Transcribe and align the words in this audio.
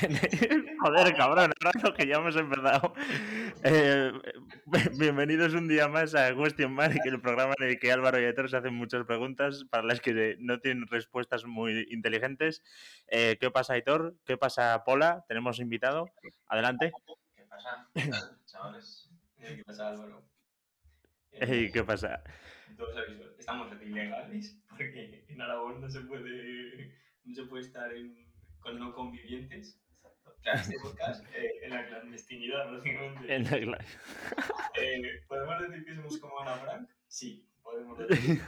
Joder, 0.80 1.14
cabrón, 1.14 1.52
ahora 1.62 1.96
que 1.96 2.06
ya 2.06 2.16
hemos 2.16 2.34
empezado. 2.36 2.94
Eh, 3.62 4.12
bienvenidos 4.98 5.52
un 5.52 5.68
día 5.68 5.88
más 5.88 6.14
a 6.14 6.34
Question 6.34 6.72
Mark, 6.72 6.98
el 7.04 7.20
programa 7.20 7.54
en 7.58 7.68
el 7.68 7.78
que 7.78 7.92
Álvaro 7.92 8.18
y 8.18 8.24
Héctor 8.24 8.48
se 8.48 8.56
hacen 8.56 8.74
muchas 8.74 9.04
preguntas 9.04 9.64
para 9.70 9.84
las 9.84 10.00
que 10.00 10.36
no 10.40 10.58
tienen 10.60 10.86
respuestas 10.86 11.44
muy 11.44 11.86
inteligentes. 11.90 12.62
Eh, 13.08 13.36
¿Qué 13.38 13.50
pasa, 13.50 13.76
Héctor? 13.76 14.16
¿Qué 14.24 14.38
pasa, 14.38 14.82
Pola? 14.84 15.24
Tenemos 15.28 15.58
invitado. 15.58 16.10
Adelante. 16.46 16.92
¿Qué 17.34 17.44
pasa, 17.44 18.38
chavales? 18.46 19.10
¿Qué 19.38 19.62
pasa, 19.66 19.88
Álvaro? 19.88 20.24
¿Qué 21.72 21.84
pasa? 21.84 22.22
Todos 22.78 22.96
estamos 23.38 23.70
ilegales 23.82 24.56
porque 24.70 25.26
en 25.28 25.42
Aragón 25.42 25.82
no 25.82 25.90
se 25.90 26.00
puede, 26.00 26.96
no 27.24 27.34
se 27.34 27.44
puede 27.44 27.64
estar 27.64 27.90
con 28.60 28.78
no 28.78 28.94
convivientes. 28.94 29.78
Este 30.44 30.78
podcast 30.82 31.24
eh, 31.34 31.60
en 31.62 31.70
la 31.70 31.86
clandestinidad, 31.86 32.68
prácticamente. 32.68 33.34
En 33.34 33.70
la 33.70 33.78
eh, 34.74 35.22
¿Podemos 35.28 35.60
decir 35.60 35.84
que 35.84 35.94
somos 35.94 36.18
como 36.18 36.40
Ana 36.40 36.56
Frank? 36.56 36.88
Sí, 37.06 37.48
podemos 37.62 37.98
decir. 38.08 38.40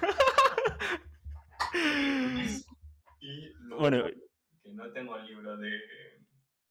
y 3.21 3.53
luego, 3.61 3.81
bueno, 3.81 4.05
que 4.63 4.73
no 4.73 4.91
tengo 4.93 5.17
el 5.17 5.27
libro 5.27 5.57
de, 5.57 5.71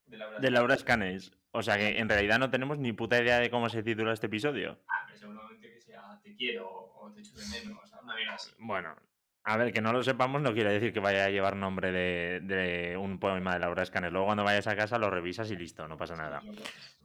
de 0.06 0.16
Laura, 0.16 0.38
de 0.38 0.50
Laura 0.50 0.76
Scanes. 0.76 1.32
O 1.52 1.62
sea 1.62 1.76
que 1.76 1.98
en 1.98 2.08
realidad 2.08 2.38
no 2.38 2.50
tenemos 2.50 2.78
ni 2.78 2.92
puta 2.92 3.22
idea 3.22 3.38
de 3.38 3.50
cómo 3.50 3.68
se 3.68 3.82
titula 3.82 4.12
este 4.12 4.26
episodio. 4.26 4.80
Ah, 4.88 5.04
pero 5.06 5.18
seguramente 5.18 5.70
que 5.70 5.80
sea 5.80 6.18
Te 6.22 6.34
quiero 6.34 6.66
o 6.68 7.12
Te 7.12 7.20
echo 7.20 7.36
de 7.36 7.46
menos, 7.46 7.78
o 7.82 7.86
sea, 7.86 8.00
una 8.00 8.16
vida 8.16 8.34
así. 8.34 8.52
Bueno, 8.58 8.96
a 9.44 9.56
ver, 9.56 9.72
que 9.72 9.80
no 9.80 9.92
lo 9.92 10.02
sepamos 10.02 10.40
no 10.40 10.54
quiere 10.54 10.72
decir 10.72 10.92
que 10.92 11.00
vaya 11.00 11.24
a 11.24 11.30
llevar 11.30 11.56
nombre 11.56 11.90
de, 11.90 12.96
un 12.96 13.18
poema 13.18 13.54
de 13.54 13.60
Laura 13.60 13.82
Escanes. 13.82 14.12
Luego 14.12 14.26
cuando 14.26 14.44
vayas 14.44 14.68
a 14.68 14.76
casa 14.76 14.98
lo 14.98 15.10
revisas 15.10 15.50
y 15.50 15.56
listo, 15.56 15.88
no 15.88 15.96
pasa 15.96 16.14
nada. 16.14 16.42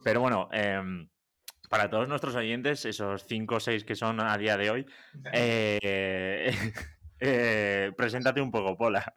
Pero 0.04 0.20
bueno, 0.20 0.48
em, 0.52 1.08
para 1.68 1.90
todos 1.90 2.08
nuestros 2.08 2.36
oyentes, 2.36 2.84
esos 2.84 3.24
cinco 3.26 3.56
o 3.56 3.60
seis 3.60 3.84
que 3.84 3.96
son 3.96 4.20
a 4.20 4.36
día 4.38 4.56
de 4.56 4.70
hoy, 4.70 4.86
eh, 5.32 6.52
eh, 7.20 7.92
preséntate 7.96 8.40
un 8.40 8.52
poco, 8.52 8.76
Pola. 8.76 9.12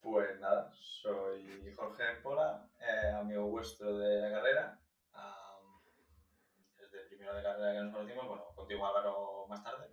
Pues 0.00 0.38
nada, 0.40 0.70
soy 0.74 1.72
Jorge 1.74 2.04
Pola, 2.22 2.68
eh, 2.80 3.12
amigo 3.18 3.46
vuestro 3.46 3.96
de 3.96 4.20
la 4.20 4.30
carrera. 4.30 4.78
desde 6.78 7.00
el 7.00 7.08
primero 7.08 7.34
de 7.34 7.42
carrera 7.42 7.72
que 7.72 7.84
nos 7.84 7.94
conocimos, 7.94 8.28
bueno, 8.28 8.44
contigo 8.54 8.86
Álvaro 8.86 9.46
más 9.48 9.64
tarde. 9.64 9.88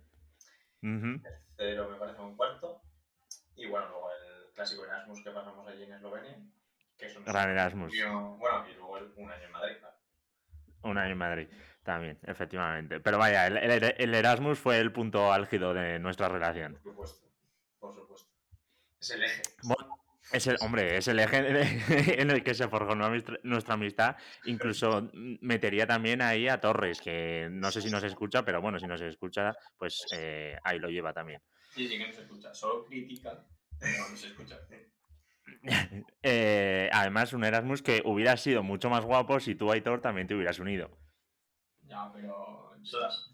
Tercero 1.56 1.88
me 1.88 1.96
parece 1.96 2.20
un 2.20 2.36
cuarto. 2.36 2.82
Y 3.56 3.66
bueno, 3.66 3.88
luego 3.88 4.10
el 4.10 4.52
clásico 4.52 4.84
Erasmus 4.84 5.22
que 5.22 5.30
pasamos 5.30 5.66
allí 5.68 5.82
en 5.84 5.92
Eslovenia. 5.92 6.36
Que 6.96 7.06
es 7.06 7.16
un 7.16 7.24
Gran 7.24 7.50
Erasmus. 7.50 7.92
bueno, 8.38 8.68
y 8.68 8.74
luego 8.74 8.98
un 9.16 9.30
año 9.30 9.44
en 9.44 9.52
Madrid, 9.52 9.76
claro. 9.78 9.96
Un 10.82 10.98
año 10.98 11.12
en 11.12 11.18
Madrid, 11.18 11.48
también, 11.84 12.18
efectivamente. 12.24 13.00
Pero 13.00 13.18
vaya, 13.18 13.46
el, 13.46 14.14
Erasmus 14.14 14.58
fue 14.58 14.78
el 14.78 14.92
punto 14.92 15.32
álgido 15.32 15.74
de 15.74 15.98
nuestra 15.98 16.28
relación. 16.28 16.74
Por 16.74 16.82
supuesto, 16.82 17.26
por 17.78 17.94
supuesto. 17.94 18.30
Es 19.00 19.10
el 19.10 19.22
eje. 19.24 19.42
Es 20.32 20.46
el, 20.46 20.56
hombre, 20.60 20.96
es 20.96 21.08
el 21.08 21.18
eje 21.18 21.36
en 22.20 22.30
el 22.30 22.42
que 22.42 22.54
se 22.54 22.68
forjó 22.68 22.94
nuestra 22.94 23.74
amistad. 23.74 24.16
Incluso 24.44 25.10
metería 25.12 25.86
también 25.86 26.22
ahí 26.22 26.48
a 26.48 26.60
Torres, 26.60 27.00
que 27.00 27.48
no 27.50 27.70
sé 27.70 27.82
si 27.82 27.90
nos 27.90 28.02
escucha, 28.02 28.44
pero 28.44 28.60
bueno, 28.62 28.78
si 28.78 28.86
nos 28.86 29.00
escucha, 29.02 29.54
pues 29.76 30.06
eh, 30.16 30.56
ahí 30.64 30.78
lo 30.78 30.88
lleva 30.88 31.12
también. 31.12 31.42
Sí, 31.74 31.86
sí 31.86 31.98
que 31.98 32.06
nos 32.06 32.18
escucha. 32.18 32.54
Solo 32.54 32.84
critica, 32.84 33.44
pero 33.78 33.92
no 33.98 34.08
nos 34.10 34.24
escucha. 34.24 34.58
Eh, 36.22 36.88
además, 36.92 37.32
un 37.32 37.44
Erasmus 37.44 37.82
que 37.82 38.02
hubiera 38.04 38.36
sido 38.36 38.62
mucho 38.62 38.90
más 38.90 39.04
guapo 39.04 39.38
si 39.38 39.54
tú, 39.54 39.70
Aitor, 39.70 40.00
también 40.00 40.26
te 40.26 40.34
hubieras 40.34 40.58
unido. 40.58 40.90
Ya, 41.82 42.10
pero... 42.12 42.72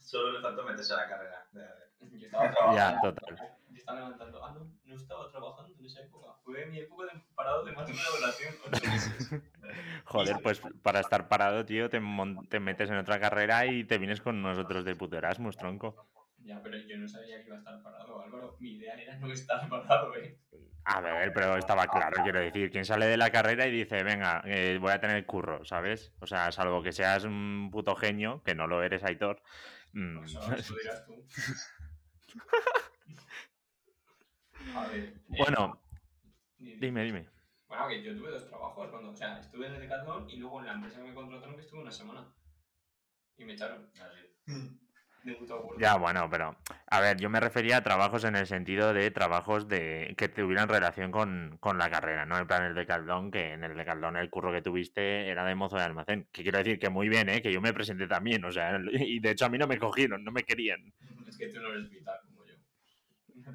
Solo, 0.00 0.32
le 0.32 0.40
faltó 0.42 0.64
meterse 0.64 0.92
a 0.92 0.96
la 0.96 1.08
carrera. 1.08 1.48
Yo 2.00 2.26
estaba 2.26 2.50
trabajando. 2.50 2.76
Ya, 2.76 3.00
total. 3.00 3.58
Yo 3.70 3.76
estaba 3.76 3.98
levantando. 4.00 4.44
Ah, 4.44 4.52
no, 4.52 4.72
no 4.84 4.94
estaba 4.94 5.30
trabajando 5.30 5.74
en 5.78 5.86
esa 5.86 6.00
época. 6.02 6.37
Fue 6.48 6.64
mi 6.64 6.78
época 6.78 7.04
de 7.04 7.20
parado 7.34 7.62
de 7.62 7.72
una 7.72 7.82
oración. 7.82 8.54
Joder, 10.06 10.36
pues 10.42 10.62
para 10.82 11.00
estar 11.00 11.28
parado, 11.28 11.66
tío, 11.66 11.90
te, 11.90 12.00
te, 12.48 12.58
metes 12.58 12.88
en 12.88 12.96
otra 12.96 13.20
carrera 13.20 13.66
y 13.66 13.84
te 13.84 13.98
vienes 13.98 14.22
con 14.22 14.40
nosotros 14.40 14.86
de 14.86 14.96
puto 14.96 15.18
Erasmus, 15.18 15.58
tronco. 15.58 16.06
Ya, 16.38 16.62
pero 16.62 16.78
yo 16.78 16.96
no 16.96 17.06
sabía 17.06 17.42
que 17.42 17.48
iba 17.48 17.56
a 17.56 17.58
estar 17.58 17.82
parado, 17.82 18.22
Álvaro. 18.22 18.56
Mi 18.60 18.76
idea 18.76 18.94
era 18.94 19.18
no 19.18 19.30
estar 19.30 19.68
parado, 19.68 20.16
eh. 20.16 20.38
A 20.84 21.02
ver, 21.02 21.34
pero 21.34 21.58
estaba 21.58 21.86
claro, 21.86 22.22
quiero 22.22 22.40
decir, 22.40 22.70
quien 22.70 22.86
sale 22.86 23.04
de 23.04 23.18
la 23.18 23.30
carrera 23.30 23.66
y 23.66 23.70
dice, 23.70 24.02
venga, 24.02 24.40
eh, 24.46 24.78
voy 24.80 24.92
a 24.92 25.00
tener 25.00 25.26
curro, 25.26 25.66
¿sabes? 25.66 26.14
O 26.20 26.26
sea, 26.26 26.50
salvo 26.50 26.82
que 26.82 26.92
seas 26.92 27.24
un 27.24 27.68
puto 27.70 27.94
genio, 27.94 28.42
que 28.42 28.54
no 28.54 28.66
lo 28.66 28.82
eres, 28.82 29.04
Aitor. 29.04 29.42
Mm. 29.92 30.24
Eso, 30.24 30.74
dirás 30.74 31.04
tú. 31.04 31.26
Eh, 34.92 35.14
bueno, 35.26 35.80
dime, 36.58 37.04
dime. 37.04 37.26
Bueno, 37.68 37.88
que 37.88 38.02
yo 38.02 38.16
tuve 38.16 38.30
dos 38.30 38.48
trabajos 38.48 38.88
cuando, 38.88 39.10
o 39.10 39.14
sea, 39.14 39.38
estuve 39.38 39.66
en 39.66 39.74
el 39.74 39.80
Decathlon 39.80 40.30
y 40.30 40.36
luego 40.36 40.60
en 40.60 40.66
la 40.66 40.72
empresa 40.72 40.98
que 41.00 41.08
me 41.08 41.14
contrataron 41.14 41.54
que 41.54 41.62
estuve 41.62 41.80
una 41.80 41.92
semana. 41.92 42.32
Y 43.36 43.44
me 43.44 43.52
echaron. 43.52 43.90
Así. 43.94 44.80
Ya, 45.78 45.96
bueno, 45.96 46.28
pero 46.30 46.56
a 46.86 47.00
ver, 47.00 47.18
yo 47.18 47.28
me 47.28 47.40
refería 47.40 47.78
a 47.78 47.82
trabajos 47.82 48.24
en 48.24 48.36
el 48.36 48.46
sentido 48.46 48.92
de 48.92 49.10
trabajos 49.10 49.68
de 49.68 50.14
que 50.16 50.28
tuvieran 50.28 50.68
relación 50.68 51.10
con, 51.10 51.58
la 51.78 51.90
carrera, 51.90 52.24
no 52.24 52.38
en 52.38 52.46
plan 52.46 52.64
el 52.64 52.74
de 52.74 52.86
Caldón, 52.86 53.30
que 53.30 53.52
en 53.52 53.64
el 53.64 53.76
de 53.76 53.84
Caldón 53.84 54.16
el 54.16 54.30
curro 54.30 54.52
que 54.52 54.62
tuviste 54.62 55.28
era 55.28 55.44
de 55.44 55.54
mozo 55.54 55.76
de 55.76 55.82
almacén. 55.82 56.28
Que 56.32 56.42
quiero 56.42 56.58
decir 56.58 56.78
que 56.78 56.88
muy 56.88 57.08
bien, 57.08 57.28
¿eh? 57.28 57.42
que 57.42 57.52
yo 57.52 57.60
me 57.60 57.72
presenté 57.72 58.06
también, 58.06 58.44
o 58.44 58.52
sea, 58.52 58.80
y 58.92 59.20
de 59.20 59.30
hecho 59.30 59.46
a 59.46 59.48
mí 59.48 59.58
no 59.58 59.66
me 59.66 59.78
cogieron, 59.78 60.24
no 60.24 60.32
me 60.32 60.44
querían. 60.44 60.92
Es 61.26 61.36
que 61.36 61.48
tú 61.48 61.60
no 61.60 61.72
eres 61.72 61.90
vital 61.90 62.18
como 62.26 62.44
yo. 62.44 62.54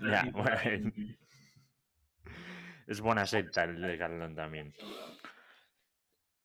Ya, 0.10 0.24
bueno, 0.32 0.92
es 2.88 3.02
buena 3.02 3.26
secta 3.26 3.64
el 3.64 3.82
de 3.82 3.98
Caldón 3.98 4.36
también. 4.36 4.74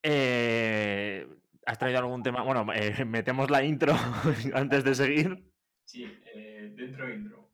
Eh, 0.03 1.27
¿Has 1.67 1.79
traído 1.79 1.99
algún 1.99 2.23
tema? 2.23 2.43
Bueno, 2.43 2.67
eh, 2.73 3.05
metemos 3.07 3.51
la 3.51 3.63
intro 3.63 3.95
antes 4.55 4.85
de 4.85 4.95
seguir. 4.95 5.53
Sí, 5.85 6.05
eh, 6.35 6.73
dentro 6.75 7.13
intro. 7.13 7.49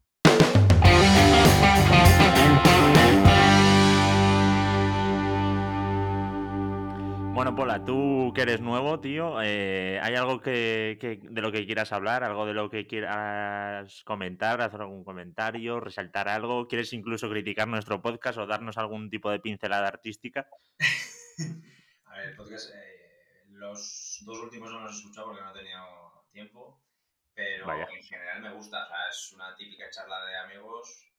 Bueno, 7.34 7.56
Pola, 7.56 7.84
tú 7.84 8.32
que 8.32 8.42
eres 8.42 8.60
nuevo, 8.60 9.00
tío, 9.00 9.42
eh, 9.42 9.98
¿hay 10.00 10.14
algo 10.14 10.40
que, 10.40 10.96
de 11.20 11.40
lo 11.42 11.50
que 11.50 11.66
quieras 11.66 11.92
hablar? 11.92 12.22
¿Algo 12.22 12.46
de 12.46 12.54
lo 12.54 12.70
que 12.70 12.86
quieras 12.86 14.04
comentar? 14.04 14.62
¿Hacer 14.62 14.82
algún 14.82 15.02
comentario? 15.02 15.80
¿Resaltar 15.80 16.28
algo? 16.28 16.68
¿Quieres 16.68 16.92
incluso 16.92 17.28
criticar 17.28 17.66
nuestro 17.66 18.00
podcast 18.00 18.38
o 18.38 18.46
darnos 18.46 18.78
algún 18.78 19.10
tipo 19.10 19.32
de 19.32 19.40
pincelada 19.40 19.88
artística? 19.88 20.48
A 22.06 22.18
ver, 22.18 22.28
el 22.28 22.36
podcast 22.36 22.72
los 23.48 24.22
dos 24.24 24.38
últimos 24.38 24.70
no 24.70 24.80
los 24.82 24.92
he 24.92 24.98
escuchado 24.98 25.26
porque 25.26 25.42
no 25.42 25.50
he 25.50 25.58
tenido 25.58 26.26
tiempo, 26.30 26.84
pero 27.34 27.68
en 27.72 28.02
general 28.04 28.42
me 28.42 28.52
gusta. 28.52 28.84
O 28.84 28.88
sea, 28.88 29.08
es 29.10 29.32
una 29.32 29.56
típica 29.56 29.90
charla 29.90 30.24
de 30.24 30.36
amigos 30.36 31.10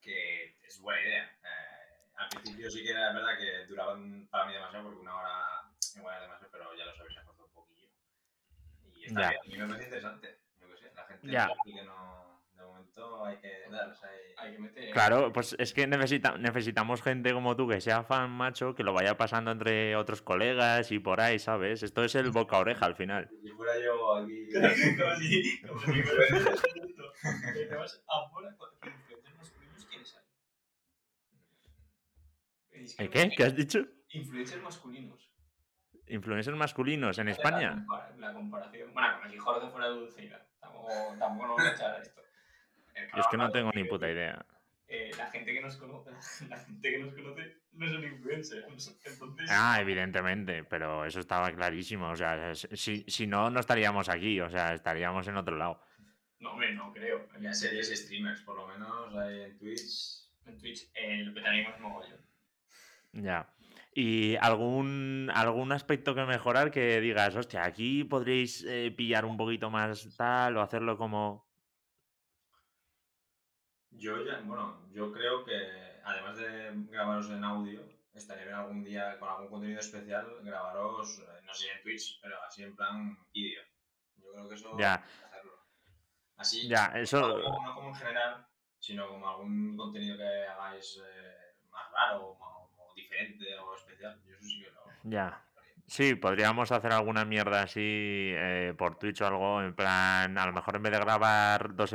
que 0.00 0.56
es 0.62 0.80
buena 0.80 1.02
idea. 1.02 1.24
Eh, 1.24 1.71
al 2.22 2.28
principio 2.28 2.70
sí 2.70 2.82
que 2.82 2.90
era 2.90 3.12
verdad 3.12 3.38
que 3.38 3.66
duraban 3.66 4.28
para 4.30 4.46
mí 4.46 4.54
demasiado 4.54 4.84
porque 4.84 5.00
una 5.00 5.16
hora 5.16 5.70
igual 5.96 6.14
era 6.14 6.22
demasiado, 6.22 6.50
pero 6.52 6.74
ya 6.76 6.84
lo 6.84 6.94
sabéis, 6.94 7.14
se 7.14 7.24
cortado 7.24 7.46
un 7.46 7.54
poquillo. 7.54 7.88
Y 8.94 9.04
está 9.06 9.30
bien. 9.30 9.40
A 9.40 9.46
mí 9.46 9.58
me 9.58 9.66
parece 9.66 9.84
interesante. 9.84 10.38
Yo 10.60 10.68
que 10.68 10.76
sé, 10.76 10.92
la 10.94 11.06
gente 11.06 11.26
que 11.64 11.84
no 11.84 12.22
hay 13.24 13.36
que 13.38 13.48
hay, 14.36 14.52
que 14.52 14.58
meter. 14.58 14.90
Claro, 14.90 15.32
pues 15.32 15.54
es 15.58 15.72
que 15.72 15.86
necesita, 15.86 16.36
necesitamos 16.38 17.02
gente 17.02 17.32
como 17.32 17.56
tú 17.56 17.68
que 17.68 17.80
sea 17.80 18.02
fan, 18.02 18.30
macho, 18.30 18.74
que 18.74 18.82
lo 18.82 18.92
vaya 18.92 19.16
pasando 19.16 19.50
entre 19.50 19.96
otros 19.96 20.22
colegas 20.22 20.90
y 20.92 20.98
por 20.98 21.20
ahí, 21.20 21.38
¿sabes? 21.38 21.82
Esto 21.82 22.04
es 22.04 22.14
el 22.14 22.30
boca 22.30 22.58
oreja 22.58 22.86
al 22.86 22.96
final. 22.96 23.28
Si 23.42 23.48
fuera 23.50 23.72
yo 23.78 24.16
aquí. 24.16 24.48
como 24.98 25.14
si. 25.16 25.60
Como 25.60 25.80
si 25.80 26.02
fuera 26.02 26.26
¿quiénes 29.88 30.16
hay? 30.16 30.22
¿El 32.98 33.10
qué? 33.10 33.30
¿Qué 33.36 33.44
has 33.44 33.56
dicho? 33.56 33.86
Influencers 34.10 34.62
masculinos. 34.62 35.30
¿Influencers 36.08 36.56
masculinos 36.56 37.18
en 37.18 37.28
España? 37.28 37.84
La, 38.18 38.32
comparación. 38.32 38.92
Bueno, 38.92 39.08
como 39.18 39.30
si 39.30 39.38
Jorge 39.38 39.70
fuera 39.70 39.88
Dulceida. 39.88 40.46
Tampoco, 40.60 40.88
tampoco 41.18 41.46
nos 41.46 41.56
vamos 41.56 41.72
a 41.72 41.74
echar 41.74 42.02
esto 42.02 42.22
es 43.16 43.26
que 43.30 43.36
no 43.36 43.50
tengo 43.50 43.70
ni 43.74 43.84
puta 43.84 44.10
idea. 44.10 44.44
Eh, 44.88 45.10
la, 45.16 45.30
gente 45.30 45.54
que 45.54 45.60
nos 45.60 45.76
conoce, 45.76 46.10
la 46.48 46.58
gente 46.58 46.90
que 46.90 46.98
nos 46.98 47.14
conoce 47.14 47.62
no 47.72 47.88
son 47.88 48.04
influencers. 48.04 48.98
Entonces... 49.06 49.48
Ah, 49.50 49.78
evidentemente, 49.80 50.64
pero 50.64 51.04
eso 51.06 51.20
estaba 51.20 51.50
clarísimo. 51.52 52.10
O 52.10 52.16
sea, 52.16 52.54
si, 52.54 53.04
si 53.08 53.26
no, 53.26 53.48
no 53.48 53.60
estaríamos 53.60 54.08
aquí, 54.08 54.40
o 54.40 54.50
sea, 54.50 54.74
estaríamos 54.74 55.26
en 55.28 55.36
otro 55.36 55.56
lado. 55.56 55.80
No, 56.40 56.52
hombre, 56.52 56.74
no 56.74 56.92
creo. 56.92 57.28
Había 57.34 57.54
series 57.54 57.88
streamers, 58.04 58.42
por 58.42 58.56
lo 58.56 58.66
menos, 58.66 59.14
ahí 59.16 59.42
en 59.42 59.58
Twitch. 59.58 60.28
En 60.44 60.58
Twitch, 60.58 60.90
el 60.94 61.26
lo 61.26 61.34
petaríamos 61.34 61.80
mogollón. 61.80 62.20
Ya. 63.12 63.54
¿Y 63.94 64.36
algún, 64.36 65.30
algún 65.34 65.70
aspecto 65.72 66.14
que 66.14 66.24
mejorar 66.24 66.70
que 66.70 67.00
digas, 67.00 67.36
hostia, 67.36 67.64
aquí 67.64 68.04
podréis 68.04 68.64
eh, 68.64 68.90
pillar 68.96 69.24
un 69.26 69.36
poquito 69.36 69.70
más 69.70 70.16
tal 70.16 70.56
o 70.56 70.62
hacerlo 70.62 70.96
como... 70.96 71.46
Yo 73.90 74.24
ya, 74.24 74.40
bueno, 74.40 74.88
yo 74.90 75.12
creo 75.12 75.44
que 75.44 75.54
además 76.04 76.38
de 76.38 76.70
grabaros 76.90 77.28
en 77.30 77.44
audio, 77.44 77.82
estaría 78.14 78.44
bien 78.44 78.56
algún 78.56 78.84
día 78.84 79.18
con 79.18 79.28
algún 79.28 79.48
contenido 79.48 79.80
especial 79.80 80.26
grabaros, 80.42 81.18
eh, 81.18 81.42
no 81.44 81.54
sé 81.54 81.70
en 81.70 81.82
Twitch, 81.82 82.18
pero 82.22 82.42
así 82.42 82.62
en 82.62 82.74
plan 82.74 83.18
vídeo. 83.32 83.62
Yo 84.16 84.32
creo 84.32 84.48
que 84.48 84.54
eso 84.54 84.78
ya. 84.78 84.94
hacerlo. 84.94 85.52
Así, 86.36 86.68
ya, 86.68 86.86
eso... 86.94 87.38
no, 87.38 87.74
como 87.74 87.88
en 87.88 87.94
general, 87.94 88.46
sino 88.78 89.08
como 89.08 89.28
algún 89.28 89.76
contenido 89.76 90.16
que 90.16 90.46
hagáis 90.46 91.00
eh, 91.04 91.56
más 91.70 91.92
raro 91.92 92.38
o, 92.40 92.61
diferente 93.12 93.58
o 93.58 93.74
especial. 93.76 94.20
Yo 94.26 94.34
eso 94.34 94.44
sí 94.44 94.62
que 94.62 94.70
lo... 94.70 95.10
Ya. 95.10 95.44
Sí, 95.86 96.14
podríamos 96.14 96.72
hacer 96.72 96.92
alguna 96.92 97.24
mierda 97.24 97.62
así 97.62 97.80
eh, 97.82 98.72
por 98.78 98.96
Twitch 98.96 99.20
o 99.20 99.26
algo, 99.26 99.60
en 99.60 99.74
plan, 99.74 100.38
a 100.38 100.46
lo 100.46 100.52
mejor 100.52 100.76
en 100.76 100.82
vez 100.84 100.92
de 100.92 100.98
grabar 100.98 101.74
dos 101.74 101.94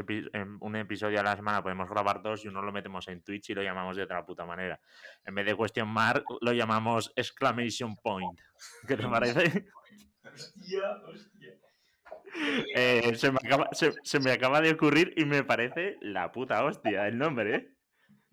un 0.59 0.75
episodio 0.75 1.19
a 1.19 1.23
la 1.23 1.35
semana, 1.35 1.63
podemos 1.63 1.89
grabar 1.89 2.21
dos 2.21 2.45
y 2.45 2.47
uno 2.47 2.61
lo 2.61 2.71
metemos 2.71 3.07
en 3.07 3.23
Twitch 3.23 3.49
y 3.49 3.55
lo 3.55 3.63
llamamos 3.63 3.95
de 3.95 4.03
otra 4.03 4.23
puta 4.23 4.45
manera. 4.45 4.79
En 5.25 5.33
vez 5.33 5.45
de 5.47 5.57
question 5.57 5.87
mark, 5.87 6.25
lo 6.41 6.53
llamamos 6.53 7.11
exclamation 7.15 7.95
point. 7.95 8.39
¿Qué 8.87 8.97
te 8.97 9.07
parece? 9.07 9.65
Hostia, 10.23 10.91
hostia. 11.07 11.53
Eh, 12.75 13.15
se, 13.15 13.31
me 13.31 13.39
acaba, 13.43 13.69
se, 13.71 14.19
me 14.19 14.31
acaba 14.31 14.61
de 14.61 14.71
ocurrir 14.71 15.13
y 15.17 15.25
me 15.25 15.43
parece 15.43 15.97
la 16.01 16.31
puta 16.31 16.63
hostia 16.63 17.07
el 17.07 17.17
nombre, 17.17 17.55
¿eh? 17.55 17.76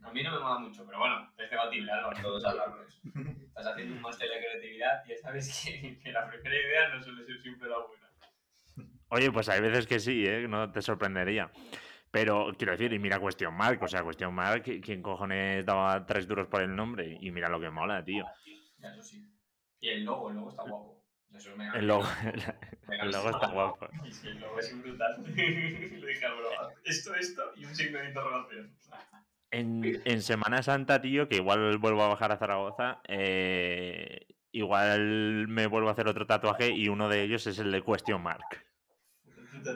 A 0.04 0.12
mí 0.12 0.22
no 0.22 0.32
me 0.32 0.40
mola 0.40 0.58
mucho, 0.58 0.84
pero 0.86 0.98
bueno, 0.98 1.32
es 1.36 1.50
debatible, 1.50 1.90
Álvaro, 1.90 2.22
todos 2.22 2.44
hablamos. 2.44 3.00
Estás 3.48 3.66
haciendo 3.66 3.96
un 3.96 4.02
máster 4.02 4.28
de 4.28 4.38
creatividad 4.38 5.04
y 5.06 5.08
ya 5.08 5.16
sabes 5.18 5.98
que, 6.02 6.12
la 6.12 6.28
primera 6.28 6.54
idea 6.54 6.88
no 6.88 7.02
suele 7.02 7.24
ser 7.24 7.40
siempre 7.40 7.68
la 7.68 7.78
buena. 7.78 8.90
Oye, 9.08 9.30
pues 9.32 9.48
hay 9.48 9.60
veces 9.60 9.86
que 9.86 9.98
sí, 9.98 10.24
¿eh? 10.26 10.46
No 10.48 10.70
te 10.70 10.82
sorprendería. 10.82 11.50
Pero 12.10 12.52
quiero 12.56 12.72
decir, 12.72 12.92
y 12.92 12.98
mira 12.98 13.18
Cuestión 13.18 13.54
Mark, 13.54 13.82
o 13.82 13.88
sea, 13.88 14.02
Cuestión 14.02 14.34
Mark, 14.34 14.62
¿quién 14.62 15.02
cojones 15.02 15.64
daba 15.66 16.04
tres 16.06 16.28
duros 16.28 16.46
por 16.46 16.62
el 16.62 16.74
nombre? 16.74 17.18
Y 17.20 17.30
mira 17.32 17.48
lo 17.48 17.58
que 17.58 17.70
mola, 17.70 18.04
tío. 18.04 18.24
Ya, 18.78 18.92
eso 18.92 19.02
sí. 19.02 19.26
Y 19.80 19.88
el 19.88 20.04
logo, 20.04 20.30
el 20.30 20.36
logo 20.36 20.50
está 20.50 20.62
guapo. 20.62 21.04
Eso 21.34 21.50
es 21.50 21.74
el 21.74 21.86
logo, 21.88 22.06
el 22.88 23.10
logo 23.10 23.30
está 23.30 23.48
guapo. 23.48 23.88
Sí, 24.12 24.28
el 24.28 24.40
logo 24.40 24.60
es 24.60 24.80
brutal. 24.80 25.24
Le 25.34 26.06
dije 26.06 26.26
al 26.26 26.36
bro, 26.36 26.50
esto, 26.84 27.14
esto 27.16 27.52
y 27.56 27.64
un 27.64 27.74
signo 27.74 27.98
de 27.98 28.06
interrogación. 28.06 28.76
En, 29.54 30.22
Semana 30.22 30.62
Santa, 30.62 31.00
tío, 31.00 31.28
que 31.28 31.36
igual 31.36 31.78
vuelvo 31.78 32.02
a 32.02 32.08
bajar 32.08 32.32
a 32.32 32.36
Zaragoza, 32.36 33.00
eh, 33.06 34.26
igual 34.50 35.46
me 35.48 35.66
vuelvo 35.68 35.88
a 35.88 35.92
hacer 35.92 36.08
otro 36.08 36.26
tatuaje 36.26 36.70
y 36.70 36.88
uno 36.88 37.08
de 37.08 37.22
ellos 37.22 37.46
es 37.46 37.58
el 37.60 37.70
de 37.70 37.82
Question 37.82 38.22
Mark. 38.22 38.44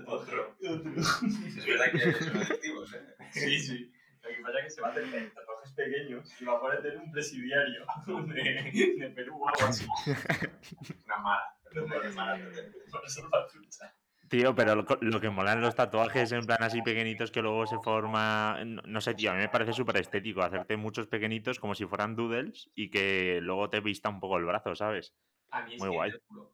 Otro. 0.07 0.57
Es 0.61 1.67
verdad 1.67 1.93
que 1.93 2.25
son 2.25 2.37
adictivos, 2.37 2.95
¿eh? 2.95 3.15
Sí, 3.31 3.59
sí. 3.61 3.93
Lo 4.23 4.29
que 4.29 4.43
pasa 4.43 4.59
es 4.59 4.65
que 4.65 4.71
se 4.71 4.81
va 4.81 4.89
a 4.89 4.95
tener 4.95 5.31
tatuajes 5.31 5.73
pequeños 5.73 6.41
y 6.41 6.45
va 6.45 6.57
a 6.57 6.61
poder 6.61 6.99
un 6.99 7.13
presidiario 7.13 7.87
de, 8.07 8.97
de 8.99 9.11
Perú 9.11 9.41
o 9.41 9.49
algo 9.49 9.67
así. 9.67 9.87
Una 11.07 11.19
mala. 11.19 11.57
Una 11.73 12.11
mala. 12.11 12.51
Por 12.91 13.05
eso 13.07 13.29
la 13.33 13.47
trucha. 13.47 13.95
Tío, 14.29 14.55
pero 14.55 14.75
lo, 14.75 15.21
que 15.21 15.31
molan 15.31 15.63
los 15.63 15.75
tatuajes 15.75 16.33
en 16.33 16.45
plan 16.45 16.63
así 16.63 16.83
pequeñitos 16.83 17.31
que 17.31 17.41
luego 17.41 17.67
se 17.67 17.79
forma. 17.79 18.59
No, 18.65 19.01
sé, 19.01 19.15
tío, 19.15 19.31
a 19.31 19.35
mí 19.35 19.41
me 19.41 19.49
parece 19.49 19.73
súper 19.73 19.97
estético 19.97 20.43
hacerte 20.43 20.77
muchos 20.77 21.07
pequeñitos 21.07 21.59
como 21.59 21.75
si 21.75 21.87
fueran 21.87 22.15
doodles 22.15 22.71
y 22.75 22.91
que 22.91 23.41
luego 23.41 23.71
te 23.71 23.81
vista 23.81 24.11
un 24.11 24.21
poco 24.21 24.37
el 24.37 24.45
brazo, 24.45 24.75
¿sabes? 24.75 25.15
A 25.51 25.63
mí 25.63 25.75
es 25.75 25.81
Muy 25.81 25.89
que 25.89 25.95
guay. 25.95 26.13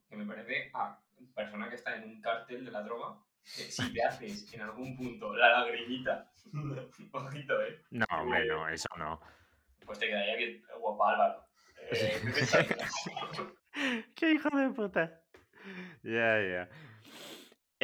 que 0.09 0.17
me 0.17 0.25
parece 0.25 0.71
a 0.73 1.01
persona 1.35 1.69
que 1.69 1.75
está 1.75 1.97
en 1.97 2.05
un 2.05 2.21
cartel 2.21 2.65
de 2.65 2.71
la 2.71 2.83
droga, 2.83 3.19
que 3.43 3.63
si 3.63 3.93
te 3.93 4.05
haces 4.05 4.53
en 4.55 4.61
algún 4.61 4.97
punto 4.97 5.35
la 5.35 5.61
lagrimita, 5.61 6.31
ojito, 7.13 7.61
¿eh? 7.63 7.83
No, 7.91 8.07
hombre, 8.13 8.47
no, 8.47 8.69
eso 8.69 8.89
no. 8.97 9.21
Pues 9.85 9.99
te 9.99 10.07
quedaría 10.07 10.37
bien 10.37 10.63
guapa, 10.81 11.13
Álvaro. 11.13 11.45
Eh, 11.91 12.23
¡Qué 14.15 14.33
hijo 14.33 14.49
de 14.57 14.71
puta! 14.71 15.21
Ya, 16.03 16.41
ya. 16.41 16.69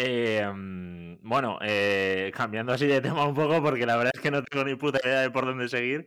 Em, 0.02 1.18
bueno, 1.22 1.58
eh, 1.60 2.32
cambiando 2.34 2.72
así 2.72 2.86
de 2.86 3.02
tema 3.02 3.26
un 3.26 3.34
poco, 3.34 3.62
porque 3.62 3.84
la 3.84 3.96
verdad 3.98 4.12
es 4.14 4.20
que 4.22 4.30
no 4.30 4.42
tengo 4.42 4.64
ni 4.64 4.74
puta 4.74 4.98
idea 5.04 5.20
de 5.20 5.30
por 5.30 5.44
dónde 5.44 5.68
seguir. 5.68 6.06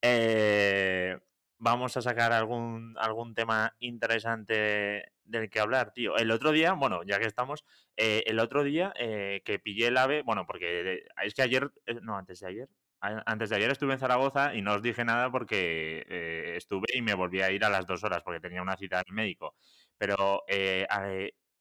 Eh, 0.00 1.18
vamos 1.58 1.94
a 1.98 2.00
sacar 2.02 2.32
algún, 2.32 2.94
algún 2.98 3.34
tema 3.34 3.74
interesante 3.80 5.12
del 5.24 5.50
que 5.50 5.60
hablar, 5.60 5.92
tío. 5.92 6.16
El 6.16 6.30
otro 6.30 6.52
día, 6.52 6.72
bueno, 6.72 7.02
ya 7.04 7.18
que 7.18 7.26
estamos, 7.26 7.66
eh, 7.98 8.22
el 8.26 8.38
otro 8.38 8.64
día 8.64 8.94
que 8.96 9.60
pillé 9.62 9.88
el 9.88 9.98
ave, 9.98 10.22
bueno, 10.22 10.46
porque 10.46 11.04
es 11.22 11.34
que 11.34 11.42
ayer, 11.42 11.70
no, 12.00 12.16
antes 12.16 12.40
de 12.40 12.46
ayer, 12.48 12.68
antes 13.00 13.50
de 13.50 13.56
ayer 13.56 13.70
estuve 13.70 13.92
en 13.92 13.98
Zaragoza 13.98 14.54
y 14.54 14.62
no 14.62 14.72
os 14.72 14.82
dije 14.82 15.04
nada 15.04 15.30
porque 15.30 16.54
estuve 16.56 16.86
y 16.94 17.02
me 17.02 17.12
volví 17.12 17.42
a 17.42 17.50
ir 17.50 17.62
a 17.64 17.68
las 17.68 17.86
dos 17.86 18.02
horas 18.04 18.22
porque 18.24 18.40
tenía 18.40 18.62
una 18.62 18.76
cita 18.78 19.02
del 19.04 19.14
médico. 19.14 19.54
Pero 19.98 20.44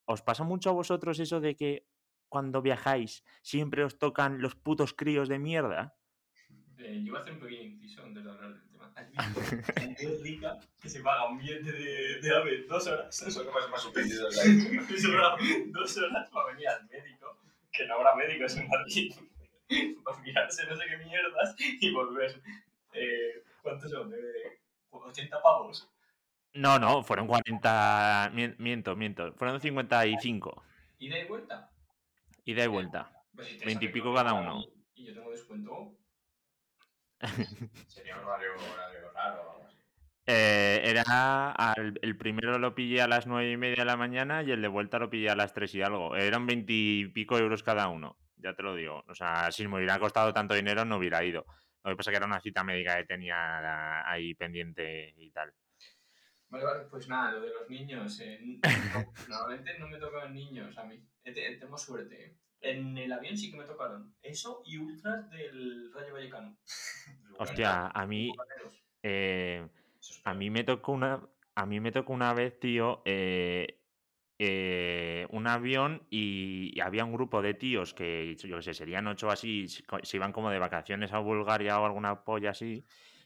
¿Os 0.06 0.22
pasa 0.22 0.44
mucho 0.44 0.70
a 0.70 0.74
vosotros 0.74 1.20
eso 1.20 1.40
de 1.40 1.56
que 1.56 1.88
cuando 2.28 2.62
viajáis 2.62 3.24
siempre 3.42 3.84
os 3.84 3.98
tocan 3.98 4.42
los 4.42 4.56
putos 4.56 4.94
críos 4.94 5.30
de 5.30 5.40
mierda? 5.40 5.96
Eh, 6.80 7.02
yo 7.04 7.14
voy 7.14 7.20
a 7.20 7.22
hacer 7.22 7.34
un 7.34 7.40
pequeño 7.40 7.62
inciso 7.62 8.04
antes 8.04 8.24
de 8.24 8.30
hablar 8.30 8.54
del 8.54 8.70
tema. 8.70 8.92
¿Has 8.96 9.36
visto 9.36 9.74
gente 9.80 10.20
rica 10.22 10.60
que 10.82 10.90
se 10.90 11.00
paga 11.02 11.30
un 11.30 11.38
billete 11.38 11.72
de, 11.72 12.22
de 12.22 12.36
AVE 12.36 12.64
dos 12.64 12.88
horas? 12.88 13.22
Eso 13.22 13.46
que 13.46 13.52
más, 13.52 13.70
más 13.70 13.82
suspendido 13.82 14.28
dos 15.68 15.98
horas 15.98 16.30
para 16.30 16.48
venir 16.52 16.68
al 16.68 16.86
médico, 16.88 17.38
que 17.72 17.86
no 17.86 17.96
habrá 17.96 18.16
médicos 18.16 18.58
en 18.58 18.68
Madrid, 18.68 19.14
para 20.04 20.20
mirarse 20.20 20.66
no 20.68 20.76
sé 20.76 20.84
qué 20.90 20.98
mierdas 20.98 21.56
y 21.60 21.92
volver. 21.92 22.42
Eh, 22.94 23.44
¿Cuántos 23.62 23.90
son? 23.90 24.10
¿De 24.10 24.60
80 24.92 25.42
pavos? 25.42 25.90
No, 26.56 26.78
no, 26.78 27.04
fueron 27.04 27.28
40. 27.28 28.32
Miento, 28.60 28.96
miento. 28.96 29.34
Fueron 29.34 29.60
55. 29.60 30.64
¿Ida 31.00 31.20
y 31.20 31.28
vuelta? 31.28 31.72
Ida 32.46 32.64
y 32.64 32.68
vuelta. 32.68 33.12
20 33.34 33.64
pues 33.64 33.82
y 33.82 33.88
pico 33.88 34.14
cada 34.14 34.34
uno. 34.34 34.64
¿Y 34.96 35.06
yo 35.06 35.14
tengo 35.14 35.32
descuento? 35.32 35.98
Sería 37.88 38.18
un 38.18 38.26
horario, 38.26 38.52
raro 39.14 39.42
o 39.42 39.52
algo 39.54 39.66
así. 39.66 39.78
Eh, 40.26 40.82
era 40.86 41.54
el 42.02 42.18
primero 42.18 42.58
lo 42.60 42.76
pillé 42.76 43.02
a 43.02 43.08
las 43.08 43.28
nueve 43.28 43.52
y 43.52 43.58
media 43.58 43.78
de 43.78 43.86
la 43.86 43.98
mañana 43.98 44.44
y 44.44 44.52
el 44.52 44.62
de 44.62 44.68
vuelta 44.68 45.00
lo 45.00 45.10
pillé 45.10 45.30
a 45.30 45.36
las 45.36 45.54
3 45.54 45.74
y 45.76 45.82
algo. 45.82 46.16
Eran 46.16 46.46
20 46.46 46.72
y 46.72 47.08
pico 47.08 47.38
euros 47.38 47.64
cada 47.64 47.88
uno, 47.88 48.18
ya 48.38 48.54
te 48.54 48.64
lo 48.64 48.76
digo. 48.76 49.04
O 49.08 49.16
sea, 49.16 49.52
si 49.52 49.68
me 49.68 49.78
hubiera 49.78 50.00
costado 50.00 50.34
tanto 50.34 50.54
dinero 50.54 50.86
no 50.86 50.98
hubiera 50.98 51.24
ido. 51.24 51.46
Lo 51.84 51.92
que 51.92 51.98
pasa 51.98 52.12
es 52.12 52.14
que 52.14 52.18
era 52.18 52.28
una 52.28 52.40
cita 52.40 52.64
médica 52.64 52.96
que 52.98 53.06
tenía 53.06 54.10
ahí 54.10 54.34
pendiente 54.36 55.14
y 55.18 55.32
tal. 55.32 55.54
Vale, 56.54 56.66
vale, 56.66 56.86
pues 56.86 57.08
nada, 57.08 57.32
lo 57.32 57.42
de 57.42 57.50
los 57.50 57.68
niños. 57.68 58.22
normalmente 59.28 59.76
no 59.80 59.88
me 59.88 59.98
tocan 59.98 60.32
niños 60.36 60.78
a 60.78 60.84
mí. 60.84 61.04
Tengo 61.60 61.76
suerte. 61.80 62.38
En 62.62 63.00
el 63.00 63.12
avión 63.12 63.36
sí 63.36 63.50
que 63.50 63.58
me 63.58 63.66
tocaron. 63.66 64.14
Eso 64.22 64.62
y 64.68 64.78
ultras 64.78 65.32
del 65.32 65.92
Rayo 65.92 66.14
Vallecano. 66.14 66.56
Hostia, 67.40 67.88
a 67.88 68.06
mí. 68.06 68.32
Eh, 69.02 69.68
a 70.26 70.34
mí 70.36 70.52
me 70.52 70.64
tocó 70.64 70.92
una. 70.92 71.28
A 71.56 71.66
mí 71.66 71.80
me 71.80 71.92
tocó 71.92 72.14
una 72.14 72.36
vez, 72.36 72.60
tío. 72.60 73.02
Eh, 73.04 73.80
eh, 74.38 75.26
un 75.32 75.48
avión 75.48 76.06
y, 76.12 76.80
había 76.82 77.04
un 77.04 77.14
grupo 77.14 77.42
de 77.42 77.56
tíos 77.56 77.96
que, 77.96 78.36
yo 78.36 78.58
qué 78.58 78.62
sé, 78.62 78.74
serían 78.76 79.08
ocho 79.08 79.32
así, 79.32 79.68
se 79.68 80.18
iban 80.18 80.32
como 80.32 80.52
de 80.52 80.60
vacaciones 80.60 81.14
a 81.14 81.20
Bulgaria 81.20 81.80
o 81.80 81.86
alguna 81.86 82.24
polla 82.24 82.52
así, 82.52 82.86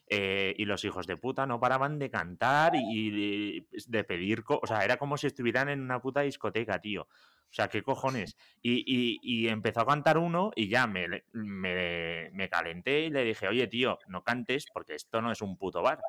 eh, 0.10 0.56
y 0.58 0.66
los 0.66 0.86
hijos 0.86 1.06
de 1.06 1.18
puta 1.18 1.46
no 1.46 1.60
paraban 1.60 2.00
de 2.00 2.10
cantar 2.10 2.74
y, 2.76 3.62
pues, 3.62 3.92
de, 3.92 4.04
pedir, 4.06 4.44
o 4.48 4.66
sea, 4.66 4.86
era 4.86 4.98
como 4.98 5.18
si 5.18 5.28
estuvieran 5.28 5.68
en 5.70 5.82
una 5.82 6.02
puta 6.02 6.22
discoteca, 6.22 6.80
tío. 6.80 7.04
O 7.50 7.54
sea, 7.54 7.68
¿qué 7.68 7.82
cojones? 7.82 8.38
Y, 8.64 9.48
empezó 9.48 9.82
a 9.82 9.86
cantar 9.86 10.18
uno 10.18 10.52
y 10.56 10.68
ya 10.70 10.88
me, 10.88 11.08
me, 11.34 12.50
calenté 12.50 13.06
y 13.06 13.10
le 13.10 13.24
dije, 13.24 13.48
oye, 13.48 13.68
tío, 13.68 13.98
no 14.08 14.24
cantes 14.24 14.66
porque 14.74 14.96
esto 14.96 15.22
no 15.22 15.32
es 15.32 15.42
un 15.42 15.58
puto 15.58 15.82
bar. 15.82 16.00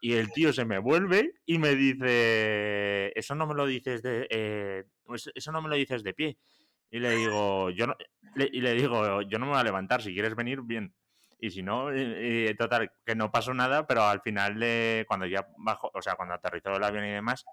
Y 0.00 0.14
el 0.14 0.32
tío 0.32 0.52
se 0.52 0.64
me 0.64 0.78
vuelve 0.78 1.34
y 1.46 1.58
me 1.58 1.74
dice, 1.74 3.18
eso 3.18 3.34
no 3.34 3.46
me 3.46 3.54
lo 3.54 3.66
dices 3.66 4.02
de, 4.02 4.26
eh, 4.30 4.84
eso 5.34 5.52
no 5.52 5.62
me 5.62 5.68
lo 5.68 5.76
dices 5.76 6.02
de 6.02 6.14
pie. 6.14 6.38
Y 6.90 6.98
le 6.98 7.16
digo, 7.16 7.70
yo 7.70 7.86
no, 7.86 7.96
y 8.36 8.60
le 8.60 8.74
digo, 8.74 9.22
yo 9.22 9.38
no 9.38 9.46
me 9.46 9.52
voy 9.52 9.60
a 9.60 9.64
levantar, 9.64 10.02
si 10.02 10.12
quieres 10.12 10.34
venir, 10.34 10.60
bien. 10.62 10.92
Y 11.42 11.50
si 11.50 11.60
no, 11.60 11.88
total, 12.56 12.92
que 13.04 13.16
no 13.16 13.32
pasó 13.32 13.52
nada, 13.52 13.84
pero 13.84 14.04
al 14.04 14.20
final, 14.20 14.60
de, 14.60 15.04
cuando 15.08 15.26
ya 15.26 15.48
bajó, 15.56 15.90
o 15.92 16.00
sea, 16.00 16.14
cuando 16.14 16.34
aterrizó 16.34 16.76
el 16.76 16.84
avión 16.84 17.04
y 17.04 17.10
demás, 17.10 17.44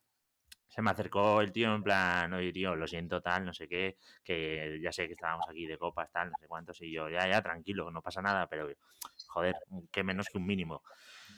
se 0.67 0.83
me 0.83 0.91
acercó 0.91 1.41
el 1.41 1.51
tío 1.51 1.73
en 1.73 1.81
plan, 1.81 2.31
oye, 2.33 2.53
tío, 2.53 2.75
lo 2.75 2.85
siento, 2.85 3.19
tal, 3.19 3.45
no 3.45 3.51
sé 3.51 3.67
qué, 3.67 3.97
que 4.23 4.79
ya 4.79 4.91
sé 4.91 5.07
que 5.07 5.13
estábamos 5.13 5.47
aquí 5.49 5.65
de 5.65 5.79
copas, 5.79 6.11
tal, 6.11 6.29
no 6.29 6.37
sé 6.39 6.47
cuántos, 6.47 6.79
y 6.83 6.91
yo, 6.91 7.09
ya, 7.09 7.27
ya, 7.27 7.41
tranquilo, 7.41 7.89
no 7.89 8.03
pasa 8.03 8.21
nada, 8.21 8.45
pero, 8.45 8.69
joder, 9.29 9.55
que 9.91 10.03
menos 10.03 10.29
que 10.29 10.37
un 10.37 10.45
mínimo. 10.45 10.83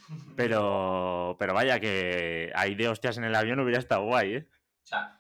Pero, 0.36 1.38
pero 1.40 1.54
vaya, 1.54 1.80
que 1.80 2.52
ahí 2.56 2.76
de 2.76 2.90
hostias 2.90 3.18
en 3.18 3.24
el 3.24 3.36
avión 3.36 3.62
hubiera 3.62 3.80
estado 3.80 4.04
guay, 4.04 4.34
¿eh? 4.34 4.48
O 4.84 4.86
sea, 4.86 5.18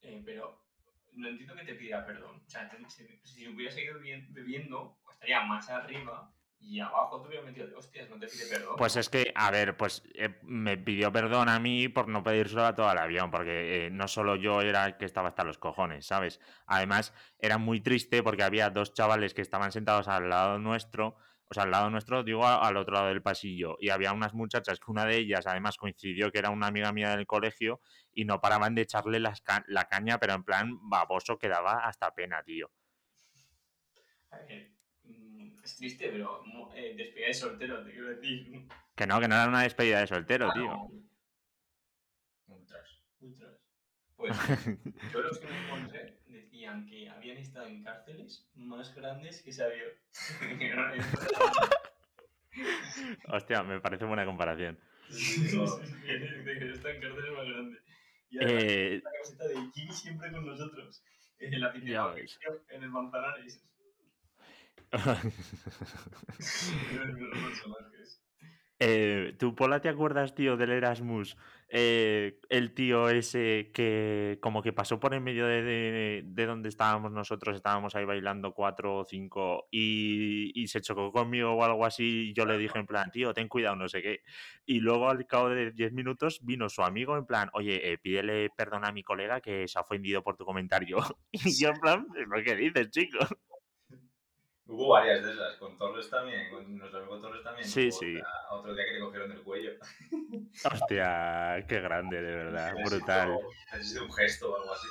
eh, 0.00 0.22
pero 0.24 0.64
no 1.12 1.28
entiendo 1.28 1.54
que 1.56 1.64
te 1.64 1.74
pida 1.74 2.06
perdón. 2.06 2.40
O 2.46 2.48
sea, 2.48 2.70
si, 2.88 3.20
si 3.22 3.48
hubiera 3.48 3.70
seguido 3.70 3.98
bebiendo, 4.30 4.98
estaría 5.10 5.42
más 5.42 5.68
arriba 5.68 6.32
y 6.60 6.78
abajo 6.80 7.20
te 7.20 7.28
hubiera 7.28 7.44
metido 7.44 7.66
de 7.66 7.74
hostias, 7.74 8.08
no 8.08 8.18
te 8.18 8.28
pide 8.28 8.46
perdón. 8.46 8.76
Pues 8.76 8.96
es 8.96 9.08
que, 9.08 9.32
a 9.34 9.50
ver, 9.50 9.76
pues 9.76 10.02
eh, 10.14 10.38
me 10.42 10.76
pidió 10.76 11.10
perdón 11.12 11.48
a 11.48 11.58
mí 11.58 11.88
por 11.88 12.08
no 12.08 12.22
pedírselo 12.22 12.64
a 12.66 12.74
todo 12.74 12.90
el 12.92 12.98
avión, 12.98 13.30
porque 13.30 13.86
eh, 13.86 13.90
no 13.90 14.08
solo 14.08 14.36
yo 14.36 14.60
era 14.60 14.84
el 14.86 14.96
que 14.96 15.04
estaba 15.06 15.28
hasta 15.28 15.44
los 15.44 15.58
cojones, 15.58 16.06
¿sabes? 16.06 16.40
Además, 16.66 17.14
era 17.38 17.58
muy 17.58 17.80
triste 17.80 18.22
porque 18.22 18.42
había 18.42 18.70
dos 18.70 18.92
chavales 18.94 19.34
que 19.34 19.42
estaban 19.42 19.72
sentados 19.72 20.08
al 20.08 20.28
lado 20.28 20.58
nuestro, 20.58 21.16
o 21.48 21.54
sea, 21.54 21.64
al 21.64 21.70
lado 21.70 21.90
nuestro, 21.90 22.22
digo, 22.22 22.46
al 22.46 22.76
otro 22.76 22.94
lado 22.94 23.08
del 23.08 23.22
pasillo, 23.22 23.76
y 23.80 23.88
había 23.90 24.12
unas 24.12 24.34
muchachas 24.34 24.78
que 24.80 24.90
una 24.90 25.04
de 25.04 25.16
ellas, 25.18 25.46
además, 25.46 25.76
coincidió 25.76 26.30
que 26.30 26.38
era 26.38 26.50
una 26.50 26.66
amiga 26.68 26.92
mía 26.92 27.16
del 27.16 27.26
colegio 27.26 27.80
y 28.12 28.24
no 28.24 28.40
paraban 28.40 28.74
de 28.74 28.82
echarle 28.82 29.18
la 29.20 29.84
caña, 29.86 30.18
pero 30.18 30.34
en 30.34 30.44
plan 30.44 30.78
baboso 30.88 31.38
que 31.38 31.48
daba 31.48 31.86
hasta 31.86 32.14
pena, 32.14 32.42
tío. 32.42 32.70
A 34.32 34.38
ver, 34.38 34.70
es 35.62 35.76
triste, 35.76 36.08
pero 36.10 36.42
eh, 36.74 36.94
despedida 36.96 37.26
de 37.26 37.34
soltero, 37.34 37.84
te 37.84 37.92
quiero 37.92 38.08
decir. 38.08 38.66
Que 38.94 39.06
no, 39.06 39.20
que 39.20 39.28
no 39.28 39.34
era 39.34 39.48
una 39.48 39.62
despedida 39.62 40.00
de 40.00 40.06
soltero, 40.06 40.48
ah, 40.50 40.54
tío. 40.54 40.90
Ultras. 42.46 43.02
Ultras. 43.20 43.58
Pues 44.16 44.36
yo 45.12 45.20
los 45.22 45.38
que 45.38 45.46
me 45.46 45.66
encontré 45.66 46.18
decían 46.26 46.86
que 46.86 47.08
habían 47.08 47.38
estado 47.38 47.66
en 47.66 47.82
cárceles 47.82 48.46
más 48.54 48.94
grandes 48.94 49.42
que 49.42 49.50
avión. 49.62 49.90
Hostia, 53.28 53.62
me 53.62 53.80
parece 53.80 54.04
buena 54.04 54.26
comparación. 54.26 54.78
Sí, 55.08 55.48
sí, 55.48 55.58
que 56.04 56.70
están 56.70 56.96
en 56.96 57.00
cárceles 57.00 57.32
más 57.32 57.48
grandes. 57.48 57.82
Y 58.28 58.38
además, 58.38 58.64
eh... 58.64 59.00
la 59.02 59.10
camiseta 59.10 59.48
de 59.48 59.54
Jimmy 59.72 59.92
siempre 59.92 60.30
con 60.30 60.46
nosotros. 60.46 61.02
En 61.38 61.60
la 61.60 61.72
en 61.74 62.82
el 62.82 62.90
Manzanares. 62.90 63.64
eh, 68.78 69.34
¿Tu 69.38 69.54
Pola 69.54 69.80
te 69.80 69.88
acuerdas, 69.88 70.34
tío, 70.34 70.56
del 70.56 70.70
Erasmus? 70.70 71.36
Eh, 71.72 72.40
el 72.48 72.74
tío 72.74 73.08
ese 73.08 73.70
que 73.72 74.40
como 74.42 74.60
que 74.60 74.72
pasó 74.72 74.98
por 74.98 75.14
en 75.14 75.22
medio 75.22 75.46
de, 75.46 76.24
de, 76.26 76.46
donde 76.46 76.68
estábamos 76.68 77.12
nosotros, 77.12 77.54
estábamos 77.54 77.94
ahí 77.94 78.04
bailando 78.04 78.52
cuatro 78.52 78.98
o 78.98 79.04
cinco 79.04 79.68
y, 79.70 80.50
y, 80.60 80.66
se 80.66 80.80
chocó 80.80 81.12
conmigo 81.12 81.52
o 81.52 81.62
algo 81.62 81.86
así 81.86 82.30
y 82.30 82.34
yo 82.34 82.44
le 82.44 82.58
dije 82.58 82.80
en 82.80 82.86
plan, 82.86 83.12
tío, 83.12 83.32
ten 83.34 83.46
cuidado, 83.46 83.76
no 83.76 83.88
sé 83.88 84.02
qué. 84.02 84.22
Y 84.66 84.80
luego 84.80 85.10
al 85.10 85.24
cabo 85.28 85.50
de 85.50 85.70
diez 85.70 85.92
minutos 85.92 86.40
vino 86.42 86.68
su 86.68 86.82
amigo 86.82 87.16
en 87.16 87.24
plan, 87.24 87.50
oye, 87.52 87.92
eh, 87.92 87.98
pídele 87.98 88.50
perdón 88.56 88.84
a 88.84 88.90
mi 88.90 89.04
colega 89.04 89.40
que 89.40 89.68
se 89.68 89.78
ha 89.78 89.82
ofendido 89.82 90.24
por 90.24 90.36
tu 90.36 90.44
comentario. 90.44 90.98
Y 91.32 91.62
yo 91.62 91.68
en 91.68 91.80
plan, 91.80 92.06
¿qué 92.44 92.56
dices, 92.56 92.90
chico? 92.90 93.18
Hubo 94.70 94.90
varias 94.90 95.24
de 95.24 95.32
esas, 95.32 95.56
con 95.56 95.76
Torres 95.76 96.08
también, 96.08 96.48
con 96.48 96.78
nuestro 96.78 97.00
amigo 97.00 97.18
Torres 97.18 97.42
también. 97.42 97.66
Sí, 97.66 97.90
sí. 97.90 98.20
otro 98.50 98.72
día 98.72 98.84
que 98.84 98.92
le 98.92 99.00
cogieron 99.00 99.28
del 99.28 99.42
cuello. 99.42 99.72
Hostia, 100.64 101.64
qué 101.66 101.80
grande, 101.80 102.22
de 102.22 102.36
verdad, 102.36 102.72
brutal. 102.84 103.36
Ha 103.72 103.82
sido 103.82 104.04
un 104.04 104.12
gesto 104.12 104.52
o 104.52 104.56
algo 104.56 104.72
así. 104.72 104.86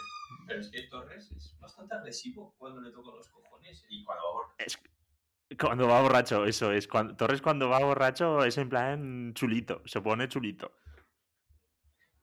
Pero 0.47 0.59
es 0.59 0.69
que 0.69 0.81
Torres 0.83 1.31
es 1.31 1.57
bastante 1.61 1.95
agresivo 1.95 2.53
cuando 2.57 2.81
le 2.81 2.91
tocan 2.91 3.15
los 3.15 3.29
cojones. 3.29 3.85
Y 3.87 4.03
cuando 4.03 4.25
va 4.25 4.31
borracho. 4.33 4.55
Es... 4.57 5.57
Cuando 5.57 5.87
va 5.87 6.01
borracho, 6.01 6.45
eso 6.45 6.73
es. 6.73 6.85
Cuando... 6.85 7.15
Torres 7.15 7.41
cuando 7.41 7.69
va 7.69 7.79
borracho 7.79 8.43
es 8.43 8.57
en 8.57 8.67
plan 8.67 9.33
chulito, 9.33 9.81
se 9.85 10.01
pone 10.01 10.27
chulito. 10.27 10.73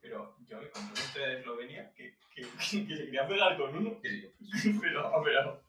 Pero 0.03 0.37
yo 0.47 0.61
me 0.61 0.71
conté 0.71 0.91
una 0.91 1.01
historia 1.01 1.29
de 1.29 1.41
Eslovenia 1.41 1.93
que, 1.95 2.16
que, 2.37 2.43
que, 2.43 2.63
se 2.63 2.87
quería 2.87 3.27
pegar 3.27 3.57
con 3.57 3.75
uno. 3.75 3.99
pero, 4.81 5.23
pero... 5.25 5.63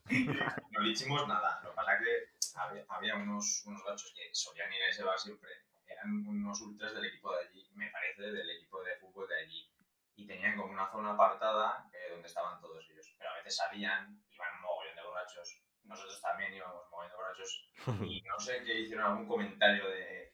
No 0.70 0.80
le 0.80 0.90
hicimos 0.90 1.26
nada 1.26 1.58
pasa 1.78 1.98
que 1.98 2.34
había, 2.54 2.84
había 2.88 3.14
unos, 3.16 3.64
unos 3.66 3.82
gachos 3.84 4.12
que 4.14 4.34
solían 4.34 4.72
ir 4.72 4.82
a 4.82 4.88
ese 4.88 5.04
bar 5.04 5.18
siempre, 5.18 5.50
eran 5.86 6.26
unos 6.26 6.60
ultras 6.60 6.92
del 6.94 7.06
equipo 7.06 7.32
de 7.32 7.46
allí, 7.46 7.70
me 7.74 7.90
parece, 7.90 8.22
del 8.22 8.50
equipo 8.50 8.82
de 8.82 8.96
fútbol 8.96 9.28
de 9.28 9.38
allí. 9.38 9.70
Y 10.16 10.26
tenían 10.26 10.56
como 10.56 10.72
una 10.72 10.90
zona 10.90 11.12
apartada 11.12 11.88
eh, 11.92 12.10
donde 12.10 12.26
estaban 12.26 12.60
todos 12.60 12.84
ellos. 12.90 13.06
Pero 13.16 13.30
a 13.30 13.36
veces 13.36 13.56
salían, 13.56 14.20
iban 14.30 14.54
un 14.56 14.62
mogollón 14.62 14.96
de 14.96 15.02
borrachos. 15.02 15.62
Nosotros 15.84 16.20
también 16.20 16.52
íbamos 16.52 16.84
un 16.84 16.90
mogollón 16.90 17.10
de 17.10 17.16
borrachos. 17.16 17.72
Y 18.02 18.22
no 18.22 18.38
sé 18.40 18.64
qué 18.64 18.80
hicieron 18.80 19.06
algún 19.06 19.28
comentario 19.28 19.88
de 19.88 20.32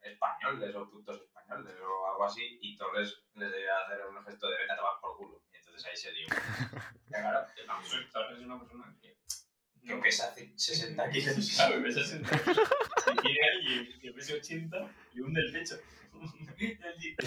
españoles 0.00 0.74
o 0.74 0.90
putos 0.90 1.20
españoles 1.20 1.76
o 1.78 2.06
algo 2.06 2.24
así. 2.24 2.58
Y 2.62 2.76
Torres 2.78 3.22
les 3.34 3.52
debía 3.52 3.78
hacer 3.80 4.06
un 4.06 4.24
gesto 4.24 4.48
de 4.48 4.56
vete 4.56 4.72
a 4.72 4.76
tomar 4.76 5.00
por 5.02 5.18
culo. 5.18 5.42
Y 5.82 5.88
entonces 5.88 5.88
ahí 5.88 5.96
se 5.96 6.12
dio. 6.12 6.26
claro, 7.08 7.46
Torres 8.12 8.38
es 8.38 8.44
una 8.44 8.58
persona 8.58 8.96
que 9.00 9.16
que 9.84 9.96
pesa 9.96 10.34
60 10.34 11.10
kilos. 11.10 11.50
Claro, 11.56 11.82
pesa 11.82 12.04
60 12.04 12.38
kilos. 12.44 12.70
Y 13.12 13.20
tiene 13.20 13.40
alguien 13.50 14.00
que 14.00 14.12
pesa 14.12 14.34
80 14.34 14.94
y 15.14 15.20
hunde 15.20 15.40
el 15.40 15.52
pecho. 15.52 15.76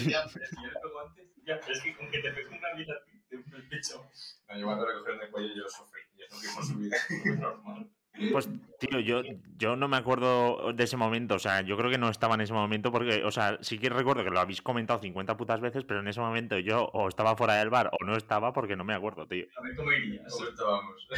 ya, 0.06 0.26
pero 0.32 0.46
si 0.46 0.56
yo 0.56 0.68
le 0.68 0.80
pego 0.80 1.00
antes, 1.00 1.26
ya, 1.44 1.60
pero 1.60 1.72
es 1.72 1.82
que 1.82 1.96
con 1.96 2.10
que 2.10 2.18
te 2.20 2.30
pegue 2.32 2.48
una 2.48 2.74
vida 2.74 2.94
te 3.28 3.36
hunde 3.36 3.56
el 3.56 3.68
pecho. 3.68 4.10
No, 4.48 4.58
yo 4.58 4.66
cuando 4.66 4.86
le 4.86 4.98
cogieron 4.98 5.22
el 5.22 5.30
cuello 5.30 5.54
yo 5.54 5.68
sufrí. 5.68 6.00
Yo 6.16 6.24
sufrí 6.30 6.48
por 6.54 6.64
su 6.64 6.78
vida. 6.78 6.96
Es 6.96 7.38
normal. 7.38 7.90
Pues, 8.32 8.48
tío, 8.78 9.00
yo, 9.00 9.22
yo 9.56 9.76
no 9.76 9.88
me 9.88 9.96
acuerdo 9.96 10.72
de 10.72 10.84
ese 10.84 10.96
momento. 10.96 11.34
O 11.34 11.38
sea, 11.38 11.60
yo 11.62 11.76
creo 11.76 11.90
que 11.90 11.98
no 11.98 12.08
estaba 12.08 12.34
en 12.34 12.40
ese 12.42 12.52
momento 12.52 12.90
porque, 12.90 13.24
o 13.24 13.30
sea, 13.30 13.58
sí 13.60 13.78
que 13.78 13.88
recuerdo 13.88 14.24
que 14.24 14.30
lo 14.30 14.40
habéis 14.40 14.62
comentado 14.62 15.00
50 15.00 15.36
putas 15.36 15.60
veces, 15.60 15.84
pero 15.84 16.00
en 16.00 16.08
ese 16.08 16.20
momento 16.20 16.58
yo 16.58 16.84
o 16.92 17.08
estaba 17.08 17.36
fuera 17.36 17.54
del 17.54 17.70
bar 17.70 17.90
o 17.92 18.04
no 18.04 18.16
estaba 18.16 18.52
porque 18.52 18.76
no 18.76 18.84
me 18.84 18.94
acuerdo, 18.94 19.26
tío. 19.26 19.46
A 19.56 19.62
ver 19.62 19.76
cómo 19.76 19.92
irías. 19.92 20.32
¿Cómo 20.32 20.48
estábamos? 20.48 21.08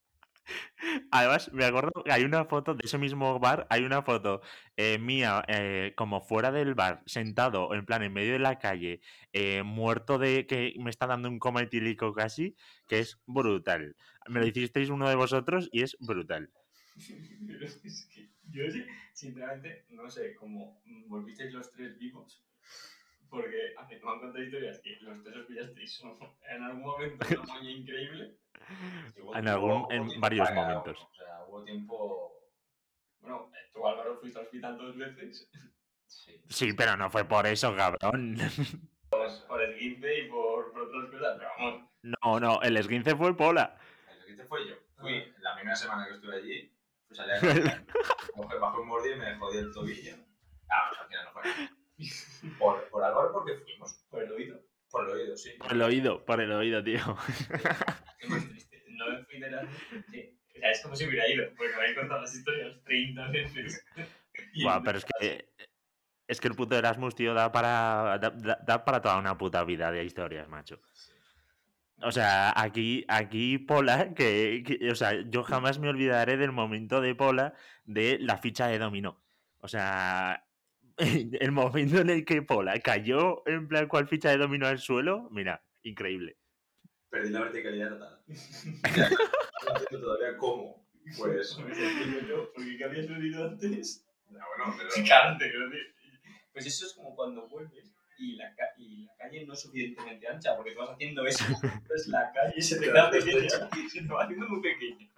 Además, 1.11 1.51
me 1.53 1.65
acuerdo 1.65 1.91
que 2.03 2.11
hay 2.11 2.23
una 2.23 2.45
foto 2.45 2.75
de 2.75 2.81
ese 2.85 2.97
mismo 2.97 3.39
bar, 3.39 3.65
hay 3.69 3.83
una 3.83 4.03
foto 4.03 4.41
eh, 4.77 4.97
mía 4.99 5.43
eh, 5.47 5.93
como 5.95 6.21
fuera 6.21 6.51
del 6.51 6.75
bar, 6.75 7.01
sentado 7.05 7.73
en 7.73 7.85
plan 7.85 8.03
en 8.03 8.13
medio 8.13 8.33
de 8.33 8.39
la 8.39 8.59
calle, 8.59 9.01
eh, 9.33 9.63
muerto 9.63 10.17
de 10.19 10.45
que 10.45 10.75
me 10.79 10.89
está 10.89 11.07
dando 11.07 11.29
un 11.29 11.39
coma 11.39 11.61
etílico 11.61 12.13
casi, 12.13 12.55
que 12.87 12.99
es 12.99 13.19
brutal. 13.25 13.95
Me 14.27 14.39
lo 14.39 14.47
hicisteis 14.47 14.89
uno 14.89 15.07
de 15.09 15.15
vosotros 15.15 15.69
y 15.71 15.83
es 15.83 15.97
brutal. 15.99 16.51
es 16.95 18.09
que 18.13 18.29
yo, 18.51 18.63
sinceramente, 19.13 19.85
no 19.89 20.09
sé 20.09 20.35
cómo 20.35 20.81
volvisteis 21.07 21.53
los 21.53 21.71
tres 21.71 21.97
vivos. 21.97 22.43
Porque 23.29 23.73
a 23.77 23.83
mí 23.83 23.95
me 23.95 24.11
han 24.11 24.19
contado 24.19 24.43
historias 24.43 24.79
que 24.79 24.97
los 25.01 25.23
tres 25.23 25.35
os 25.35 25.45
pillasteis 25.45 26.01
en 26.49 26.63
algún 26.63 26.83
momento 26.83 27.25
una 27.41 27.53
maña 27.53 27.71
increíble 27.71 28.37
en, 29.35 29.47
algún, 29.47 29.85
en 29.91 30.19
varios 30.19 30.51
momentos. 30.53 30.97
O 30.99 31.15
sea, 31.15 31.45
hubo 31.47 31.63
tiempo. 31.63 32.33
Bueno, 33.19 33.51
tú 33.73 33.87
Álvaro 33.87 34.17
fuiste 34.19 34.39
al 34.39 34.45
hospital 34.45 34.77
dos 34.77 34.97
veces. 34.97 35.49
Sí. 36.07 36.41
sí, 36.49 36.73
pero 36.73 36.95
no 36.95 37.09
fue 37.09 37.25
por 37.25 37.47
eso, 37.47 37.75
cabrón. 37.75 38.37
Pues 39.09 39.33
por 39.47 39.61
esguince 39.61 40.19
y 40.19 40.29
por, 40.29 40.71
por 40.71 40.83
otras 40.83 41.11
cosas, 41.11 41.37
pero 41.37 41.49
vamos. 41.57 41.89
No, 42.03 42.39
no, 42.39 42.61
el 42.61 42.77
esguince 42.77 43.15
fue 43.15 43.35
Pola. 43.35 43.77
Fue 44.47 44.67
yo. 44.67 44.75
Fui 44.99 45.17
ah. 45.17 45.37
la 45.41 45.55
primera 45.55 45.75
semana 45.75 46.07
que 46.07 46.15
estuve 46.15 46.35
allí, 46.35 46.73
fui 47.07 47.17
a 47.19 47.23
salir 47.23 47.69
a 47.69 48.59
bajé 48.59 48.79
un 48.79 48.87
mordido 48.87 49.15
y 49.15 49.19
me 49.19 49.35
jodí 49.35 49.57
el 49.57 49.73
tobillo. 49.73 50.15
Ah, 50.69 50.89
pues 50.89 51.01
al 51.01 51.07
final 51.07 51.25
no 51.25 51.31
fue. 51.31 52.57
Por, 52.59 52.89
por 52.89 53.03
Álvaro 53.03 53.31
porque 53.31 53.57
fuimos. 53.57 53.93
Por 54.09 54.23
el 54.23 54.31
oído. 54.31 54.61
Por 54.89 55.09
el 55.09 55.15
oído, 55.15 55.37
sí. 55.37 55.51
Por 55.59 55.71
el 55.71 55.81
oído, 55.81 56.25
por 56.25 56.41
el 56.41 56.51
oído, 56.51 56.83
tío. 56.83 56.99
Es 58.19 58.29
más 58.29 58.47
triste. 58.47 58.83
No 58.89 59.09
me 59.09 59.25
fui 59.25 59.39
de 59.39 59.51
la... 59.51 59.67
Sí. 60.09 60.39
O 60.55 60.59
sea, 60.59 60.71
es 60.71 60.81
como 60.81 60.95
si 60.95 61.05
hubiera 61.05 61.27
ido, 61.27 61.45
porque 61.57 61.75
me 61.75 61.91
he 61.91 61.95
contado 61.95 62.21
las 62.21 62.33
historias 62.33 62.81
30 62.85 63.27
veces. 63.27 63.85
Buah, 64.63 64.81
pero 64.83 64.97
es 64.97 65.05
que... 65.05 65.49
Es 66.27 66.41
que 66.41 66.47
el 66.47 66.55
puto 66.55 66.75
Erasmus, 66.75 67.13
tío, 67.13 67.33
da 67.35 67.51
para, 67.51 68.17
da, 68.17 68.85
para 68.85 68.99
toda 69.01 69.19
una 69.19 69.37
puta 69.37 69.63
vida 69.63 69.91
de 69.91 70.03
historias, 70.03 70.47
macho. 70.49 70.81
O 72.01 72.11
sea, 72.11 72.53
aquí, 72.55 73.05
aquí 73.07 73.57
Pola, 73.57 74.13
que, 74.13 74.63
que, 74.65 74.91
o 74.91 74.95
sea, 74.95 75.13
yo 75.29 75.43
jamás 75.43 75.79
me 75.79 75.89
olvidaré 75.89 76.37
del 76.37 76.51
momento 76.51 77.01
de 77.01 77.15
Pola 77.15 77.53
de 77.85 78.17
la 78.19 78.37
ficha 78.37 78.67
de 78.67 78.79
dominó. 78.79 79.23
O 79.59 79.67
sea, 79.67 80.45
el 80.97 81.51
momento 81.51 81.99
en 81.99 82.09
el 82.09 82.25
que 82.25 82.41
Pola 82.41 82.79
cayó 82.79 83.47
en 83.47 83.67
plan 83.67 83.87
cual 83.87 84.07
ficha 84.07 84.29
de 84.29 84.37
dominó 84.37 84.67
al 84.67 84.79
suelo, 84.79 85.29
mira, 85.31 85.63
increíble. 85.83 86.37
Perdí 87.09 87.29
la 87.29 87.41
verticalidad 87.41 87.89
total. 87.89 88.19
no 89.91 89.99
todavía 89.99 90.37
cómo. 90.37 90.85
Pues. 91.17 91.55
porque 91.55 92.77
¿qué 92.77 92.83
había 92.83 93.03
sucedido 93.03 93.45
antes? 93.45 94.05
No, 94.29 94.39
ah, 94.39 94.45
bueno, 94.57 94.75
pero. 94.77 95.05
Claro, 95.05 95.37
te. 95.37 95.51
Pues 96.51 96.65
eso 96.65 96.85
es 96.85 96.93
como 96.93 97.15
cuando 97.15 97.47
vuelves 97.47 97.94
y 98.17 98.35
la, 98.35 98.53
y 98.77 99.03
la 99.05 99.15
calle 99.15 99.45
no 99.45 99.53
es 99.53 99.61
suficientemente 99.61 100.27
ancha, 100.27 100.55
porque 100.55 100.71
tú 100.71 100.79
vas 100.79 100.91
haciendo 100.91 101.25
eso, 101.25 101.43
pues 101.87 102.07
la 102.07 102.31
calle 102.31 102.61
se 102.61 102.79
te, 102.79 102.91
da 102.91 103.09
pequeña, 103.09 103.49
se 103.89 104.01
te 104.01 104.13
va 104.13 104.23
haciendo 104.23 104.47
muy 104.47 104.61
pequeña. 104.61 105.09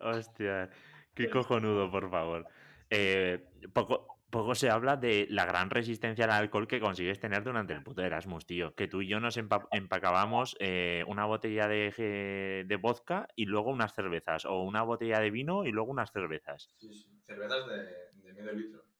Hostia. 0.00 0.70
Qué 1.14 1.28
cojonudo, 1.28 1.90
por 1.90 2.10
favor. 2.10 2.46
Eh, 2.90 3.44
poco, 3.72 4.18
poco 4.30 4.54
se 4.54 4.70
habla 4.70 4.96
de 4.96 5.26
la 5.28 5.44
gran 5.44 5.68
resistencia 5.68 6.24
al 6.24 6.30
alcohol 6.30 6.66
que 6.66 6.80
consigues 6.80 7.20
tener 7.20 7.44
durante 7.44 7.74
el 7.74 7.82
puto 7.82 8.02
Erasmus, 8.02 8.46
tío. 8.46 8.74
Que 8.74 8.88
tú 8.88 9.02
y 9.02 9.08
yo 9.08 9.20
nos 9.20 9.36
empacábamos 9.36 10.56
eh, 10.58 11.04
una 11.06 11.26
botella 11.26 11.68
de, 11.68 12.64
de, 12.66 12.76
vodka 12.76 13.28
y 13.36 13.44
luego 13.44 13.70
unas 13.70 13.94
cervezas. 13.94 14.46
O 14.46 14.62
una 14.62 14.82
botella 14.82 15.20
de 15.20 15.30
vino 15.30 15.64
y 15.64 15.70
luego 15.70 15.90
unas 15.90 16.12
cervezas. 16.12 16.70
Sí, 16.78 16.92
sí. 16.94 17.20
Cervezas 17.26 17.66
de, 17.66 18.22
de 18.22 18.32
medio 18.32 18.52
litro. 18.54 18.91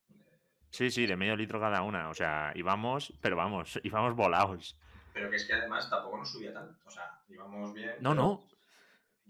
Sí, 0.73 0.91
sí, 0.91 1.07
de 1.07 1.17
medio 1.17 1.37
litro 1.37 1.61
cada 1.61 1.83
una. 1.83 2.09
O 2.09 2.15
sea, 2.15 2.51
íbamos, 2.55 3.13
pero 3.21 3.37
vamos, 3.37 3.79
íbamos 3.85 4.17
volados. 4.17 4.75
Pero 5.13 5.29
que 5.29 5.37
es 5.37 5.45
que 5.45 5.53
además 5.53 5.89
tampoco 5.91 6.17
nos 6.17 6.33
subía 6.33 6.53
tanto. 6.53 6.75
O 6.87 6.91
sea, 6.91 7.21
íbamos 7.29 7.75
bien. 7.75 7.95
No, 8.01 8.15
no. 8.15 8.43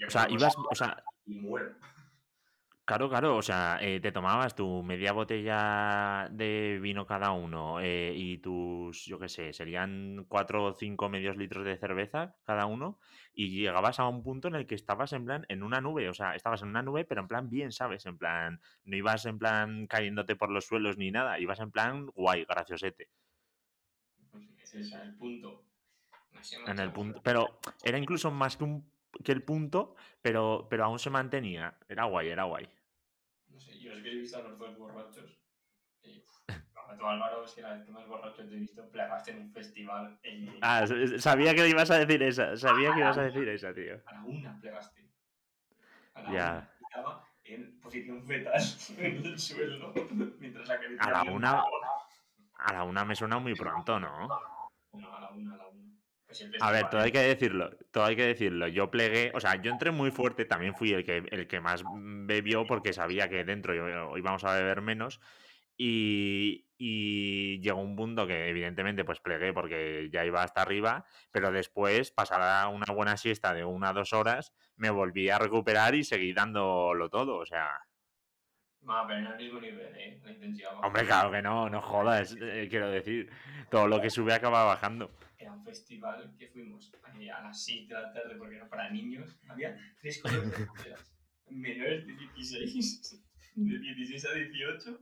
O 0.07 0.11
sea, 0.11 0.29
ibas. 0.31 0.55
O 0.57 0.75
sea, 0.75 1.03
y 1.27 1.35
muero. 1.35 1.75
Claro, 2.85 3.09
claro, 3.09 3.37
o 3.37 3.43
sea, 3.43 3.79
eh, 3.81 4.01
te 4.01 4.11
tomabas 4.11 4.57
tu 4.57 4.83
media 4.83 5.13
botella 5.13 6.29
de 6.33 6.81
vino 6.83 7.07
cada 7.07 7.31
uno 7.31 7.79
eh, 7.81 8.13
y 8.15 8.39
tus, 8.39 9.05
yo 9.07 9.21
qué 9.21 9.29
sé, 9.29 9.53
serían 9.53 10.27
cuatro 10.29 10.65
o 10.65 10.73
cinco 10.75 11.09
medios 11.09 11.37
litros 11.37 11.65
de 11.65 11.79
cerveza 11.79 12.35
cada 12.43 12.67
uno 12.67 12.99
y 13.35 13.51
llegabas 13.51 14.01
a 14.01 14.09
un 14.09 14.25
punto 14.25 14.49
en 14.49 14.57
el 14.57 14.67
que 14.67 14.75
estabas 14.75 15.13
en 15.13 15.25
plan 15.25 15.47
en 15.49 15.63
una 15.63 15.81
nube, 15.81 16.09
o 16.09 16.15
sea, 16.15 16.35
estabas 16.35 16.63
en 16.63 16.69
una 16.71 16.83
nube 16.83 17.05
pero 17.05 17.21
en 17.21 17.29
plan 17.29 17.49
bien, 17.49 17.71
¿sabes? 17.71 18.05
En 18.05 18.19
plan, 18.19 18.61
no 18.85 18.97
ibas 18.97 19.27
en 19.27 19.39
plan 19.39 19.87
cayéndote 19.87 20.35
por 20.35 20.51
los 20.51 20.67
suelos 20.67 20.99
ni 20.99 21.13
nada, 21.13 21.39
ibas 21.39 21.61
en 21.61 21.71
plan 21.71 22.07
guay, 22.07 22.45
graciosete. 22.47 23.09
Pues 24.33 24.45
ese 24.61 24.81
es 24.81 24.93
el 24.93 25.15
punto. 25.15 25.63
En 26.67 26.79
el 26.81 26.93
punto, 26.93 27.21
pero 27.23 27.61
era 27.85 27.97
incluso 27.97 28.31
más 28.33 28.57
que 28.57 28.65
un 28.65 28.85
que 29.23 29.33
el 29.33 29.43
punto, 29.43 29.95
pero, 30.21 30.67
pero 30.69 30.85
aún 30.85 30.99
se 30.99 31.11
mantenía. 31.11 31.79
Era 31.89 32.05
guay, 32.05 32.29
era 32.29 32.45
guay. 32.45 32.69
No 33.49 33.61
sé, 33.61 33.79
yo 33.79 33.93
es 33.93 34.03
que 34.03 34.11
he 34.11 34.15
visto 34.17 34.39
a 34.39 34.43
los 34.43 34.59
dos 34.59 34.77
borrachos. 34.79 35.39
Y 36.03 36.25
todo 36.97 37.09
Álvaro 37.09 37.45
es 37.45 37.53
que 37.53 37.63
la 37.63 37.75
vez 37.75 37.85
que 37.85 37.91
más 37.91 38.07
borrachos 38.07 38.49
te 38.49 38.55
he 38.55 38.59
visto 38.59 38.89
plegaste 38.91 39.33
en 39.33 39.39
un 39.39 39.53
festival. 39.53 40.19
En... 40.23 40.59
Ah, 40.63 40.85
sabía 41.19 41.55
que 41.55 41.69
ibas 41.69 41.91
a 41.91 41.99
decir 41.99 42.23
esa. 42.23 42.57
Sabía 42.57 42.93
que 42.93 43.01
ibas 43.01 43.19
a 43.19 43.23
decir 43.23 43.49
esa, 43.49 43.73
tío. 43.75 44.01
A 44.07 44.13
la 44.13 44.23
una 44.25 44.61
plegaste. 44.61 45.11
A 46.15 46.23
la 46.23 46.33
ya. 46.33 46.51
una. 46.51 46.71
Estaba 46.83 47.29
en 47.45 47.81
posición 47.81 48.23
fetal 48.25 48.63
en 48.99 49.27
el 49.27 49.39
suelo 49.39 49.93
mientras 50.39 50.69
la 50.69 50.79
A 50.99 51.11
la 51.11 51.33
una. 51.33 51.63
A 52.55 52.73
la 52.73 52.85
una 52.85 53.05
me 53.05 53.17
suena 53.17 53.39
muy 53.39 53.55
pronto, 53.55 53.99
¿no? 53.99 54.29
No, 54.93 55.17
a 55.17 55.21
la 55.21 55.31
una, 55.31 55.55
a 55.55 55.57
la 55.57 55.69
una. 55.69 55.82
A 56.61 56.71
ver, 56.71 56.89
todo 56.91 57.01
hay 57.01 57.13
que 57.13 57.21
decirlo, 57.21 57.71
todo 57.91 58.05
hay 58.05 58.17
que 58.17 58.27
decirlo. 58.27 58.69
Yo 58.69 58.91
plegué, 58.91 59.33
o 59.35 59.41
sea, 59.41 59.61
yo 59.61 59.71
entré 59.71 59.91
muy 59.91 60.11
fuerte, 60.11 60.45
también 60.45 60.75
fui 60.75 60.93
el 60.93 61.05
que, 61.05 61.25
el 61.31 61.47
que 61.47 61.61
más 61.61 61.83
bebió 61.95 62.67
porque 62.67 62.93
sabía 62.93 63.29
que 63.29 63.45
dentro 63.45 63.75
íbamos 64.17 64.45
a 64.45 64.55
beber 64.55 64.81
menos. 64.81 65.21
Y, 65.77 66.67
y, 66.77 67.61
llegó 67.61 67.81
un 67.81 67.97
punto 67.97 68.27
que 68.27 68.49
evidentemente 68.49 69.05
pues 69.05 69.21
plegué 69.21 69.53
porque 69.53 70.11
ya 70.13 70.25
iba 70.25 70.43
hasta 70.43 70.63
arriba, 70.63 71.05
pero 71.31 71.51
después, 71.51 72.11
pasada 72.13 72.69
una 72.69 72.93
buena 72.93 73.17
siesta 73.17 73.55
de 73.55 73.65
una 73.65 73.91
o 73.91 73.95
dos 73.95 74.13
horas, 74.13 74.53
me 74.77 74.91
volví 74.91 75.31
a 75.31 75.39
recuperar 75.39 75.95
y 75.95 76.05
seguí 76.05 76.33
dándolo 76.33 77.09
todo, 77.09 77.39
o 77.39 77.47
sea... 77.47 77.69
No, 78.83 79.05
pero 79.07 79.21
no 79.21 79.31
el 79.31 79.37
mismo 79.37 79.61
nivel, 79.61 79.95
¿eh? 79.97 80.21
La 80.25 80.33
intensidad. 80.33 80.73
Hombre, 80.83 81.07
claro 81.07 81.31
que 81.31 81.41
no, 81.41 81.71
no 81.71 81.81
jodas, 81.81 82.37
eh, 82.41 82.67
quiero 82.69 82.91
decir. 82.91 83.31
Todo 83.71 83.87
lo 83.87 84.01
que 84.01 84.11
sube 84.11 84.35
acaba 84.35 84.65
bajando 84.65 85.11
era 85.43 85.53
un 85.53 85.65
festival 85.65 86.35
que 86.39 86.49
fuimos 86.49 86.93
a 87.03 87.43
las 87.43 87.65
7 87.65 87.93
de 87.93 88.01
la 88.01 88.13
tarde 88.13 88.37
porque 88.37 88.57
era 88.57 88.69
para 88.69 88.91
niños. 88.91 89.39
Había 89.49 89.77
tres 90.01 90.23
colores 90.23 90.51
de 90.51 90.97
menores 91.51 92.07
de 92.07 92.15
16, 92.15 93.25
de 93.57 93.79
16 93.79 94.27
a 94.27 94.35
18 94.35 95.01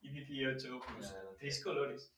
y 0.00 0.08
18, 0.10 0.80
pues 0.94 1.14
tres 1.38 1.62
colores. 1.62 2.14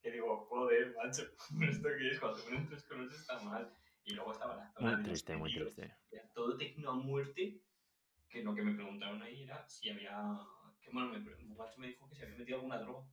Que 0.00 0.12
digo, 0.12 0.46
joder, 0.46 0.94
macho, 0.96 1.22
¿esto 1.70 1.88
qué 1.98 2.10
es? 2.10 2.20
Cuando 2.20 2.42
ponen 2.44 2.66
tres 2.68 2.84
colores 2.84 3.14
está 3.14 3.38
mal. 3.40 3.72
Y 4.04 4.14
luego 4.14 4.32
estaba 4.32 4.56
la 4.56 4.72
zona 4.72 4.96
muy 4.96 5.04
triste, 5.04 5.36
muy 5.36 5.54
triste. 5.54 5.94
Era 6.10 6.32
todo 6.32 6.56
tecno 6.56 6.92
a 6.92 6.94
muerte, 6.94 7.60
que 8.28 8.42
lo 8.42 8.54
que 8.54 8.62
me 8.62 8.74
preguntaron 8.74 9.20
ahí 9.22 9.42
era 9.42 9.68
si 9.68 9.90
había... 9.90 10.16
Que 10.80 10.90
bueno, 10.90 11.10
me, 11.10 11.20
macho 11.54 11.78
me 11.78 11.88
dijo 11.88 12.08
que 12.08 12.14
se 12.14 12.22
había 12.22 12.38
metido 12.38 12.56
alguna 12.56 12.78
droga. 12.78 13.06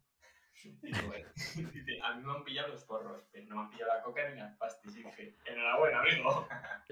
a 2.04 2.14
mí 2.16 2.24
me 2.24 2.32
han 2.32 2.44
pillado 2.44 2.70
los 2.70 2.84
porros, 2.86 3.24
pero 3.32 3.46
no 3.48 3.56
me 3.56 3.62
han 3.64 3.70
pillado 3.70 3.94
la 3.94 4.04
coca 4.04 4.30
ni 4.30 4.40
las 4.40 4.56
pastis. 4.58 4.96
Y 4.96 5.04
dije, 5.04 5.36
enhorabuena, 5.46 6.00
amigo. 6.00 6.48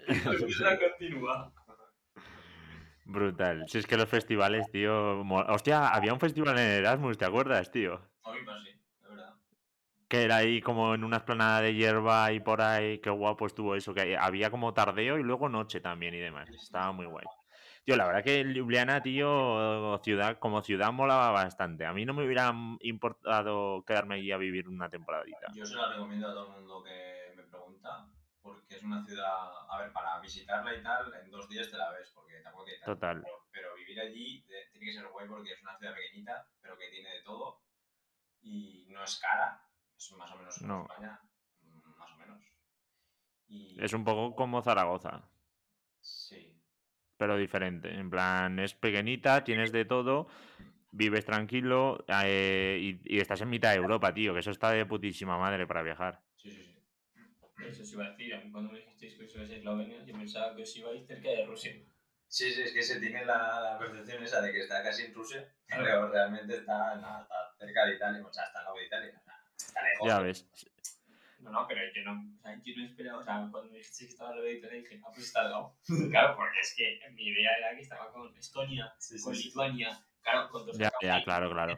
La 0.60 0.80
continúa. 0.80 1.54
Brutal. 3.06 3.68
Si 3.68 3.78
es 3.78 3.88
que 3.88 3.98
los 3.98 4.10
festivales, 4.10 4.70
tío. 4.72 5.22
Hostia, 5.22 5.90
había 5.90 6.14
un 6.14 6.20
festival 6.20 6.58
en 6.58 6.70
Erasmus, 6.70 7.18
¿te 7.18 7.26
acuerdas, 7.26 7.72
tío? 7.72 8.02
A 8.24 8.32
mí 8.32 8.40
sí, 8.64 8.80
de 9.02 9.10
verdad. 9.10 9.36
Que 10.08 10.24
era 10.24 10.38
ahí 10.38 10.62
como 10.62 10.94
en 10.94 11.04
una 11.04 11.18
esplanada 11.18 11.62
de 11.62 11.74
hierba 11.74 12.32
y 12.32 12.40
por 12.40 12.62
ahí. 12.62 13.00
Qué 13.00 13.10
guapo 13.10 13.46
estuvo 13.46 13.76
eso. 13.76 13.94
Que 13.94 14.18
había 14.18 14.50
como 14.52 14.74
tardeo 14.74 15.20
y 15.20 15.24
luego 15.24 15.50
noche 15.50 15.82
también 15.82 16.14
y 16.14 16.20
demás. 16.20 16.50
Estaba 16.50 16.92
muy 16.92 17.06
guay. 17.06 17.26
Tío, 17.86 17.98
la 17.98 18.06
verdad 18.06 18.24
que 18.24 18.44
Ljubljana, 18.46 19.04
tío, 19.04 20.00
ciudad, 20.04 20.40
como 20.40 20.62
ciudad 20.62 20.94
molaba 20.94 21.32
bastante. 21.32 21.86
A 21.86 21.92
mí 21.92 22.06
no 22.06 22.14
me 22.14 22.24
hubiera 22.26 22.54
importado 22.80 23.84
quedarme 23.86 24.16
allí 24.16 24.32
a 24.32 24.38
vivir 24.38 24.70
una 24.70 24.88
temporadita. 24.88 25.52
Yo 25.54 25.66
se 25.66 25.76
la 25.76 25.90
recomiendo 25.90 26.30
a 26.30 26.34
todo 26.34 26.48
el 26.48 26.62
mundo 26.62 26.82
que 26.82 27.34
me 27.36 27.44
pregunta, 27.44 28.08
porque 28.42 28.76
es 28.76 28.84
una 28.84 29.04
ciudad, 29.04 29.52
a 29.70 29.78
ver, 29.80 29.92
para 29.92 30.22
visitarla 30.22 30.74
y 30.74 30.82
tal, 30.82 31.14
en 31.14 31.30
dos 31.30 31.50
días 31.50 31.70
te 31.70 31.78
la 31.78 31.92
ves, 31.92 32.10
porque 32.16 32.40
tampoco 32.40 32.70
hay 32.70 32.86
Total. 32.86 33.22
Pero, 33.52 33.76
vivir 33.76 34.00
allí 34.00 34.46
tiene 34.72 34.86
que 34.86 34.94
ser 34.94 35.08
guay 35.08 35.28
porque 35.28 35.52
es 35.52 35.62
una 35.62 35.78
ciudad 35.78 35.94
pequeñita, 35.94 36.48
pero 36.62 36.78
que 36.78 36.88
tiene 36.88 37.10
de 37.10 37.22
todo 37.24 37.64
y 38.42 38.88
no 38.92 39.04
es 39.04 39.18
cara. 39.18 39.60
Es 39.98 40.10
más 40.14 40.32
o 40.32 40.38
menos 40.38 40.58
como 40.58 40.84
España, 40.84 41.20
mm, 41.62 42.00
más 42.00 42.12
o 42.12 42.16
menos. 42.18 42.44
Es 43.78 43.92
un 43.92 44.06
poco 44.06 44.36
como 44.38 44.62
Zaragoza. 44.62 45.30
Sí, 46.00 46.53
pero 47.18 47.38
diferente. 47.38 47.94
En 47.94 48.10
plan, 48.10 48.60
es 48.60 48.74
pequeñita, 48.74 49.44
tienes 49.44 49.72
de 49.72 49.86
todo, 49.86 50.28
vives 50.92 51.26
tranquilo 51.26 52.04
eh, 52.08 53.00
y, 53.04 53.20
estás 53.20 53.42
en 53.42 53.50
mitad 53.50 53.72
de 53.72 53.78
Europa, 53.78 54.14
tío, 54.14 54.34
que 54.34 54.40
eso 54.40 54.52
está 54.52 54.72
de 54.72 54.86
putísima 54.86 55.38
madre 55.38 55.68
para 55.68 55.82
viajar. 55.82 56.22
Sí, 56.36 56.52
sí, 56.52 56.64
sí. 56.64 57.66
Eso 57.66 57.86
se 57.86 57.96
iba 57.96 58.06
a 58.06 58.10
decir, 58.12 58.34
a 58.34 58.42
mí 58.42 58.52
cuando 58.52 58.72
me 58.72 58.80
dijisteis 58.80 59.16
que 59.16 59.26
os 59.26 59.36
ibais 59.36 59.52
a 59.52 59.56
Eslovenia, 59.56 60.06
yo 60.06 60.14
pensaba 60.14 60.56
que 60.56 60.64
os 60.64 60.78
ibais 60.78 61.08
cerca 61.08 61.30
de 61.30 61.46
Rusia. 61.46 61.74
Sí, 62.28 62.52
sí, 62.52 62.62
es 62.64 62.74
que 62.74 62.82
se 62.82 63.00
tiene 63.00 63.26
la, 63.26 63.78
percepción 63.80 64.24
esa 64.24 64.42
de 64.42 64.52
que 64.52 64.62
está 64.62 64.82
casi 64.82 65.04
en 65.04 65.14
Rusia, 65.14 65.48
pero 65.68 66.10
realmente 66.10 66.58
está, 66.58 66.96
está 66.96 67.28
cerca 67.60 67.86
de 67.86 67.96
Italia, 67.96 68.26
o 68.26 68.34
sea, 68.34 68.46
está 68.46 68.60
al 68.60 68.66
lado 68.66 68.78
de 68.78 68.86
Italia, 68.86 69.22
está 69.56 69.84
lejos. 69.84 70.08
Ya 70.08 70.20
ves. 70.20 70.48
No, 71.44 71.52
no, 71.52 71.68
pero 71.68 71.82
yo 71.94 72.04
no, 72.04 72.14
o 72.38 72.42
sea, 72.42 72.60
yo 72.64 72.74
no 72.78 72.86
esperaba, 72.86 73.20
o 73.20 73.24
sea, 73.24 73.48
cuando 73.52 73.72
me 73.72 73.78
dijiste 73.78 74.06
que 74.06 74.12
estaba 74.12 74.36
lo 74.36 74.42
de 74.42 74.54
Italia 74.54 74.78
dije, 74.78 75.02
ah, 75.06 75.12
pues 75.14 75.28
está 75.28 75.42
al 75.42 75.52
lado. 75.52 75.76
claro, 76.12 76.36
porque 76.36 76.60
es 76.62 76.74
que 76.76 77.00
mi 77.12 77.28
idea 77.28 77.52
era 77.58 77.76
que 77.76 77.82
estaba 77.82 78.12
con 78.12 78.36
Estonia, 78.38 78.94
con 79.24 79.34
Lituania, 79.34 80.06
claro, 80.22 80.50
con 80.50 80.66
dos 80.66 80.78
Ya, 80.78 80.92
ya, 81.02 81.24
claro, 81.24 81.50
claro. 81.52 81.78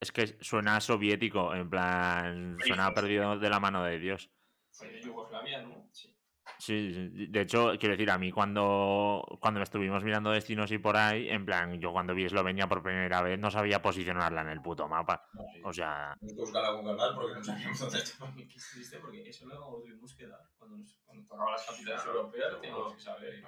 Es 0.00 0.12
que 0.12 0.36
suena 0.40 0.80
soviético, 0.80 1.54
en 1.54 1.68
plan, 1.70 2.58
suena 2.64 2.92
perdido 2.92 3.38
de 3.38 3.50
la 3.50 3.58
mano 3.58 3.82
de 3.84 3.98
Dios. 3.98 4.30
Fue 4.70 4.88
de 4.88 5.02
Yugoslavia, 5.02 5.62
¿no? 5.62 5.88
Sí. 5.90 6.14
Sí, 6.58 7.08
de 7.28 7.40
hecho, 7.40 7.72
quiero 7.78 7.94
decir, 7.94 8.10
a 8.10 8.18
mí 8.18 8.32
cuando, 8.32 9.24
cuando 9.40 9.62
estuvimos 9.62 10.02
mirando 10.02 10.32
destinos 10.32 10.70
y 10.72 10.78
por 10.78 10.96
ahí, 10.96 11.28
en 11.28 11.46
plan, 11.46 11.80
yo 11.80 11.92
cuando 11.92 12.14
vi 12.14 12.24
Eslovenia 12.24 12.68
por 12.68 12.82
primera 12.82 13.22
vez 13.22 13.38
no 13.38 13.50
sabía 13.50 13.80
posicionarla 13.80 14.42
en 14.42 14.48
el 14.48 14.60
puto 14.60 14.88
mapa. 14.88 15.28
O 15.62 15.72
sea... 15.72 16.16
Hay 16.20 16.28
que 16.28 16.34
buscarla 16.34 16.72
con 16.72 16.84
canal 16.84 17.14
porque 17.14 17.34
no 17.34 17.44
sabíamos 17.44 17.78
dónde 17.78 17.98
estaba. 17.98 18.34
Qué 18.34 18.44
triste, 18.44 18.98
porque 18.98 19.28
eso 19.28 19.46
lo 19.46 19.80
tuvimos 19.82 20.14
que 20.14 20.26
dar. 20.26 20.50
Cuando, 20.58 20.78
nos, 20.78 20.98
cuando 21.04 21.26
tocaba 21.28 21.52
las 21.52 21.64
capitales 21.64 22.04
europeas 22.06 22.52
lo 22.52 22.60
teníamos 22.60 22.94
que 22.94 23.00
saber. 23.00 23.44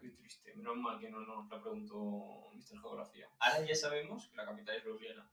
Qué 0.00 0.08
triste. 0.10 0.54
Menos 0.56 0.76
mal 0.78 0.98
que 0.98 1.08
no 1.08 1.20
nos 1.20 1.48
lo 1.48 1.62
preguntó 1.62 2.50
Mr. 2.52 2.80
Geografía. 2.80 3.28
Ahora 3.38 3.64
ya 3.64 3.74
sabemos 3.76 4.26
que 4.26 4.36
la 4.36 4.44
capital 4.44 4.76
es 4.76 4.84
Ljubljana. 4.84 5.30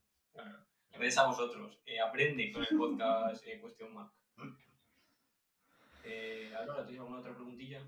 Gracias 0.91 1.17
a 1.17 1.27
vosotros. 1.27 1.79
Eh, 1.85 1.99
aprende 1.99 2.51
con 2.51 2.61
el 2.61 2.77
podcast 2.77 3.45
eh, 3.47 3.59
Cuestión 3.59 3.93
Mark. 3.93 4.11
Eh, 6.09 6.51
¿tienes 6.85 6.99
alguna 6.99 7.19
otra 7.19 7.33
preguntilla? 7.33 7.79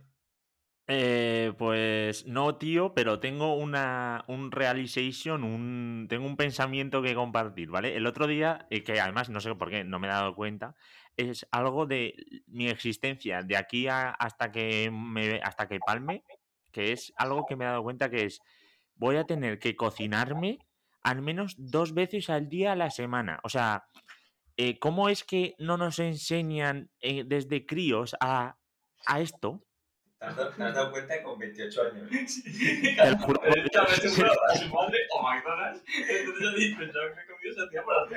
Eh, 0.88 1.54
pues 1.58 2.26
no, 2.26 2.58
tío, 2.58 2.94
pero 2.94 3.20
tengo 3.20 3.56
una, 3.56 4.26
un 4.28 4.52
realization, 4.52 5.44
un, 5.44 6.08
tengo 6.10 6.26
un 6.26 6.36
pensamiento 6.36 7.02
que 7.02 7.16
compartir, 7.16 7.70
¿vale? 7.70 7.96
El 7.96 8.06
otro 8.06 8.28
día, 8.28 8.68
eh, 8.70 8.84
que 8.84 9.00
además 9.00 9.30
no 9.30 9.40
sé 9.40 9.56
por 9.56 9.70
qué, 9.70 9.84
no 9.84 10.00
me 10.00 10.08
he 10.08 10.12
dado 10.12 10.36
cuenta, 10.36 10.76
es 11.16 11.48
algo 11.52 11.86
de 11.86 12.16
mi 12.48 12.68
existencia 12.68 13.42
de 13.42 13.56
aquí 13.58 13.88
hasta 13.88 14.52
que 14.52 14.92
me, 14.92 15.40
hasta 15.42 15.68
que 15.68 15.80
palme, 15.80 16.24
que 16.72 16.92
es 16.92 17.14
algo 17.16 17.46
que 17.46 17.56
me 17.56 17.66
he 17.66 17.68
dado 17.68 17.84
cuenta 17.84 18.10
que 18.10 18.26
es 18.26 18.42
voy 18.96 19.16
a 19.16 19.26
tener 19.26 19.60
que 19.60 19.76
cocinarme 19.76 20.60
al 21.04 21.22
menos 21.22 21.56
dos 21.58 21.94
veces 21.94 22.30
al 22.30 22.50
día 22.50 22.74
a 22.74 22.76
la 22.76 22.92
semana. 22.92 23.40
O 23.44 23.50
sea, 23.50 23.86
eh, 24.64 24.78
¿cómo 24.78 25.10
es 25.10 25.24
que 25.24 25.56
no 25.58 25.76
nos 25.76 25.98
enseñan 25.98 26.92
eh, 27.00 27.24
desde 27.26 27.66
críos 27.66 28.16
a, 28.20 28.60
esto? 29.18 29.66
¿Te 30.20 30.26
has, 30.28 30.36
dado, 30.36 30.52
¿Te 30.52 30.64
has 30.64 30.76
dado 30.76 30.92
cuenta 30.92 31.24
con 31.24 31.40
28 31.40 31.82
años? 31.82 32.12
Sí, 32.28 32.94
claro, 32.96 33.18
pero 33.42 33.66
esta 33.66 33.82
vez 33.86 33.96
seguro 33.96 34.32
a 34.32 34.56
su 34.56 34.70
madre 34.70 35.00
o 35.16 35.24
McDonald's. 35.24 35.84
Entonces 35.98 36.44
yo 36.44 36.52
dije, 36.54 36.78
que 36.78 37.82
para 37.82 38.08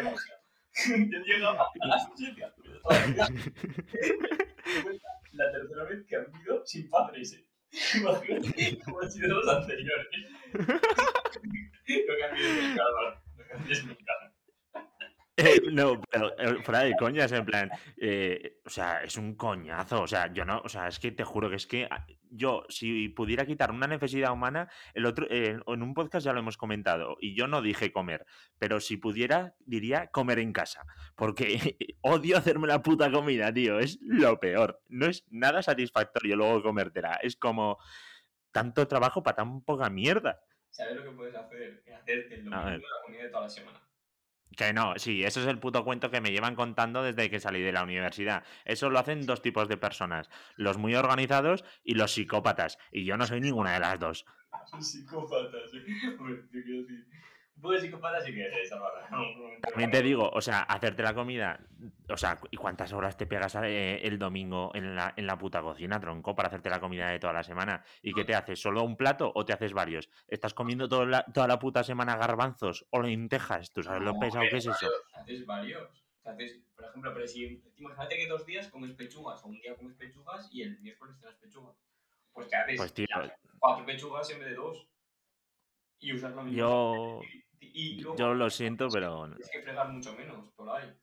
Yo 0.86 1.18
llegaba 1.24 1.62
a 1.80 1.86
las 1.86 2.08
7 2.14 2.52
La 5.32 5.50
tercera 5.50 5.84
vez 5.84 6.04
que 6.06 6.16
han 6.16 6.26
ido 6.42 6.66
sin 6.66 6.90
padres, 6.90 7.32
¿eh? 7.32 7.48
Imagínate 7.96 8.78
cómo 8.84 9.00
han 9.00 9.10
sido 9.10 9.28
los 9.28 9.48
anteriores. 9.48 10.06
Cambies 10.52 12.50
mi 12.54 12.76
cara, 12.76 13.22
no 13.34 13.44
cambies 13.48 13.84
mi 13.86 13.96
cara. 13.96 14.23
Eh, 15.36 15.60
no, 15.72 16.00
pero 16.00 16.38
eh, 16.38 16.62
fuera 16.62 16.82
de 16.82 16.94
coñas, 16.96 17.32
en 17.32 17.44
plan, 17.44 17.68
eh, 17.96 18.60
o 18.64 18.70
sea, 18.70 19.02
es 19.02 19.16
un 19.16 19.34
coñazo, 19.34 20.02
o 20.02 20.06
sea, 20.06 20.32
yo 20.32 20.44
no, 20.44 20.60
o 20.64 20.68
sea, 20.68 20.86
es 20.86 21.00
que 21.00 21.10
te 21.10 21.24
juro 21.24 21.50
que 21.50 21.56
es 21.56 21.66
que 21.66 21.88
ah, 21.90 22.06
yo, 22.30 22.64
si 22.68 23.08
pudiera 23.08 23.44
quitar 23.44 23.72
una 23.72 23.88
necesidad 23.88 24.32
humana, 24.32 24.70
el 24.94 25.06
otro, 25.06 25.26
en 25.28 25.62
un 25.66 25.92
podcast 25.92 26.24
ya 26.24 26.32
lo 26.32 26.38
hemos 26.38 26.56
comentado, 26.56 27.16
y 27.20 27.34
yo 27.34 27.48
no 27.48 27.62
dije 27.62 27.90
comer, 27.90 28.26
pero 28.58 28.78
si 28.78 28.96
pudiera, 28.96 29.56
diría 29.58 30.06
comer 30.12 30.38
en 30.38 30.52
casa, 30.52 30.86
porque 31.16 31.76
odio 32.02 32.38
hacerme 32.38 32.68
la 32.68 32.82
puta 32.82 33.10
comida, 33.10 33.52
tío, 33.52 33.80
es 33.80 33.98
lo 34.02 34.38
peor, 34.38 34.82
no 34.88 35.06
es 35.06 35.24
nada 35.30 35.62
satisfactorio 35.62 36.36
luego 36.36 36.62
comértela, 36.62 37.18
es 37.20 37.34
como 37.34 37.78
tanto 38.52 38.86
trabajo 38.86 39.24
para 39.24 39.38
tan 39.38 39.62
poca 39.62 39.90
mierda. 39.90 40.40
¿Sabes 40.70 40.94
lo 40.94 41.02
que 41.02 41.10
puedes 41.10 41.34
hacer? 41.34 41.82
Hacerte 41.92 42.34
el 42.36 42.44
domingo 42.44 42.68
la 42.68 43.02
comida 43.04 43.22
de 43.24 43.28
toda 43.30 43.42
la 43.42 43.48
semana. 43.48 43.80
Que 44.56 44.72
no, 44.72 44.94
sí, 44.96 45.24
eso 45.24 45.40
es 45.40 45.46
el 45.46 45.58
puto 45.58 45.84
cuento 45.84 46.10
que 46.10 46.20
me 46.20 46.30
llevan 46.30 46.54
contando 46.54 47.02
desde 47.02 47.28
que 47.28 47.40
salí 47.40 47.60
de 47.60 47.72
la 47.72 47.82
universidad. 47.82 48.44
Eso 48.64 48.88
lo 48.88 48.98
hacen 48.98 49.26
dos 49.26 49.42
tipos 49.42 49.68
de 49.68 49.76
personas, 49.76 50.30
los 50.56 50.78
muy 50.78 50.94
organizados 50.94 51.64
y 51.82 51.94
los 51.94 52.12
psicópatas. 52.12 52.78
Y 52.92 53.04
yo 53.04 53.16
no 53.16 53.26
soy 53.26 53.40
ninguna 53.40 53.72
de 53.72 53.80
las 53.80 53.98
dos. 53.98 54.26
Psicópatas, 54.80 55.74
¿eh? 55.74 55.84
Te 56.52 56.62
quiero 56.62 56.82
decir. 56.82 57.06
De 57.56 57.80
psicópata 57.80 58.20
sí 58.20 58.34
que 58.34 58.50
no, 59.10 59.18
no, 59.18 59.60
También 59.62 59.90
te 59.90 60.02
digo, 60.02 60.28
o 60.28 60.40
sea, 60.40 60.62
hacerte 60.62 61.02
la 61.02 61.14
comida, 61.14 61.60
o 62.10 62.16
sea, 62.16 62.38
¿y 62.50 62.56
cuántas 62.56 62.92
horas 62.92 63.16
te 63.16 63.26
pegas 63.26 63.54
eh, 63.62 64.00
el 64.02 64.18
domingo 64.18 64.72
en 64.74 64.94
la, 64.96 65.14
en 65.16 65.26
la 65.26 65.38
puta 65.38 65.62
cocina, 65.62 66.00
tronco, 66.00 66.34
para 66.34 66.48
hacerte 66.48 66.68
la 66.68 66.80
comida 66.80 67.08
de 67.08 67.18
toda 67.20 67.32
la 67.32 67.44
semana? 67.44 67.84
¿Y 68.02 68.12
qué 68.12 68.24
te 68.24 68.34
haces? 68.34 68.60
¿Solo 68.60 68.82
un 68.82 68.96
plato 68.96 69.30
o 69.34 69.44
te 69.44 69.52
haces 69.52 69.72
varios? 69.72 70.10
¿Estás 70.26 70.52
comiendo 70.52 70.88
toda 70.88 71.06
la, 71.06 71.24
toda 71.24 71.46
la 71.46 71.58
puta 71.58 71.84
semana 71.84 72.16
garbanzos 72.16 72.86
o 72.90 73.00
lentejas? 73.00 73.72
¿Tú 73.72 73.82
sabes 73.82 74.02
lo 74.02 74.18
pesado 74.18 74.44
que 74.50 74.56
es 74.56 74.66
eso? 74.66 74.88
Haces 75.14 75.46
varios. 75.46 76.04
Haces, 76.24 76.60
por 76.74 76.86
ejemplo, 76.86 77.12
pero 77.14 77.26
si 77.26 77.62
imagínate 77.76 78.16
que 78.16 78.26
dos 78.26 78.44
días 78.46 78.68
comes 78.68 78.92
pechugas, 78.92 79.44
o 79.44 79.48
un 79.48 79.60
día 79.60 79.76
comes 79.76 79.94
pechugas 79.96 80.48
y 80.52 80.62
el 80.62 80.80
miércoles 80.80 81.18
te 81.20 81.26
las 81.26 81.36
pechugas. 81.36 81.76
Pues 82.32 82.48
te 82.48 82.56
haces 82.56 82.76
Pues 82.76 82.92
tío, 82.92 83.06
cuatro 83.58 83.86
pechugas 83.86 84.28
en 84.30 84.40
vez 84.40 84.48
de 84.48 84.54
dos. 84.54 84.88
Y 86.00 86.14
usas 86.14 86.34
la 86.34 86.42
misma. 86.42 86.58
yo, 86.58 87.20
Y, 87.60 87.98
y 87.98 88.00
luego 88.00 88.18
yo 88.18 88.34
lo 88.34 88.50
siento, 88.50 88.88
pero 88.90 89.26
Tienes 89.26 89.50
que 89.50 89.62
fregar 89.62 89.88
mucho 89.90 90.14
menos 90.14 90.50
por 90.54 90.70
ahí. 90.70 90.94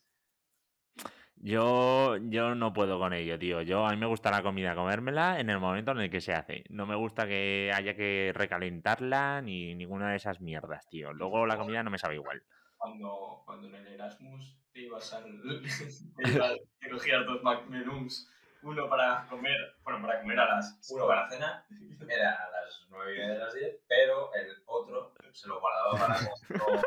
Yo, 1.43 2.17
yo 2.17 2.54
no 2.54 2.71
puedo 2.71 2.99
con 2.99 3.13
ello, 3.13 3.39
tío. 3.39 3.63
Yo, 3.63 3.84
a 3.88 3.91
mí 3.91 3.97
me 3.97 4.06
gusta 4.06 4.30
la 4.30 4.43
comida, 4.43 4.75
comérmela 4.75 5.39
en 5.39 5.49
el 5.49 5.60
momento 5.60 5.91
en 5.91 6.01
el 6.01 6.10
que 6.12 6.21
se 6.21 6.34
hace. 6.34 6.63
No 6.69 6.86
me 6.86 6.95
gusta 6.95 7.25
que 7.25 7.71
haya 7.73 7.95
que 7.95 8.32
recalentarla 8.36 9.41
ni 9.41 9.73
ninguna 9.73 10.12
de 10.12 10.17
esas 10.17 10.39
mierdas, 10.39 10.88
tío. 10.88 11.13
Luego 11.13 11.47
la 11.47 11.58
comida 11.58 11.82
no 11.82 11.89
me 11.89 11.97
sabe 11.97 12.15
igual. 12.15 12.43
Cuando, 12.77 13.41
cuando 13.43 13.67
en 13.69 13.75
el 13.75 13.88
Erasmus 13.88 14.56
te 14.71 14.82
ibas 14.82 15.13
al. 15.13 15.23
te, 16.17 16.30
ibas, 16.30 16.60
cogías 16.91 17.25
dos 17.25 17.41
Mac 17.41 17.67
menús. 17.67 18.30
Uno 18.63 18.88
para 18.88 19.26
comer, 19.28 19.76
bueno, 19.84 20.02
para 20.06 20.21
comer 20.21 20.39
a 20.39 20.56
las. 20.56 20.78
Uno 20.91 21.08
para 21.08 21.28
cena 21.30 21.65
era 22.08 22.32
a 22.32 22.52
las 22.52 22.86
9 22.89 23.15
y 23.15 23.17
media 23.17 23.34
de 23.34 23.39
las 23.39 23.54
10, 23.54 23.80
pero 23.88 24.34
el 24.36 24.62
otro 24.65 25.13
se 25.32 25.47
lo 25.47 25.60
guardaba 25.60 25.97
para 25.97 26.15
cuando 26.15 26.82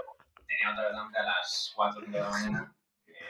tenía 0.47 0.73
otra 0.73 0.89
vez 0.89 0.97
hambre 0.97 1.21
a 1.21 1.25
las 1.25 1.73
4 1.75 2.03
de 2.03 2.21
la 2.21 2.29
mañana. 2.31 2.75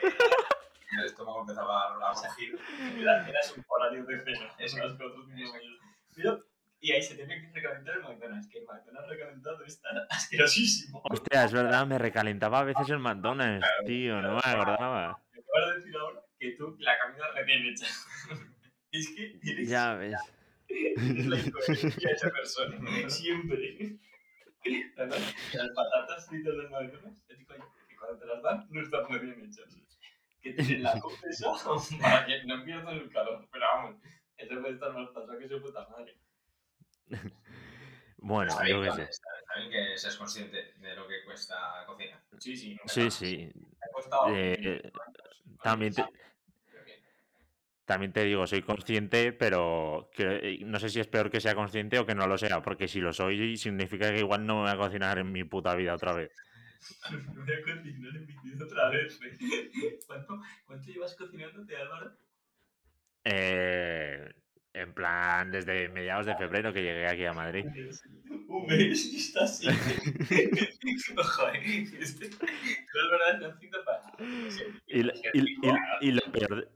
que 0.00 0.96
el 0.98 1.04
estómago 1.06 1.40
empezaba 1.40 1.88
a 1.88 2.12
rugir. 2.12 2.58
Era, 2.98 3.26
era 3.26 3.42
su 3.42 3.62
horario 3.66 4.04
de 4.04 4.24
cena. 4.24 4.54
Eso 4.58 4.78
las 4.78 4.96
que 4.96 5.04
otros 5.04 5.26
niños 5.28 5.50
mayores. 5.50 5.80
Pero, 6.14 6.44
y 6.80 6.92
ahí 6.92 7.02
se 7.02 7.14
tiene 7.14 7.40
que 7.40 7.50
recalentar 7.50 7.96
el 7.96 8.02
McDonald's. 8.02 8.48
Que 8.48 8.58
el 8.58 8.66
McDonald's 8.66 9.08
recalentado 9.08 9.64
es 9.64 9.80
tan 9.80 9.96
asquerosísimo. 10.10 11.02
Hostia, 11.10 11.44
es 11.44 11.52
verdad, 11.52 11.86
me 11.86 11.98
recalentaba 11.98 12.60
a 12.60 12.64
veces 12.64 12.90
el 12.90 12.98
McDonald's, 12.98 13.66
tío, 13.86 14.20
no 14.20 14.34
me 14.34 14.40
acordaba. 14.44 15.18
Me 15.32 15.40
acabas 15.40 15.70
de 15.70 15.74
decir 15.76 15.96
ahora 15.96 16.23
que 16.44 16.56
tú 16.56 16.76
la 16.78 16.98
comida 16.98 17.30
recién 17.34 17.66
hecha. 17.66 17.86
es 18.92 19.08
que 19.16 19.38
tienes 19.42 19.68
Ya 19.68 19.94
ves. 19.94 20.14
es 20.68 21.26
la 21.26 21.38
incoherencia 21.38 22.08
de 22.08 22.12
esa 22.14 22.30
persona. 22.30 23.08
Siempre. 23.10 23.96
Además, 24.96 25.34
las 25.52 25.68
patatas 25.74 26.26
fritas 26.28 26.56
del 26.56 26.70
McDonald's, 26.70 27.22
te 27.26 27.36
digo 27.36 27.54
yo, 27.54 27.64
que 27.88 27.96
cuando 27.96 28.18
te 28.18 28.26
las 28.26 28.42
dan 28.42 28.66
no 28.70 28.80
están 28.82 29.02
muy 29.08 29.18
bien 29.18 29.40
hechas. 29.44 29.76
Que 30.40 30.52
tienen 30.52 30.82
la 30.82 30.98
confesa 31.00 31.52
para 32.00 32.26
que 32.26 32.44
no 32.44 32.62
pierdan 32.64 32.96
el 32.96 33.10
calor. 33.10 33.46
Pero 33.50 33.64
vamos, 33.74 33.96
eso 34.36 34.60
puede 34.60 34.74
estar 34.74 34.92
más 34.92 35.08
pasado 35.10 35.38
que 35.38 35.48
su 35.48 35.60
puta 35.62 35.86
madre. 35.88 36.18
Bueno, 38.18 38.50
Está 38.50 38.66
yo 38.66 38.80
bien, 38.80 38.92
qué 38.96 39.04
sé. 39.04 39.10
está, 39.10 39.28
está 39.38 39.54
bien 39.58 39.70
que 39.70 39.98
seas 39.98 40.16
consciente 40.16 40.72
de 40.78 40.96
lo 40.96 41.06
que 41.06 41.22
cuesta 41.24 41.84
cocinar. 41.86 42.22
Sí, 42.38 42.56
sí. 42.56 42.74
no 42.74 42.88
Sí, 42.88 43.10
sí. 43.10 43.52
Ha 43.82 43.92
costado. 43.92 44.34
Eh, 44.34 44.56
500 44.56 44.84
euros. 44.84 45.42
también 45.62 45.94
te-. 45.94 46.04
También 47.84 48.12
te 48.12 48.24
digo, 48.24 48.46
soy 48.46 48.62
consciente, 48.62 49.32
pero 49.32 50.08
que, 50.14 50.58
no 50.64 50.78
sé 50.78 50.88
si 50.88 51.00
es 51.00 51.06
peor 51.06 51.30
que 51.30 51.40
sea 51.40 51.54
consciente 51.54 51.98
o 51.98 52.06
que 52.06 52.14
no 52.14 52.26
lo 52.26 52.38
sea, 52.38 52.62
porque 52.62 52.88
si 52.88 53.00
lo 53.00 53.12
soy, 53.12 53.56
significa 53.58 54.10
que 54.10 54.20
igual 54.20 54.46
no 54.46 54.56
me 54.56 54.62
voy 54.62 54.70
a 54.70 54.76
cocinar 54.78 55.18
en 55.18 55.30
mi 55.32 55.44
puta 55.44 55.74
vida 55.74 55.94
otra 55.94 56.14
vez. 56.14 56.30
Me 57.10 57.18
voy 57.44 57.54
a 57.54 57.60
cocinar 57.62 58.16
en 58.16 58.26
mi 58.26 58.50
vida 58.50 58.64
otra 58.64 58.90
vez. 58.90 59.20
¿eh? 59.22 59.98
¿Cuánto, 60.06 60.40
¿Cuánto 60.66 60.90
llevas 60.90 61.14
cocinándote, 61.14 61.76
Álvaro? 61.76 62.16
Eh, 63.24 64.32
en 64.72 64.92
plan, 64.94 65.50
desde 65.50 65.88
mediados 65.88 66.26
de 66.26 66.34
febrero 66.36 66.72
que 66.72 66.82
llegué 66.82 67.06
aquí 67.06 67.24
a 67.24 67.32
Madrid. 67.32 67.64
Un 68.48 68.66
mes 68.66 69.12
y 69.12 69.16
está 69.16 69.44
así. 69.44 69.66
Joder, 71.16 71.62
este. 72.00 72.26
Es 72.26 72.38
verdad, 73.10 73.56
cita 73.58 73.78
para. 73.84 74.02
Y, 74.86 75.00
y- 75.00 75.10
y- 75.32 76.08
y 76.08 76.10
lo 76.12 76.32
peor 76.32 76.68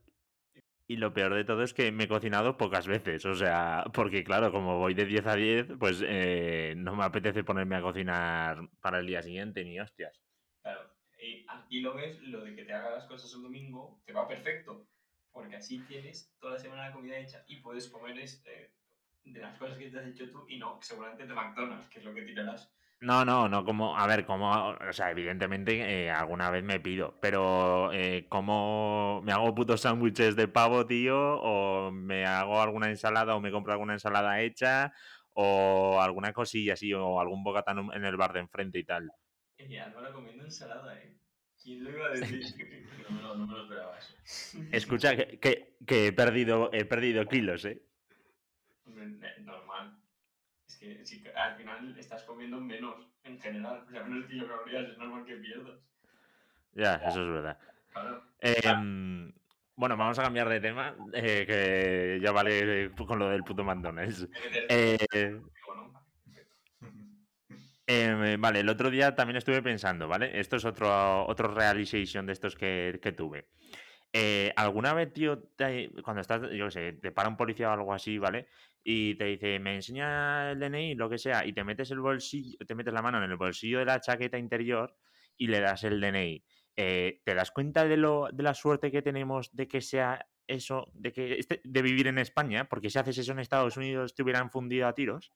y 0.89 0.97
lo 0.97 1.13
peor 1.13 1.35
de 1.35 1.45
todo 1.45 1.63
es 1.63 1.75
que 1.75 1.93
me 1.93 2.05
he 2.05 2.09
cocinado 2.09 2.57
pocas 2.57 2.87
veces. 2.89 3.25
O 3.27 3.35
sea, 3.35 3.85
porque 3.93 4.25
claro, 4.25 4.51
como 4.51 4.79
voy 4.79 4.95
de 4.95 5.05
10 5.05 5.27
a 5.27 5.37
10, 5.37 5.67
pues 5.79 6.03
eh, 6.05 6.75
no 6.79 6.97
me 6.97 7.05
apetece 7.05 7.45
ponerme 7.45 7.77
a 7.77 7.83
cocinar 7.83 8.69
para 8.81 8.99
el 9.01 9.07
día 9.07 9.23
siguiente, 9.23 9.65
ni 9.65 9.79
hostias. 9.79 10.19
Claro, 10.63 10.91
y 11.21 11.45
aquí 11.47 11.81
lo 11.83 11.95
ves, 11.95 12.23
lo 12.23 12.43
de 12.43 12.57
que 12.57 12.65
te 12.65 12.73
haga 12.73 12.91
las 12.91 13.05
cosas 13.07 13.35
un 13.35 13.43
domingo, 13.43 14.01
te 14.07 14.15
va 14.15 14.27
perfecto. 14.27 14.89
Porque 15.31 15.57
así 15.57 15.79
tienes 15.81 16.35
toda 16.41 16.55
la 16.55 16.59
semana 16.59 16.89
la 16.89 16.95
comida 16.95 17.19
hecha 17.19 17.45
y 17.47 17.57
puedes 17.57 17.89
comer 17.91 18.19
este, 18.19 18.73
de 19.25 19.41
las 19.41 19.59
cosas 19.59 19.77
que 19.77 19.91
te 19.91 19.99
has 19.99 20.07
hecho 20.07 20.31
tú 20.31 20.47
y 20.49 20.59
no, 20.59 20.79
seguramente 20.81 21.27
de 21.27 21.35
McDonald's, 21.35 21.89
que 21.91 21.99
es 21.99 22.05
lo 22.07 22.15
que 22.15 22.23
tirarás. 22.23 22.73
No, 23.01 23.25
no, 23.25 23.49
no 23.49 23.65
como, 23.65 23.97
a 23.97 24.09
ver, 24.09 24.27
como, 24.27 24.51
o 24.71 24.93
sea, 24.93 25.13
evidentemente 25.13 26.07
eh, 26.07 26.11
alguna 26.11 26.51
vez 26.51 26.65
me 26.65 26.81
pido, 26.81 27.17
pero 27.21 27.93
eh, 27.93 28.27
como 28.29 29.23
me 29.23 29.31
hago 29.31 29.55
putos 29.55 29.83
sándwiches 29.83 30.35
de 30.35 30.49
pavo, 30.49 30.85
tío, 30.85 31.17
o 31.41 31.93
me 31.93 32.27
hago 32.27 32.61
alguna 32.61 32.89
ensalada 32.91 33.37
o 33.37 33.41
me 33.41 33.53
compro 33.53 33.73
alguna 33.73 33.93
ensalada 33.93 34.41
hecha, 34.41 34.93
o 35.33 36.01
alguna 36.03 36.33
cosilla 36.33 36.73
así, 36.73 36.93
o 36.93 37.21
algún 37.21 37.45
bocatán 37.45 37.89
en 37.95 38.05
el 38.05 38.17
bar 38.17 38.33
de 38.33 38.41
enfrente 38.41 38.81
y 38.81 38.85
tal. 38.85 39.13
Y 39.59 39.77
Álvaro 39.77 40.13
comiendo 40.13 40.43
ensalada, 40.45 41.01
¿eh? 41.01 41.21
¿Quién 41.63 41.85
lo 41.85 41.91
iba 41.91 42.07
a 42.07 42.11
decir? 42.11 42.41
No 43.09 43.15
me 43.15 43.23
lo, 43.23 43.37
no 43.37 43.47
me 43.47 43.55
lo 43.55 43.63
esperaba 43.63 43.97
eso. 43.99 44.17
Escucha, 44.73 45.15
que, 45.17 45.39
que, 45.39 45.77
que 45.87 46.09
he 46.09 46.13
perdido, 46.13 46.71
he 46.73 46.85
perdido 46.85 47.27
kilos, 47.29 47.65
¿eh? 47.65 47.81
Eh, 48.87 49.41
Normal. 49.45 49.98
Que 50.79 51.05
si 51.05 51.25
al 51.35 51.57
final 51.57 51.97
estás 51.99 52.23
comiendo 52.25 52.61
menos 52.61 53.09
en 53.25 53.41
general. 53.41 53.85
O 53.87 53.91
sea, 53.91 54.05
menos 54.05 54.27
kilocalorías, 54.27 54.91
es 54.91 54.99
normal 54.99 55.25
que 55.25 55.37
pierdas. 55.37 55.79
Ya, 56.75 56.95
eso 56.97 57.23
es 57.23 57.29
verdad. 57.29 57.59
Claro. 57.93 58.23
Em, 58.41 59.33
bueno, 59.75 59.97
vamos 59.97 60.19
a 60.19 60.23
cambiar 60.23 60.49
de 60.49 60.61
tema, 60.61 60.95
eh, 61.13 61.45
que 61.47 62.21
ya 62.23 62.31
vale 62.31 62.93
con 62.95 63.19
lo 63.19 63.29
del 63.29 63.43
puto 63.45 63.65
McDonald's. 63.65 64.29
Eh, 64.69 64.97
Eh, 65.13 65.41
Eh, 67.91 68.37
vale, 68.39 68.61
el 68.61 68.69
otro 68.69 68.91
día 68.91 69.15
también 69.15 69.39
estuve 69.39 69.63
pensando, 69.63 70.07
¿vale? 70.09 70.39
Esto 70.39 70.57
es 70.57 70.65
otro, 70.67 71.27
otro 71.27 71.49
realization 71.55 72.27
de 72.27 72.35
estos 72.35 72.55
que, 72.55 73.01
que 73.03 73.13
tuve. 73.13 73.47
Eh, 74.13 74.53
¿Alguna 74.57 74.95
vez, 74.95 75.13
tío, 75.13 75.39
te- 75.57 75.91
cuando 76.03 76.23
estás, 76.23 76.41
yo 76.53 76.67
qué 76.67 76.71
sé, 76.71 76.93
te 76.95 77.13
para 77.13 77.29
un 77.29 77.37
policía 77.37 77.69
o 77.71 77.73
algo 77.73 77.93
así, 77.93 78.19
¿vale? 78.19 78.49
Y 78.83 79.15
te 79.17 79.25
dice, 79.27 79.59
me 79.59 79.75
enseña 79.77 80.53
el 80.53 80.59
DNI, 80.61 80.95
lo 80.95 81.09
que 81.11 81.19
sea, 81.19 81.45
y 81.47 81.53
te 81.53 81.63
metes 81.65 81.91
el 81.91 82.01
bolsillo, 82.01 82.57
te 82.67 82.75
metes 82.75 82.95
la 82.95 83.03
mano 83.03 83.19
en 83.23 83.31
el 83.31 83.37
bolsillo 83.37 83.79
de 83.81 83.85
la 83.85 84.01
chaqueta 84.01 84.39
interior 84.39 84.97
y 85.37 85.49
le 85.49 85.61
das 85.61 85.85
el 85.85 86.01
DNI. 86.01 86.45
eh, 86.77 87.21
¿te 87.25 87.35
das 87.35 87.51
cuenta 87.51 87.85
de, 87.85 87.97
lo, 87.97 88.29
de 88.33 88.43
la 88.43 88.55
suerte 88.55 88.91
que 88.91 89.03
tenemos 89.03 89.51
de 89.55 89.69
que 89.69 89.81
sea 89.83 90.27
eso, 90.47 90.87
de 90.95 91.13
que 91.13 91.39
este, 91.39 91.61
de 91.65 91.83
vivir 91.83 92.07
en 92.07 92.19
España? 92.19 92.69
Porque 92.69 92.89
si 92.91 92.99
haces 92.99 93.19
eso 93.19 93.33
en 93.33 93.41
Estados 93.41 93.77
Unidos 93.77 94.15
te 94.15 94.23
hubieran 94.23 94.51
fundido 94.51 94.87
a 94.89 94.95
tiros. 94.95 95.33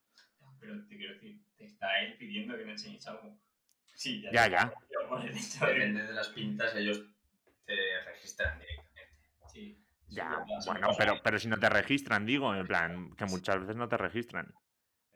Pero 0.60 0.86
te 0.86 0.96
quiero 0.96 1.14
decir, 1.14 1.42
te 1.56 1.64
está 1.64 2.00
él 2.02 2.16
pidiendo 2.16 2.56
que 2.56 2.64
me 2.64 2.72
enseñes 2.72 3.06
algo. 3.06 3.38
Sí, 3.94 4.22
ya, 4.30 4.48
ya. 4.48 4.72
Depende 5.60 6.04
de 6.04 6.12
las 6.12 6.28
pintas, 6.28 6.74
ellos 6.76 7.02
te 7.74 8.04
registran 8.10 8.58
directamente. 8.58 9.18
Sí. 9.52 9.76
Ya, 10.08 10.44
bueno, 10.66 10.88
pero, 10.98 11.18
pero 11.22 11.38
si 11.38 11.48
no 11.48 11.58
te 11.58 11.68
registran, 11.68 12.26
digo, 12.26 12.54
en 12.54 12.66
plan, 12.66 13.14
que 13.16 13.24
muchas 13.24 13.60
veces 13.60 13.76
no 13.76 13.88
te 13.88 13.96
registran. 13.96 14.52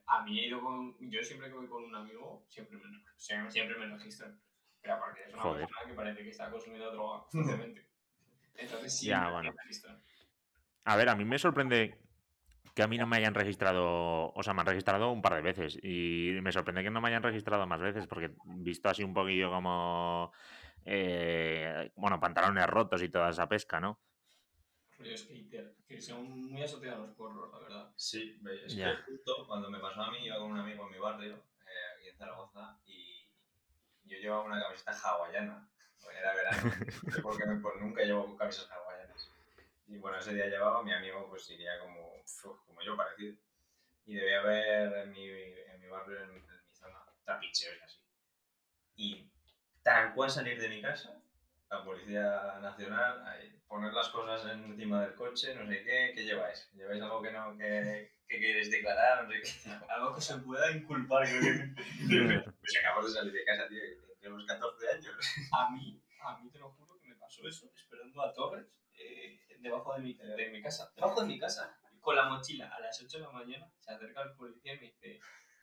A 0.07 0.25
mí 0.25 0.41
he 0.41 0.47
ido 0.47 0.61
con. 0.61 0.97
Yo 1.11 1.23
siempre 1.23 1.49
que 1.49 1.55
voy 1.55 1.67
con 1.67 1.85
un 1.85 1.95
amigo, 1.95 2.47
siempre 2.49 2.79
me, 2.79 3.51
siempre 3.51 3.77
me 3.79 3.87
registran. 3.87 4.41
Pero 4.81 4.99
porque 5.01 5.23
es 5.25 5.35
una 5.35 5.43
persona 5.43 5.77
que 5.87 5.95
parece 5.95 6.23
que 6.23 6.31
está 6.31 6.51
consumiendo 6.51 6.93
droga 6.93 7.23
constantemente. 7.23 7.87
Entonces 8.57 8.99
siempre 8.99 9.21
ya, 9.21 9.31
bueno. 9.31 9.53
me 9.53 9.63
registran. 9.63 10.03
A 10.85 10.97
ver, 10.97 11.09
a 11.09 11.17
mí 11.17 11.25
me 11.25 11.39
sorprende 11.39 11.99
que 12.75 12.83
a 12.83 12.87
mí 12.87 12.99
no 12.99 13.07
me 13.07 13.17
hayan 13.17 13.35
registrado, 13.35 14.33
o 14.33 14.43
sea, 14.43 14.53
me 14.53 14.61
han 14.61 14.67
registrado 14.67 15.11
un 15.11 15.23
par 15.23 15.35
de 15.35 15.41
veces 15.41 15.79
y 15.83 16.39
me 16.43 16.53
sorprende 16.53 16.83
que 16.83 16.91
no 16.91 17.01
me 17.01 17.09
hayan 17.09 17.23
registrado 17.23 17.67
más 17.67 17.81
veces 17.81 18.07
porque 18.07 18.33
visto 18.45 18.89
así 18.89 19.03
un 19.03 19.15
poquillo 19.15 19.51
como, 19.51 20.31
eh, 20.87 21.93
bueno, 21.97 22.21
pantalones 22.21 22.67
rotos 22.67 23.03
y 23.03 23.09
toda 23.09 23.31
esa 23.31 23.49
pesca, 23.49 23.81
¿no? 23.81 24.01
skater, 25.17 25.77
que 25.87 26.01
son 26.01 26.51
muy 26.51 26.63
asociados 26.63 27.07
los 27.07 27.17
porros, 27.17 27.53
la 27.53 27.59
verdad. 27.59 27.93
Sí, 27.97 28.41
es 28.65 28.75
que 28.75 28.97
justo 29.07 29.47
cuando 29.47 29.71
me 29.71 29.79
pasó 29.79 30.03
a 30.03 30.11
mí, 30.11 30.19
iba 30.25 30.39
con 30.39 30.53
un 30.53 30.59
amigo 30.59 30.87
en 30.87 30.93
mi 30.93 30.99
barrio, 30.99 31.35
eh, 31.35 31.95
aquí 31.95 32.09
en 32.09 32.17
Zaragoza, 32.17 32.81
y 32.87 33.29
yo 34.05 34.19
llevaba 34.19 34.45
una 34.45 34.63
camiseta 34.63 34.93
hawaiana. 34.93 35.69
Era 36.19 36.35
verano, 36.35 36.73
no 37.03 37.13
sé 37.13 37.21
por 37.21 37.37
qué 37.37 37.45
pues 37.61 37.75
nunca 37.81 38.03
llevo 38.05 38.37
camisas 38.37 38.71
hawaianas. 38.71 39.31
Y 39.89 39.99
bueno, 39.99 40.19
ese 40.19 40.35
día 40.35 40.47
llevaba, 40.47 40.83
mi 40.83 40.93
amigo 40.93 41.27
pues 41.29 41.51
iría 41.51 41.79
como, 41.81 42.13
como 42.67 42.83
yo 42.83 42.97
parecido. 42.97 43.37
Y 44.07 44.15
debía 44.15 44.41
haber 44.41 44.93
en 44.99 45.11
mi, 45.11 45.29
en 45.29 45.81
mi 45.81 45.89
barrio, 45.89 46.23
en, 46.23 46.31
en 46.31 46.35
mi 46.37 46.75
zona, 46.75 47.05
trapicheos 47.25 47.77
y 47.77 47.83
así. 47.85 47.99
Y 48.97 49.31
tal 49.87 50.13
cual 50.15 50.29
salir 50.29 50.61
de 50.61 50.69
mi 50.69 50.83
casa, 50.83 51.17
la 51.71 51.85
Policía 51.85 52.59
Nacional, 52.61 53.23
poner 53.69 53.93
las 53.93 54.09
cosas 54.09 54.51
encima 54.51 55.03
del 55.03 55.15
coche, 55.15 55.55
no 55.55 55.65
sé 55.65 55.85
qué, 55.85 56.11
¿qué 56.13 56.25
lleváis? 56.25 56.69
¿Lleváis 56.75 57.01
algo 57.01 57.23
que 57.23 57.31
no, 57.31 57.57
que, 57.57 58.11
que 58.27 58.41
queréis 58.41 58.69
declarar? 58.69 59.23
No 59.25 59.31
sé 59.31 59.43
qué. 59.43 59.71
Algo 59.89 60.13
que 60.13 60.21
se 60.21 60.39
pueda 60.39 60.73
inculpar, 60.73 61.25
creo 61.25 61.41
que... 61.41 62.51
pues 62.61 62.79
acabamos 62.81 63.07
de 63.07 63.21
salir 63.21 63.33
de 63.33 63.45
casa, 63.45 63.69
tío, 63.69 63.81
tenemos 64.21 64.45
14 64.45 64.89
años. 64.91 65.15
A 65.53 65.71
mí, 65.71 66.03
a 66.21 66.37
mí 66.39 66.51
te 66.51 66.59
lo 66.59 66.73
juro 66.73 66.99
que 67.01 67.07
me 67.07 67.15
pasó 67.15 67.47
eso, 67.47 67.71
esperando 67.73 68.23
a 68.23 68.33
Torres, 68.33 68.67
eh, 68.99 69.39
debajo 69.61 69.95
de 69.95 70.01
mi, 70.01 70.15
de 70.15 70.51
mi 70.51 70.63
casa, 70.63 70.91
debajo 70.97 71.21
de 71.21 71.29
mi 71.29 71.39
casa, 71.39 71.79
con 72.01 72.17
la 72.17 72.29
mochila, 72.29 72.75
a 72.75 72.81
las 72.81 73.01
8 73.01 73.19
de 73.19 73.23
la 73.23 73.31
mañana, 73.31 73.71
se 73.79 73.93
acerca 73.93 74.23
el 74.23 74.33
policía 74.33 74.75
y 74.75 74.81
me 74.81 74.87
dice 74.87 75.21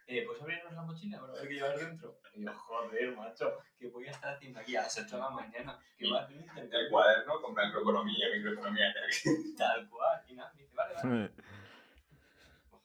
eh, 0.08 0.24
¿puedes 0.26 0.42
abrirnos 0.42 0.74
la 0.74 0.82
mochila 0.82 1.20
para 1.20 1.34
ver 1.34 1.48
qué 1.48 1.54
llevas 1.54 1.80
dentro? 1.80 2.20
Y 2.34 2.44
yo, 2.44 2.54
joder, 2.54 3.16
macho, 3.16 3.58
¿qué 3.78 3.88
voy 3.88 4.08
a 4.08 4.12
estar 4.12 4.36
haciendo 4.36 4.60
aquí 4.60 4.76
a 4.76 4.82
las 4.82 4.98
8 4.98 5.16
de 5.16 5.22
la 5.22 5.30
mañana? 5.30 5.80
¿Qué 5.98 6.10
va 6.10 6.22
a 6.22 6.24
hacer? 6.24 6.46
El 6.72 6.90
cuaderno 6.90 7.42
con 7.42 7.54
macroeconomía, 7.54 8.28
microeconomía. 8.36 8.94
Tal 9.58 9.90
cual. 9.90 10.22
Y 10.28 10.34
nada, 10.34 10.52
me 10.54 10.64
dice, 10.64 10.76
vale, 10.76 10.94
vale. 10.96 11.32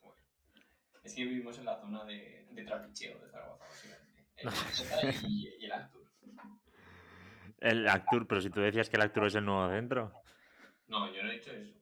Pues, 0.01 0.17
es 1.03 1.15
que 1.15 1.25
vivimos 1.25 1.59
en 1.59 1.65
la 1.65 1.81
zona 1.81 2.05
de, 2.05 2.47
de 2.51 2.65
trapicheo 2.65 3.19
de 3.19 3.31
Zaragoza, 3.31 3.65
básicamente. 3.65 4.27
El 4.37 4.51
y, 5.31 5.57
y 5.61 5.65
el 5.65 5.73
Actur. 5.73 6.05
El 7.61 7.89
Actur, 7.89 8.27
pero 8.29 8.41
si 8.41 8.51
tú 8.51 8.61
decías 8.61 8.89
que 8.89 8.97
el 8.97 9.03
Actur 9.03 9.27
es 9.27 9.35
el 9.35 9.45
nuevo 9.45 9.69
centro. 9.71 10.13
No, 10.87 11.13
yo 11.13 11.23
no 11.23 11.31
he 11.31 11.35
dicho 11.35 11.51
eso. 11.51 11.75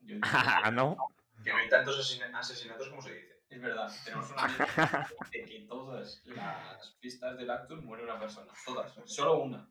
Yo 0.00 0.16
ah, 0.22 0.70
¿no? 0.70 0.96
Que 1.42 1.50
no 1.50 1.56
hay 1.56 1.68
tantos 1.68 1.98
asesinatos 1.98 2.88
como 2.88 3.02
se 3.02 3.14
dice. 3.14 3.31
Es 3.52 3.60
verdad, 3.60 3.92
tenemos 4.02 4.30
una 4.30 4.46
de 5.30 5.44
que 5.44 5.60
todas 5.68 6.22
las 6.24 6.90
pistas 7.00 7.36
del 7.36 7.50
Actus 7.50 7.82
muere 7.82 8.02
una 8.02 8.18
persona. 8.18 8.50
Todas, 8.64 8.94
solo 9.04 9.42
una. 9.42 9.70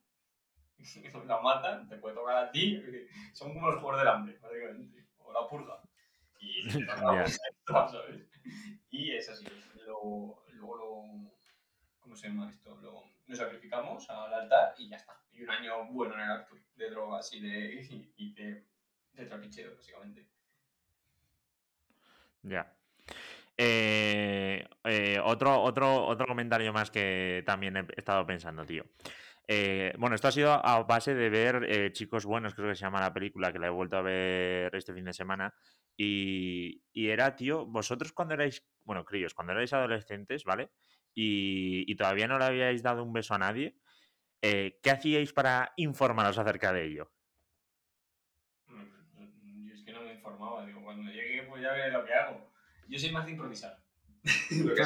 La 1.25 1.41
matan, 1.41 1.89
te 1.89 1.97
puede 1.97 2.13
tocar 2.13 2.35
a 2.45 2.51
ti. 2.51 2.79
Son 3.33 3.51
como 3.53 3.71
los 3.71 3.81
juegos 3.81 3.99
del 3.99 4.07
hambre, 4.07 4.37
básicamente. 4.39 5.07
O 5.17 5.33
la 5.33 5.47
purga. 5.47 5.81
Y, 6.39 6.61
¿sabes? 6.85 7.41
y 8.91 9.15
es 9.15 9.29
así. 9.29 9.45
Luego, 9.83 10.45
luego 10.49 10.77
lo. 10.77 11.31
¿Cómo 11.99 12.15
se 12.15 12.27
llama 12.27 12.51
esto? 12.51 12.77
Lo, 12.81 13.03
sacrificamos 13.35 14.07
al 14.11 14.31
altar 14.31 14.75
y 14.77 14.89
ya 14.89 14.97
está. 14.97 15.19
Y 15.31 15.41
un 15.41 15.49
año 15.49 15.85
bueno 15.87 16.13
en 16.13 16.19
el 16.21 16.31
Actus 16.31 16.61
de 16.75 16.91
drogas 16.91 17.33
y 17.33 17.39
de, 17.39 18.13
y, 18.17 18.33
de, 18.33 18.67
de 19.13 19.25
trapicheo, 19.25 19.75
básicamente. 19.75 20.29
Ya. 22.43 22.75
Eh, 23.63 24.65
eh, 24.85 25.19
otro, 25.23 25.61
otro, 25.61 26.07
otro 26.07 26.25
comentario 26.25 26.73
más 26.73 26.89
que 26.89 27.43
también 27.45 27.77
he 27.77 27.85
estado 27.95 28.25
pensando, 28.25 28.65
tío. 28.65 28.85
Eh, 29.47 29.93
bueno, 29.99 30.15
esto 30.15 30.29
ha 30.29 30.31
sido 30.31 30.51
a 30.51 30.81
base 30.81 31.13
de 31.13 31.29
ver 31.29 31.93
Chicos 31.93 32.25
Buenos, 32.25 32.55
creo 32.55 32.69
que 32.69 32.75
se 32.75 32.81
llama 32.81 32.99
la 32.99 33.13
película, 33.13 33.53
que 33.53 33.59
la 33.59 33.67
he 33.67 33.69
vuelto 33.69 33.97
a 33.97 34.01
ver 34.01 34.75
este 34.75 34.95
fin 34.95 35.05
de 35.05 35.13
semana. 35.13 35.53
Y, 35.95 36.81
era, 36.95 37.35
tío, 37.35 37.67
vosotros 37.67 38.13
cuando 38.13 38.33
erais, 38.33 38.65
bueno, 38.83 39.05
críos, 39.05 39.35
cuando 39.35 39.53
erais 39.53 39.71
adolescentes, 39.73 40.43
¿vale? 40.43 40.71
Y, 41.13 41.93
todavía 41.95 42.27
no 42.27 42.39
le 42.39 42.45
habíais 42.45 42.81
dado 42.81 43.03
un 43.03 43.13
beso 43.13 43.35
a 43.35 43.37
nadie, 43.37 43.75
¿qué 44.41 44.89
hacíais 44.91 45.33
para 45.33 45.71
informaros 45.75 46.39
acerca 46.39 46.73
de 46.73 46.85
ello? 46.85 47.11
Yo 48.67 49.73
es 49.75 49.83
que 49.83 49.93
no 49.93 50.01
me 50.01 50.13
informaba, 50.13 50.65
digo, 50.65 50.81
cuando 50.83 51.11
llegue 51.11 51.43
pues 51.43 51.61
ya 51.61 51.73
veré 51.73 51.91
lo 51.91 52.03
que 52.03 52.13
hago. 52.15 52.50
Yo 52.91 52.99
soy 52.99 53.11
más 53.13 53.25
de 53.25 53.31
improvisar. 53.31 53.81
Lo 54.51 54.75
que 54.75 54.81
o 54.81 54.85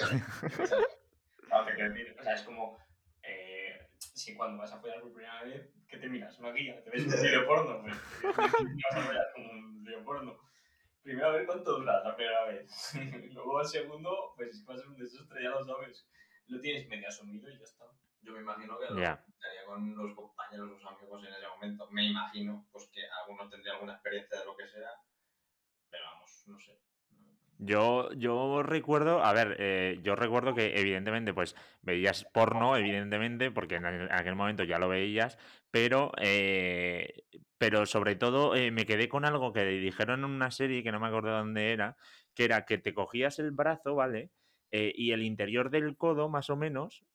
sea, 2.23 2.33
es 2.35 2.41
como 2.43 2.77
eh, 3.23 3.87
si 3.97 4.35
cuando 4.35 4.59
vas 4.59 4.71
a 4.71 4.79
follar 4.79 5.01
por 5.01 5.11
primera 5.11 5.41
vez, 5.43 5.73
¿qué 5.87 5.97
te 5.97 6.07
miras? 6.07 6.37
¿Una 6.37 6.51
guía? 6.51 6.83
¿Te 6.83 6.91
ves 6.91 7.03
un 7.03 7.11
video 7.11 7.47
porno? 7.47 7.81
Pues, 7.81 7.95
vas 8.37 8.53
a 8.95 9.01
follar 9.01 9.31
con 9.33 9.45
un 9.49 9.83
video 9.83 10.03
porno. 10.03 10.37
Primero 11.01 11.29
a 11.29 11.31
ver 11.31 11.47
cuánto 11.47 11.79
dura 11.79 12.03
la 12.03 12.15
primera 12.15 12.45
vez. 12.45 12.93
Luego 13.33 13.59
el 13.59 13.67
segundo, 13.67 14.33
pues 14.35 14.49
es 14.49 14.61
que 14.61 14.67
va 14.67 14.75
a 14.75 14.77
ser 14.77 14.87
un 14.87 14.97
desastre, 14.97 15.41
ya 15.41 15.49
lo 15.49 15.65
sabes. 15.65 16.07
Lo 16.45 16.61
tienes 16.61 16.87
medio 16.87 17.07
asumido 17.07 17.49
y 17.49 17.57
ya 17.57 17.63
está. 17.63 17.85
Yo 18.21 18.33
me 18.33 18.41
imagino 18.41 18.77
que 18.77 18.85
lo 18.85 18.97
yeah. 18.97 19.25
con 19.65 19.95
los 19.95 20.15
compañeros, 20.15 20.69
los 20.69 20.85
amigos 20.85 21.23
en 21.23 21.33
ese 21.33 21.47
momento. 21.47 21.89
Me 21.89 22.05
imagino 22.05 22.67
pues 22.71 22.87
que 22.93 23.01
alguno 23.23 23.49
tendría 23.49 23.73
alguna 23.73 23.93
experiencia 23.93 24.39
de 24.39 24.45
lo 24.45 24.55
que 24.55 24.67
sea. 24.67 24.91
Pero 25.89 26.03
vamos, 26.05 26.43
no 26.45 26.59
sé. 26.59 26.79
Yo, 27.57 28.11
yo 28.13 28.63
recuerdo, 28.63 29.23
a 29.23 29.31
ver, 29.33 29.55
eh, 29.59 29.99
yo 30.03 30.15
recuerdo 30.15 30.53
que 30.55 30.77
evidentemente 30.77 31.33
pues 31.33 31.55
veías 31.81 32.25
porno, 32.33 32.75
evidentemente, 32.75 33.49
porque 33.49 33.75
en 33.75 33.85
aquel 33.85 34.35
momento 34.35 34.63
ya 34.65 34.77
lo 34.77 34.89
veías, 34.89 35.37
pero, 35.71 36.11
eh, 36.21 37.23
pero 37.57 37.85
sobre 37.85 38.15
todo 38.17 38.55
eh, 38.55 38.71
me 38.71 38.85
quedé 38.85 39.07
con 39.07 39.23
algo 39.23 39.53
que 39.53 39.65
dijeron 39.65 40.19
en 40.19 40.25
una 40.25 40.51
serie 40.51 40.83
que 40.83 40.91
no 40.91 40.99
me 40.99 41.07
acuerdo 41.07 41.31
dónde 41.31 41.71
era, 41.71 41.95
que 42.33 42.43
era 42.43 42.65
que 42.65 42.77
te 42.77 42.93
cogías 42.93 43.39
el 43.39 43.51
brazo, 43.51 43.95
¿vale? 43.95 44.31
y 44.71 45.11
el 45.13 45.23
interior 45.23 45.69
del 45.69 45.95
codo, 45.95 46.27
más 46.27 46.49
o 46.49 46.57
menos, 46.57 47.05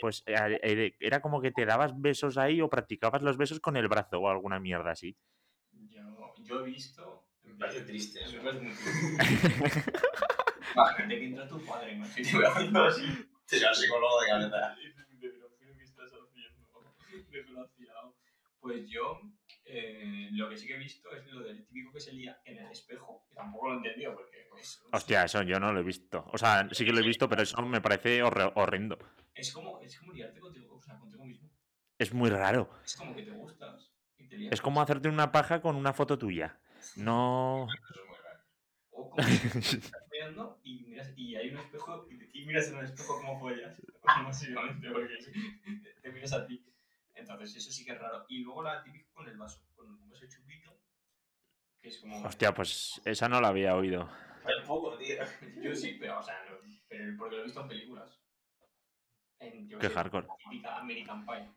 pues 0.00 0.22
era 0.24 1.20
como 1.20 1.40
que 1.40 1.50
te 1.50 1.66
dabas 1.66 2.00
besos 2.00 2.38
ahí 2.38 2.60
o 2.60 2.70
practicabas 2.70 3.22
los 3.22 3.36
besos 3.36 3.58
con 3.58 3.76
el 3.76 3.88
brazo 3.88 4.20
o 4.20 4.28
alguna 4.28 4.60
mierda 4.60 4.92
así. 4.92 5.16
Yo, 5.72 6.34
yo 6.44 6.60
he 6.60 6.62
visto 6.64 7.27
me 7.48 7.54
parece 7.54 7.80
triste. 7.82 8.20
Eso 8.22 8.36
es 8.36 8.42
muy 8.42 8.58
triste. 8.58 8.90
Imagínate 10.74 11.18
que 11.18 11.24
entra 11.24 11.48
tu 11.48 11.64
padre. 11.64 12.00
Si 12.14 12.22
te 12.22 12.36
voy 12.36 12.44
haciendo 12.44 12.84
así. 12.84 13.28
Te 13.46 13.56
el 13.56 13.74
psicólogo 13.74 14.20
de 14.20 14.28
cabeza. 14.28 14.76
¿Qué 14.76 15.82
estás 15.82 16.10
haciendo? 16.12 16.94
Desgraciado. 17.30 18.16
Pues 18.60 18.88
yo, 18.88 19.20
eh, 19.64 20.28
lo 20.32 20.48
que 20.48 20.56
sí 20.56 20.66
que 20.66 20.74
he 20.74 20.78
visto 20.78 21.10
es 21.12 21.26
lo 21.32 21.42
del 21.42 21.64
típico 21.64 21.92
que 21.92 22.00
se 22.00 22.12
lía 22.12 22.40
en 22.44 22.58
el 22.58 22.70
espejo, 22.70 23.24
que 23.28 23.34
tampoco 23.34 23.68
lo 23.68 23.74
he 23.74 23.76
entendido 23.78 24.14
porque... 24.14 24.46
Pues, 24.50 24.82
Hostia, 24.92 25.24
eso 25.24 25.42
yo 25.42 25.58
no 25.58 25.72
lo 25.72 25.80
he 25.80 25.84
visto. 25.84 26.26
O 26.32 26.38
sea, 26.38 26.68
sí 26.72 26.84
que 26.84 26.92
lo 26.92 27.00
he 27.00 27.06
visto, 27.06 27.28
pero 27.28 27.42
eso 27.42 27.60
me 27.62 27.80
parece 27.80 28.22
horrendo. 28.22 28.98
Es 29.34 29.52
como, 29.52 29.80
es 29.80 29.98
como 29.98 30.12
liarte 30.12 30.40
contigo, 30.40 30.76
o 30.76 30.82
sea, 30.82 30.98
contigo 30.98 31.24
mismo. 31.24 31.48
Es 31.96 32.12
muy 32.12 32.28
raro. 32.28 32.68
Es 32.84 32.96
como 32.96 33.14
que 33.14 33.22
te 33.22 33.30
gustas. 33.30 33.92
Y 34.18 34.28
te 34.28 34.36
lías 34.36 34.52
es 34.52 34.60
como 34.60 34.82
hacerte 34.82 35.08
una 35.08 35.32
paja 35.32 35.60
con 35.60 35.76
una 35.76 35.92
foto 35.92 36.18
tuya. 36.18 36.58
No. 36.96 37.68
O 38.90 39.10
como 39.10 39.22
estás 39.22 39.92
mirando 40.12 40.60
y, 40.64 40.82
miras, 40.86 41.12
y 41.16 41.36
hay 41.36 41.50
un 41.50 41.58
espejo 41.58 42.06
y, 42.32 42.44
miras 42.44 42.68
en 42.68 42.78
el 42.78 42.84
espejo 42.84 43.16
como 43.18 43.38
follas. 43.38 43.80
Básicamente, 44.24 44.90
porque 44.90 45.18
te 46.02 46.12
miras 46.12 46.32
a 46.32 46.46
ti. 46.46 46.64
Entonces, 47.14 47.56
eso 47.56 47.70
sí 47.70 47.84
que 47.84 47.92
es 47.92 47.98
raro. 47.98 48.24
Y 48.28 48.42
luego 48.42 48.62
la 48.62 48.82
típica 48.82 49.08
con 49.12 49.28
el 49.28 49.36
vaso, 49.36 49.60
con 49.74 49.90
un 49.90 50.08
vaso 50.08 50.26
chupito. 50.28 50.80
Que 51.80 51.88
es 51.88 51.98
como. 51.98 52.22
Hostia, 52.24 52.54
pues 52.54 53.00
esa 53.04 53.28
no 53.28 53.40
la 53.40 53.48
había 53.48 53.76
oído. 53.76 54.08
Tampoco, 54.44 54.96
tío. 54.96 55.16
Yo 55.62 55.74
sí, 55.74 55.96
pero, 56.00 56.18
o 56.18 56.22
sea, 56.22 56.44
no, 56.48 56.56
pero 56.88 57.16
porque 57.18 57.36
lo 57.36 57.42
he 57.42 57.44
visto 57.44 57.60
en 57.60 57.68
películas. 57.68 58.20
En, 59.40 59.68
Qué 59.68 59.88
hardcore. 59.88 60.26
típica 60.38 60.78
American 60.78 61.24
Pie. 61.26 61.50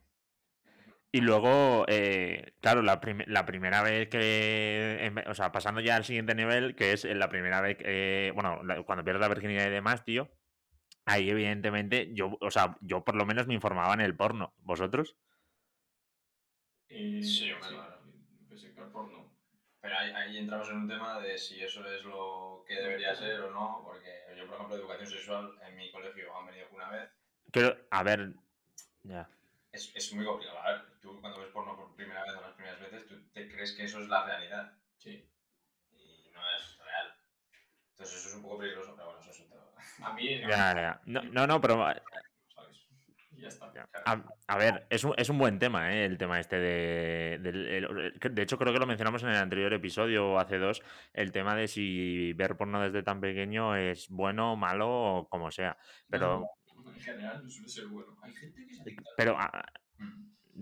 Y 1.14 1.20
luego, 1.20 1.84
eh, 1.90 2.54
claro, 2.62 2.82
la, 2.82 3.02
la, 3.28 3.46
primera 3.46 3.84
vez 3.84 4.08
que. 4.08 5.12
O 5.28 5.34
sea, 5.34 5.52
pasando 5.52 5.82
ya 5.82 5.98
al 5.98 6.06
siguiente 6.06 6.36
nivel, 6.36 6.74
que 6.74 6.94
es 6.94 7.04
la 7.04 7.28
primera 7.28 7.60
vez 7.60 7.78
que. 7.78 8.32
bueno, 8.34 8.62
cuando 8.86 9.04
pierdes 9.04 9.20
la 9.20 9.28
virginidad 9.28 9.68
y 9.68 9.72
demás, 9.72 10.06
tío. 10.06 10.32
Ahí, 11.06 11.30
evidentemente, 11.30 12.14
yo, 12.14 12.38
o 12.40 12.52
sea, 12.52 12.78
yo 12.80 13.04
por 13.04 13.16
lo 13.16 13.26
menos 13.26 13.46
me 13.46 13.56
informaba 13.56 13.94
en 13.94 14.02
el 14.02 14.16
porno. 14.16 14.54
¿Vosotros? 14.60 15.18
Eh, 16.88 17.22
sí, 17.22 17.52
claro. 17.60 18.00
Pues 18.48 18.64
el 18.64 18.72
porno. 18.72 19.36
Pero 19.82 19.98
ahí, 19.98 20.12
ahí, 20.12 20.38
entramos 20.38 20.70
en 20.70 20.78
un 20.78 20.88
tema 20.88 21.20
de 21.20 21.38
si 21.38 21.62
eso 21.62 21.86
es 21.88 22.06
lo 22.06 22.64
que 22.66 22.76
debería 22.76 23.16
ser 23.16 23.42
o 23.42 23.52
no, 23.52 23.82
porque 23.84 24.12
yo, 24.38 24.46
por 24.46 24.56
ejemplo, 24.56 24.78
educación 24.78 25.10
sexual 25.10 25.52
en 25.68 25.76
mi 25.76 25.92
colegio 25.92 26.38
han 26.38 26.46
venido 26.46 26.68
una 26.72 26.90
vez. 26.90 27.10
Pero, 27.52 27.76
a 27.90 28.04
ver, 28.04 28.34
ya 29.04 29.28
es, 29.72 29.92
es, 29.96 30.14
muy 30.14 30.26
complicado. 30.26 30.60
A 30.60 30.72
ver, 30.72 30.82
tú 31.02 31.20
cuando 31.22 31.40
ves 31.40 31.50
porno 31.50 31.76
por 31.76 31.96
primera 31.96 32.24
vez 32.24 32.34
o 32.36 32.42
las 32.42 32.54
primeras 32.54 32.80
veces, 32.80 33.08
tú 33.08 33.16
te 33.32 33.50
crees 33.50 33.72
que 33.74 33.86
eso 33.86 34.02
es 34.02 34.08
la 34.08 34.26
realidad. 34.26 34.74
Sí. 34.98 35.30
Y 35.92 36.30
no 36.34 36.42
es 36.58 36.78
real. 36.78 37.16
Entonces 37.92 38.18
eso 38.18 38.30
es 38.30 38.36
un 38.36 38.42
poco 38.42 38.60
peligroso, 38.60 38.94
pero 38.96 39.08
bueno, 39.08 39.22
eso 39.22 39.32
es 39.32 39.40
un 39.40 39.50
tema. 39.50 39.64
A 40.04 40.14
mí... 40.14 40.40
Ya, 40.42 40.48
ya. 40.76 41.02
No, 41.06 41.22
no, 41.24 41.48
no, 41.48 41.62
pero... 41.62 41.76
¿Sabes? 41.76 42.88
Ya 43.32 43.48
está. 43.48 43.72
A, 44.06 44.24
a, 44.48 44.58
ver, 44.58 44.86
es 44.90 45.04
un, 45.04 45.14
es 45.18 45.30
un 45.30 45.38
buen 45.38 45.58
tema, 45.58 45.94
¿eh? 45.94 46.06
El 46.06 46.18
tema 46.18 46.40
este 46.40 46.58
de... 46.58 47.40
De, 47.40 48.30
de 48.30 48.42
hecho, 48.42 48.58
creo 48.58 48.74
que 48.74 48.80
lo 48.80 48.86
mencionamos 48.86 49.24
en 49.24 49.30
el 49.30 49.38
anterior 49.38 49.74
episodio, 49.74 50.38
hace 50.38 50.58
dos, 50.58 50.84
el 51.14 51.32
tema 51.32 51.56
de 51.56 51.68
si 51.68 52.34
ver 52.34 52.58
porno 52.58 52.82
desde 52.82 53.04
tan 53.04 53.22
pequeño 53.22 53.76
es 53.76 54.10
bueno, 54.10 54.56
malo 54.58 54.90
o 54.90 55.30
como 55.30 55.50
sea. 55.50 55.78
Pero... 56.10 56.42
No, 56.42 56.61
general 57.02 57.44
no 57.44 57.50
suele 57.50 57.70
ser 57.70 57.88
bueno. 57.88 58.16
Hay 58.22 58.34
gente 58.34 58.66
que 58.66 58.74
se 58.74 58.82
adicta. 58.82 59.04
Pero 59.16 59.36
ah, 59.38 59.66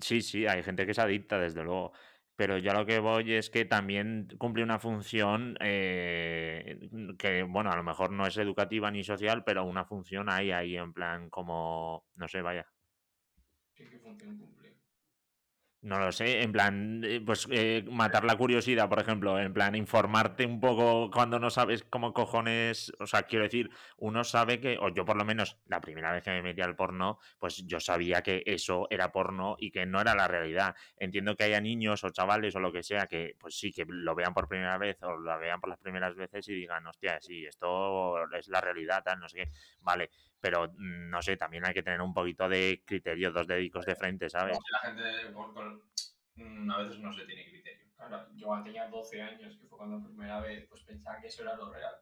sí, 0.02 0.22
sí, 0.22 0.46
hay 0.48 0.64
gente 0.64 0.86
que 0.86 0.94
se 0.94 1.02
adicta, 1.02 1.40
desde 1.40 1.64
luego. 1.64 1.94
Pero 2.36 2.58
yo 2.58 2.74
lo 2.74 2.86
que 2.86 3.00
voy 3.00 3.34
es 3.34 3.50
que 3.50 3.66
también 3.66 4.30
cumple 4.38 4.64
una 4.64 4.80
función 4.80 5.58
eh, 5.60 6.90
que, 7.18 7.44
bueno, 7.44 7.70
a 7.70 7.76
lo 7.76 7.84
mejor 7.84 8.12
no 8.12 8.26
es 8.26 8.38
educativa 8.38 8.90
ni 8.92 9.04
social, 9.04 9.44
pero 9.44 9.66
una 9.66 9.84
función 9.84 10.30
hay 10.30 10.52
ahí 10.52 10.78
en 10.78 10.94
plan 10.94 11.30
como, 11.30 12.06
no 12.16 12.28
sé, 12.30 12.42
vaya. 12.42 12.66
¿Qué, 13.76 13.90
qué 13.90 14.00
función 14.00 14.38
cumple? 14.38 14.59
No 15.82 15.98
lo 15.98 16.12
sé, 16.12 16.42
en 16.42 16.52
plan, 16.52 17.02
eh, 17.06 17.22
pues 17.26 17.48
eh, 17.50 17.86
matar 17.90 18.26
la 18.26 18.36
curiosidad, 18.36 18.90
por 18.90 19.00
ejemplo, 19.00 19.40
en 19.40 19.54
plan, 19.54 19.76
informarte 19.76 20.46
un 20.46 20.60
poco 20.60 21.10
cuando 21.10 21.40
no 21.40 21.50
sabes 21.50 21.86
cómo 21.90 22.14
cojones, 22.14 22.92
o 23.00 23.08
sea, 23.08 23.24
quiero 23.24 23.46
decir, 23.46 23.70
uno 23.96 24.26
sabe 24.26 24.60
que, 24.60 24.78
o 24.78 24.90
yo 24.90 25.06
por 25.06 25.16
lo 25.16 25.24
menos, 25.24 25.58
la 25.68 25.80
primera 25.80 26.12
vez 26.12 26.22
que 26.22 26.32
me 26.32 26.42
metí 26.42 26.62
al 26.62 26.76
porno, 26.76 27.20
pues 27.40 27.66
yo 27.66 27.80
sabía 27.80 28.22
que 28.22 28.44
eso 28.46 28.88
era 28.90 29.14
porno 29.14 29.56
y 29.58 29.72
que 29.72 29.86
no 29.86 30.02
era 30.02 30.16
la 30.16 30.28
realidad. 30.28 30.76
Entiendo 30.98 31.38
que 31.38 31.46
haya 31.46 31.62
niños 31.62 32.04
o 32.04 32.10
chavales 32.10 32.54
o 32.58 32.60
lo 32.60 32.74
que 32.74 32.84
sea 32.84 33.08
que, 33.08 33.38
pues 33.40 33.58
sí, 33.58 33.72
que 33.72 33.86
lo 33.88 34.16
vean 34.16 34.34
por 34.34 34.50
primera 34.50 34.78
vez 34.78 34.98
o 35.04 35.16
lo 35.16 35.40
vean 35.40 35.62
por 35.62 35.70
las 35.70 35.80
primeras 35.80 36.14
veces 36.14 36.46
y 36.50 36.56
digan, 36.56 36.86
hostia, 36.88 37.22
sí, 37.22 37.46
esto 37.46 38.22
es 38.34 38.50
la 38.50 38.60
realidad, 38.60 39.02
tal, 39.02 39.22
no 39.22 39.30
sé 39.30 39.38
qué, 39.38 39.52
vale, 39.80 40.10
pero 40.40 40.68
mm, 40.68 41.10
no 41.10 41.22
sé, 41.22 41.38
también 41.38 41.66
hay 41.66 41.74
que 41.74 41.84
tener 41.84 42.02
un 42.02 42.14
poquito 42.14 42.48
de 42.48 42.84
criterio, 42.86 43.32
dos 43.32 43.48
dedicos 43.48 43.86
de 43.86 43.96
frente, 43.96 44.30
¿sabes? 44.30 44.58
La 44.72 44.80
gente 44.80 45.04
mm, 46.36 46.72
a 46.72 46.78
veces 46.80 47.00
no 47.00 47.14
se 47.14 47.26
tiene 47.26 47.50
criterio. 47.50 47.88
Claro, 47.96 48.28
yo 48.36 48.64
tenía 48.64 48.88
12 48.88 49.22
años, 49.22 49.58
que 49.58 49.68
fue 49.68 49.78
cuando 49.78 50.00
por 50.00 50.10
primera 50.10 50.40
vez 50.40 50.66
pues 50.70 50.84
pensaba 50.84 51.20
que 51.20 51.28
eso 51.28 51.42
era 51.44 51.56
lo 51.56 51.72
real. 51.72 51.96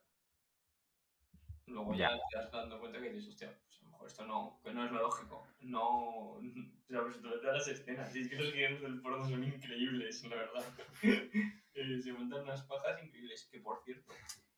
Luego 1.66 1.94
ya, 1.96 2.10
te 2.30 2.38
vas 2.38 2.52
dando 2.52 2.80
cuenta 2.80 3.02
que 3.02 3.10
dices, 3.10 3.30
hostia, 3.30 3.60
pues 3.66 3.82
a 3.82 3.86
lo 3.86 3.92
mejor 3.92 4.08
esto 4.08 4.26
no, 4.26 4.60
que 4.64 4.74
no 4.74 4.86
es 4.86 4.92
lo 4.92 5.00
lógico. 5.00 5.48
No, 5.62 6.40
sabes, 6.90 7.22
todas 7.22 7.44
las 7.44 7.68
escenas, 7.68 8.16
y 8.16 8.22
es 8.22 8.30
que 8.30 8.38
los 8.38 8.54
guiones 8.54 8.82
del 8.82 9.02
porno 9.02 9.28
son 9.28 9.44
increíbles, 9.44 10.24
la 10.24 10.36
verdad. 10.36 10.66
Eh, 11.80 12.02
se 12.02 12.12
montan 12.12 12.42
unas 12.42 12.64
pajas 12.64 13.04
increíbles, 13.04 13.48
que 13.52 13.60
por 13.60 13.84
cierto, 13.84 14.12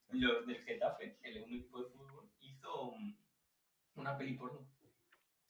los 0.08 0.46
del 0.46 0.56
Getafe, 0.64 1.18
el 1.22 1.36
equipo 1.36 1.82
de 1.82 1.90
fútbol, 1.90 2.30
hizo 2.40 2.94
una 3.94 4.16
peli 4.16 4.34
porno. 4.34 4.66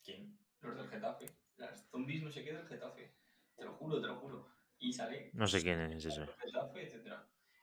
¿Quién? 0.03 0.37
Los 0.61 0.75
del 0.75 0.89
Getafe. 0.89 1.25
Las 1.57 1.87
zombies 1.89 2.23
no 2.23 2.31
sé 2.31 2.43
qué 2.43 2.53
del 2.53 2.67
Getafe. 2.67 3.13
Te 3.55 3.65
lo 3.65 3.73
juro, 3.73 4.01
te 4.01 4.07
lo 4.07 4.15
juro. 4.15 4.47
Y 4.79 4.91
sale. 4.91 5.29
No 5.33 5.47
sé 5.47 5.61
quién 5.61 5.79
es 5.79 6.05
eso. 6.05 6.25
Getafe, 6.39 6.83
etc. 6.83 7.13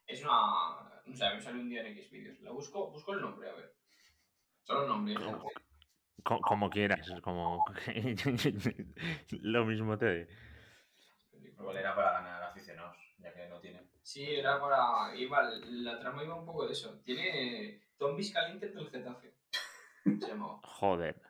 Es 0.06 0.22
una. 0.22 1.02
No 1.04 1.16
sé, 1.16 1.34
me 1.34 1.40
sale 1.40 1.60
un 1.60 1.68
día 1.68 1.80
en 1.80 1.88
X 1.98 2.10
vídeos. 2.10 2.40
La 2.40 2.52
busco, 2.52 2.90
busco 2.90 3.14
el 3.14 3.20
nombre, 3.20 3.48
a 3.48 3.54
ver. 3.54 3.74
Solo 4.62 4.82
el 4.82 4.88
nombre. 4.88 5.14
Como, 6.22 6.40
como 6.42 6.70
quieras, 6.70 7.10
como. 7.22 7.64
lo 9.30 9.64
mismo 9.64 9.98
te. 9.98 10.28
Igual 11.32 11.76
era 11.76 11.94
para 11.94 12.12
ganar 12.12 12.42
aficionados, 12.44 12.96
ya 13.18 13.32
que 13.32 13.48
no 13.48 13.60
tiene. 13.60 13.88
Sí, 14.02 14.24
era 14.24 14.60
para. 14.60 15.16
Iba, 15.16 15.42
la 15.42 15.98
trama 15.98 16.22
iba 16.22 16.34
un 16.34 16.46
poco 16.46 16.66
de 16.66 16.72
eso. 16.72 17.00
Tiene 17.00 17.80
zombies 17.98 18.32
calientes 18.32 18.74
del 18.74 18.90
Getafe. 18.90 19.37
Joder, 20.62 21.20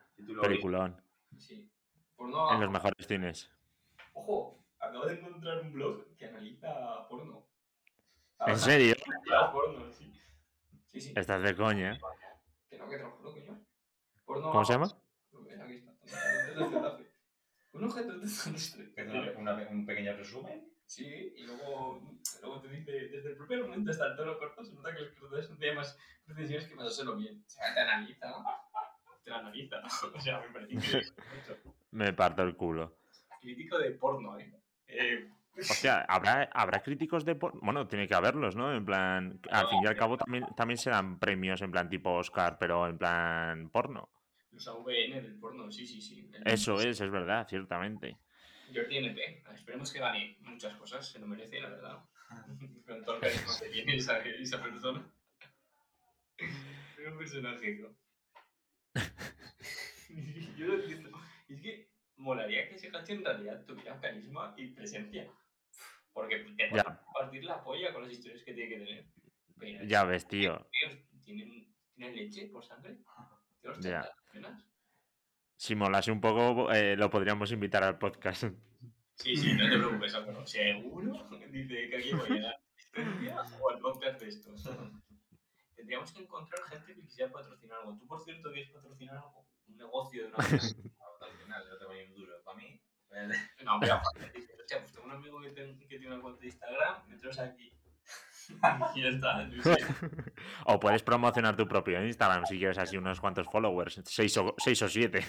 peliculón. 0.41 1.01
Sí. 1.37 1.71
En 2.19 2.59
los 2.59 2.69
mejores 2.69 3.07
cines. 3.07 3.51
Ojo, 4.13 4.63
acabo 4.79 5.05
de 5.05 5.19
encontrar 5.19 5.61
un 5.61 5.73
blog 5.73 6.15
que 6.17 6.25
analiza 6.25 7.07
porno. 7.07 7.47
¿En 8.45 8.57
serio? 8.57 8.95
porno, 9.53 9.91
sí. 9.91 10.13
Sí, 10.91 11.01
sí. 11.01 11.13
Estás 11.15 11.41
de 11.41 11.55
coña. 11.55 11.97
Que 12.69 12.77
no, 12.77 12.89
que 12.89 12.97
te 12.97 13.03
lo 13.03 13.11
juro, 13.11 13.31
coño. 13.33 13.65
Porno 14.25 14.51
¿Cómo 14.51 14.65
se 14.65 14.73
llama? 14.73 14.87
Aquí 15.63 15.75
está. 15.75 16.97
Un 17.71 17.83
objeto. 17.85 18.13
¿Un 19.71 19.85
pequeño 19.85 20.15
resumen? 20.15 20.69
Sí, 20.89 21.05
y 21.05 21.43
luego, 21.43 22.01
luego 22.41 22.61
te 22.61 22.67
dice, 22.69 22.91
desde 22.91 23.29
el 23.29 23.37
primer 23.37 23.61
momento 23.61 23.91
hasta 23.91 24.07
el 24.07 24.15
tono 24.15 24.39
corto, 24.39 24.63
se 24.63 24.73
nota 24.73 24.91
que 24.91 25.01
los 25.01 25.11
cortadores 25.11 25.47
tienen 25.59 25.75
más 25.75 25.95
precisiones 26.25 26.67
que 26.67 26.75
más 26.75 26.87
hacerlo 26.87 27.15
bien. 27.15 27.43
O 27.45 27.49
sea, 27.49 27.73
te 27.75 27.79
analiza, 27.79 28.33
Te 29.29 29.35
analiza. 29.35 29.81
O 30.15 30.19
sea, 30.19 30.39
me 30.39 30.47
parece 30.49 30.73
increíble. 30.73 31.11
me 31.91 32.13
parto 32.13 32.43
el 32.43 32.55
culo. 32.55 32.97
Crítico 33.41 33.77
de 33.77 33.91
porno, 33.91 34.37
¿eh? 34.37 34.51
eh 34.87 35.29
o 35.57 35.63
sea, 35.63 36.05
¿habrá, 36.07 36.49
¿habrá 36.53 36.81
críticos 36.81 37.25
de 37.25 37.35
porno? 37.35 37.59
Bueno, 37.61 37.87
tiene 37.87 38.07
que 38.07 38.15
haberlos, 38.15 38.55
¿no? 38.55 38.73
En 38.73 38.85
plan, 38.85 39.39
al 39.51 39.67
fin 39.67 39.79
y 39.83 39.87
al 39.87 39.95
cabo 39.95 40.17
también, 40.17 40.45
también 40.55 40.77
se 40.77 40.89
dan 40.89 41.19
premios 41.19 41.61
en 41.61 41.71
plan 41.71 41.89
tipo 41.89 42.13
Oscar, 42.13 42.57
pero 42.57 42.87
en 42.87 42.97
plan 42.97 43.69
porno. 43.69 44.09
Los 44.51 44.67
AVN 44.67 45.21
del 45.21 45.37
porno, 45.39 45.71
sí, 45.71 45.85
sí, 45.85 46.01
sí. 46.01 46.31
Eso 46.45 46.79
es, 46.79 47.01
es 47.01 47.11
verdad, 47.11 47.47
ciertamente. 47.47 48.17
Jordi 48.73 48.97
NP. 48.97 49.43
Esperemos 49.53 49.91
que 49.91 49.99
gane 49.99 50.37
muchas 50.41 50.75
cosas, 50.77 51.07
se 51.07 51.19
lo 51.19 51.27
merece, 51.27 51.59
la 51.59 51.69
verdad. 51.69 51.99
Con 52.87 53.03
todo 53.03 53.15
el 53.15 53.21
que 53.21 53.69
tiene 53.69 53.95
esa, 53.97 54.19
esa 54.19 54.63
persona. 54.63 55.05
Es 56.37 57.07
un 57.07 57.17
personaje, 57.17 57.79
¿no? 57.79 57.89
Yo 60.57 60.67
lo 60.67 60.73
entiendo. 60.75 61.11
Es 61.47 61.61
que 61.61 61.89
molaría 62.17 62.67
que 62.67 62.75
ese 62.75 62.89
gacho 62.89 63.13
en 63.13 63.25
realidad 63.25 63.65
tuviera 63.65 63.99
carisma 63.99 64.53
y 64.57 64.67
presencia. 64.67 65.27
Porque 66.13 66.39
te 66.57 66.69
puede 66.69 66.83
partir 67.13 67.43
la 67.43 67.63
polla 67.63 67.93
con 67.93 68.03
las 68.03 68.11
historias 68.11 68.43
que 68.43 68.53
tiene 68.53 68.69
que 68.69 68.85
tener. 68.85 69.05
Pero, 69.57 69.85
ya 69.85 70.03
ves, 70.03 70.27
tío. 70.27 70.67
¿Tienen, 71.23 71.73
¿Tienen 71.95 72.15
leche 72.15 72.47
por 72.47 72.63
sangre? 72.65 72.97
Ya. 73.81 74.09
Si 75.55 75.75
molase 75.75 76.11
un 76.11 76.21
poco, 76.21 76.71
eh, 76.71 76.95
lo 76.95 77.09
podríamos 77.09 77.51
invitar 77.51 77.83
al 77.83 77.97
podcast. 77.97 78.45
Sí, 79.15 79.35
sí, 79.35 79.53
no 79.53 79.69
te 79.69 79.77
preocupes, 79.77 80.15
pero 80.25 80.45
seguro 80.45 81.29
dice 81.51 81.89
que 81.89 81.97
aquí 81.97 82.13
voy 82.13 82.39
a 82.39 82.41
dar 82.41 82.59
o 83.59 83.69
al 83.69 83.79
podcast 83.79 84.21
de 84.21 84.29
estos. 84.29 84.69
Tendríamos 85.79 86.11
que 86.11 86.19
encontrar 86.23 86.61
gente 86.63 86.93
que 86.93 87.01
quisiera 87.05 87.31
patrocinar 87.31 87.79
algo. 87.79 87.97
Tú, 87.97 88.05
por 88.05 88.21
cierto, 88.21 88.51
quieres 88.51 88.69
patrocinar 88.69 89.15
algo. 89.15 89.47
Un 89.69 89.77
negocio 89.77 90.23
de 90.23 90.27
una 90.27 90.37
empresa. 90.43 90.75
patrocinar, 91.17 91.63
yo 91.63 91.77
tengo 91.77 91.91
un 91.91 92.13
duro. 92.13 92.43
Para 92.43 92.57
mí. 92.57 92.81
No, 93.63 93.79
pero 93.79 93.95
hostia, 93.95 94.79
pues 94.79 94.91
tengo 94.93 95.05
un 95.05 95.11
amigo 95.13 95.41
que, 95.41 95.53
que 95.53 95.87
tiene 95.87 96.07
una 96.07 96.21
cuenta 96.21 96.41
de 96.41 96.47
Instagram, 96.47 97.07
me 97.07 97.17
traes 97.17 97.39
aquí. 97.39 97.73
y 98.95 99.01
ya 99.01 99.09
está. 99.09 99.49
o 100.65 100.79
puedes 100.79 101.01
promocionar 101.01 101.55
tu 101.55 101.67
propio 101.67 102.05
Instagram 102.05 102.45
si 102.45 102.57
quieres 102.59 102.77
así 102.77 102.97
unos 102.97 103.19
cuantos 103.19 103.47
followers, 103.47 104.01
6 104.05 104.37
o 104.37 104.55
7. 104.57 105.21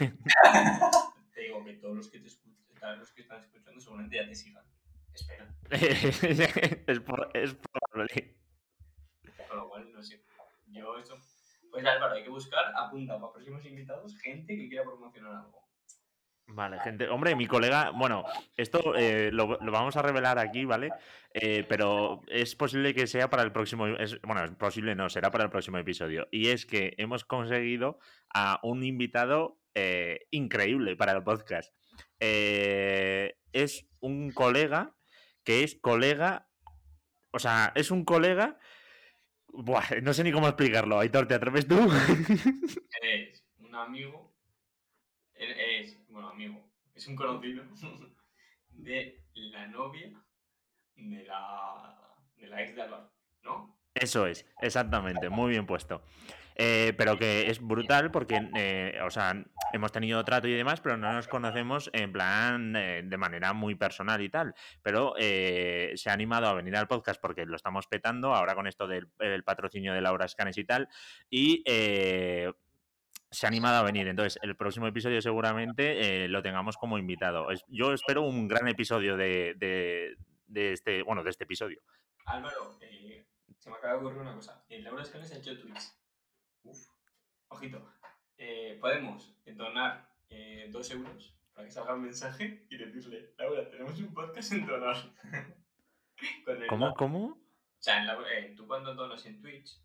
te 1.34 1.40
digo 1.40 1.64
que 1.64 1.72
todos 1.74 1.96
los 1.96 2.09
que, 2.11 2.20
te 2.20 2.26
escuchan, 2.26 2.98
los 2.98 3.12
que 3.12 3.22
están 3.22 3.40
escuchando 3.40 3.80
seguramente 3.80 4.16
ya 4.16 4.26
te 4.26 4.34
sigan. 4.34 4.64
Espero. 5.14 5.46
es, 5.70 7.01
por, 7.01 7.30
es 7.34 7.55
probable. 7.55 8.36
Con 9.48 9.57
lo 9.57 9.68
cual, 9.68 9.92
no 9.92 10.03
sé. 10.03 10.22
Yo 10.72 10.98
esto... 10.98 11.16
Pues 11.70 11.86
Álvaro, 11.86 12.14
hay 12.14 12.24
que 12.24 12.30
buscar, 12.30 12.72
apunta 12.76 13.20
para 13.20 13.32
próximos 13.32 13.64
invitados, 13.64 14.18
gente 14.18 14.56
que 14.56 14.68
quiera 14.68 14.82
promocionar 14.82 15.36
algo. 15.36 15.70
Vale, 16.52 16.80
gente. 16.80 17.08
Hombre, 17.08 17.36
mi 17.36 17.46
colega, 17.46 17.90
bueno, 17.90 18.24
esto 18.56 18.94
eh, 18.96 19.30
lo, 19.32 19.58
vamos 19.58 19.96
a 19.96 20.02
revelar 20.02 20.38
aquí, 20.38 20.64
¿vale? 20.64 20.90
Eh, 21.32 21.64
pero 21.68 22.22
es 22.26 22.56
posible 22.56 22.92
que 22.92 23.06
sea 23.06 23.30
para 23.30 23.44
el 23.44 23.52
próximo, 23.52 23.86
es, 23.86 24.20
bueno, 24.22 24.44
es 24.44 24.50
posible 24.52 24.96
no, 24.96 25.08
será 25.08 25.30
para 25.30 25.44
el 25.44 25.50
próximo 25.50 25.78
episodio. 25.78 26.26
Y 26.32 26.48
es 26.48 26.66
que 26.66 26.94
hemos 26.98 27.24
conseguido 27.24 28.00
a 28.34 28.58
un 28.64 28.82
invitado 28.82 29.58
eh, 29.74 30.26
increíble 30.30 30.96
para 30.96 31.12
el 31.12 31.22
podcast. 31.22 31.72
es 32.18 33.86
un 34.00 34.32
colega 34.32 34.94
que 35.44 35.62
es 35.62 35.78
colega. 35.80 36.48
O 37.32 37.38
sea, 37.38 37.72
es 37.76 37.92
un 37.92 38.04
colega. 38.04 38.58
Buah, 39.53 40.01
no 40.03 40.14
sé 40.14 40.24
ni 40.24 40.32
cómo 40.32 40.46
explicarlo. 40.48 40.98
Aitor, 40.98 41.26
¿te 41.26 41.34
atreves 41.34 41.66
tú? 41.66 41.76
es 43.03 43.44
un 43.59 43.74
amigo. 43.74 44.34
Es, 45.34 45.96
bueno, 46.09 46.30
amigo. 46.30 46.70
Es 46.94 47.07
un 47.07 47.16
conocido 47.16 47.64
de 48.70 49.24
la 49.34 49.66
novia 49.68 50.12
de 50.96 51.24
la, 51.24 52.14
de 52.36 52.46
la 52.46 52.62
ex 52.62 52.74
de 52.74 52.82
Álvaro, 52.82 53.12
¿no? 53.42 53.78
Eso 53.94 54.26
es, 54.26 54.46
exactamente, 54.61 55.28
muy 55.28 55.51
bien 55.51 55.66
puesto. 55.66 56.03
Eh, 56.62 56.92
pero 56.94 57.16
que 57.16 57.48
es 57.48 57.58
brutal 57.58 58.11
porque, 58.11 58.50
eh, 58.54 59.00
o 59.02 59.11
sea, 59.11 59.32
hemos 59.72 59.92
tenido 59.92 60.22
trato 60.26 60.46
y 60.46 60.52
demás, 60.52 60.82
pero 60.82 60.98
no 60.98 61.11
nos 61.11 61.26
conocemos 61.26 61.88
en 61.94 62.12
plan 62.12 62.76
eh, 62.76 63.00
de 63.02 63.16
manera 63.16 63.54
muy 63.54 63.76
personal 63.76 64.20
y 64.20 64.28
tal. 64.28 64.54
Pero 64.82 65.14
se 65.16 66.11
ha 66.11 66.12
animado 66.12 66.48
a 66.48 66.52
venir 66.52 66.76
al 66.76 66.86
podcast 66.86 67.18
porque 67.18 67.46
lo 67.46 67.56
estamos 67.56 67.86
petando 67.86 68.34
ahora 68.34 68.54
con 68.54 68.66
esto 68.66 68.86
del 68.86 69.08
patrocinio 69.42 69.94
de 69.94 70.02
Laura 70.02 70.28
Scanes 70.28 70.58
y 70.58 70.64
tal. 70.64 70.86
Y 71.30 71.64
se 71.64 73.46
ha 73.46 73.48
animado 73.48 73.76
a 73.76 73.82
venir. 73.82 74.06
Entonces, 74.06 74.38
el 74.42 74.54
próximo 74.54 74.86
episodio 74.86 75.22
seguramente 75.22 76.28
lo 76.28 76.42
tengamos 76.42 76.76
como 76.76 76.98
invitado. 76.98 77.46
yo 77.68 77.94
espero 77.94 78.20
un 78.20 78.48
gran 78.48 78.68
episodio 78.68 79.16
de, 79.16 79.54
de, 79.56 80.72
este, 80.72 81.02
bueno, 81.04 81.24
de 81.24 81.30
este 81.30 81.44
episodio. 81.44 81.80
Álvaro, 82.26 82.78
se 83.56 83.70
me 83.70 83.76
acaba 83.76 83.94
de 83.94 84.00
ocurrir 84.00 84.20
una 84.20 84.34
cosa. 84.34 84.62
Laura 84.68 85.02
Scanes 85.06 85.32
ha 85.32 85.38
hecho 85.38 85.58
tweets 85.58 85.99
Uf, 86.64 86.86
ojito. 87.48 87.86
Eh, 88.36 88.78
podemos 88.80 89.34
donar 89.44 90.08
eh, 90.28 90.68
dos 90.70 90.90
euros 90.90 91.36
para 91.52 91.66
que 91.66 91.72
salga 91.72 91.94
un 91.94 92.02
mensaje 92.02 92.66
y 92.70 92.76
decirle, 92.76 93.34
Laura, 93.38 93.68
tenemos 93.70 93.98
un 93.98 94.14
podcast 94.14 94.52
en 94.52 94.66
donar. 94.66 94.96
¿Cómo? 96.68 96.94
¿Cómo? 96.94 97.26
O 97.26 97.82
sea, 97.82 98.04
eh, 98.34 98.54
tú 98.56 98.66
cuando 98.66 98.94
donas 98.94 99.24
en 99.26 99.40
Twitch, 99.40 99.78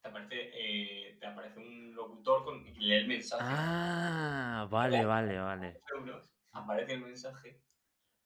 te 0.00 0.08
aparece, 0.08 1.16
te 1.18 1.26
aparece 1.26 1.58
un 1.58 1.94
locutor 1.94 2.44
con, 2.44 2.66
y 2.66 2.74
lee 2.74 2.94
el 2.94 3.08
mensaje. 3.08 3.42
Ah, 3.44 4.66
vale, 4.70 5.04
vale, 5.04 5.38
vale. 5.38 5.80
Euros, 5.96 6.28
aparece 6.52 6.94
el 6.94 7.00
mensaje 7.00 7.62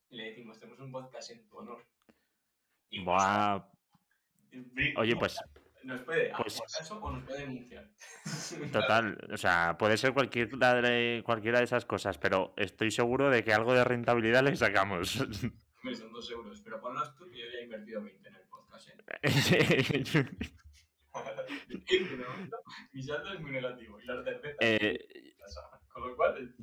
y 0.08 0.16
le 0.16 0.24
decimos, 0.24 0.58
tenemos 0.58 0.80
un 0.80 0.92
podcast 0.92 1.30
en 1.30 1.46
tu 1.48 1.58
honor. 1.58 1.86
Y 2.90 3.02
Buah. 3.04 3.62
Oye, 4.96 5.16
pues 5.16 5.38
nos 5.84 6.00
puede 6.02 6.32
pues, 6.36 6.60
caso 6.60 6.98
o 6.98 7.12
nos 7.12 7.24
puede 7.24 7.40
denunciar. 7.40 7.88
Total, 8.72 9.18
o 9.32 9.36
sea, 9.36 9.76
puede 9.78 9.96
ser 9.96 10.12
cualquiera 10.12 10.80
de, 10.80 11.22
cualquiera 11.24 11.58
de 11.58 11.64
esas 11.64 11.84
cosas, 11.84 12.18
pero 12.18 12.54
estoy 12.56 12.90
seguro 12.90 13.30
de 13.30 13.44
que 13.44 13.52
algo 13.52 13.74
de 13.74 13.84
rentabilidad 13.84 14.42
le 14.42 14.56
sacamos. 14.56 15.10
son 15.12 16.12
dos 16.12 16.30
euros, 16.30 16.60
pero 16.62 16.80
ponlos 16.80 17.14
tú 17.16 17.30
que 17.30 17.38
yo 17.38 17.46
ya 17.46 17.58
he 17.58 17.64
invertido 17.64 18.02
20 18.02 18.28
en 18.28 18.34
el 18.34 18.48
podcast. 18.48 18.88
¿eh? 18.88 18.94
mi 22.92 23.02
saldo 23.02 23.32
es 23.32 23.40
muy 23.40 23.52
negativo 23.52 24.00
y 24.00 24.06
la 24.06 24.24
cerveza. 24.24 24.56
Eh, 24.60 25.34
con 25.88 26.08
lo 26.08 26.16
cual, 26.16 26.36
el 26.36 26.54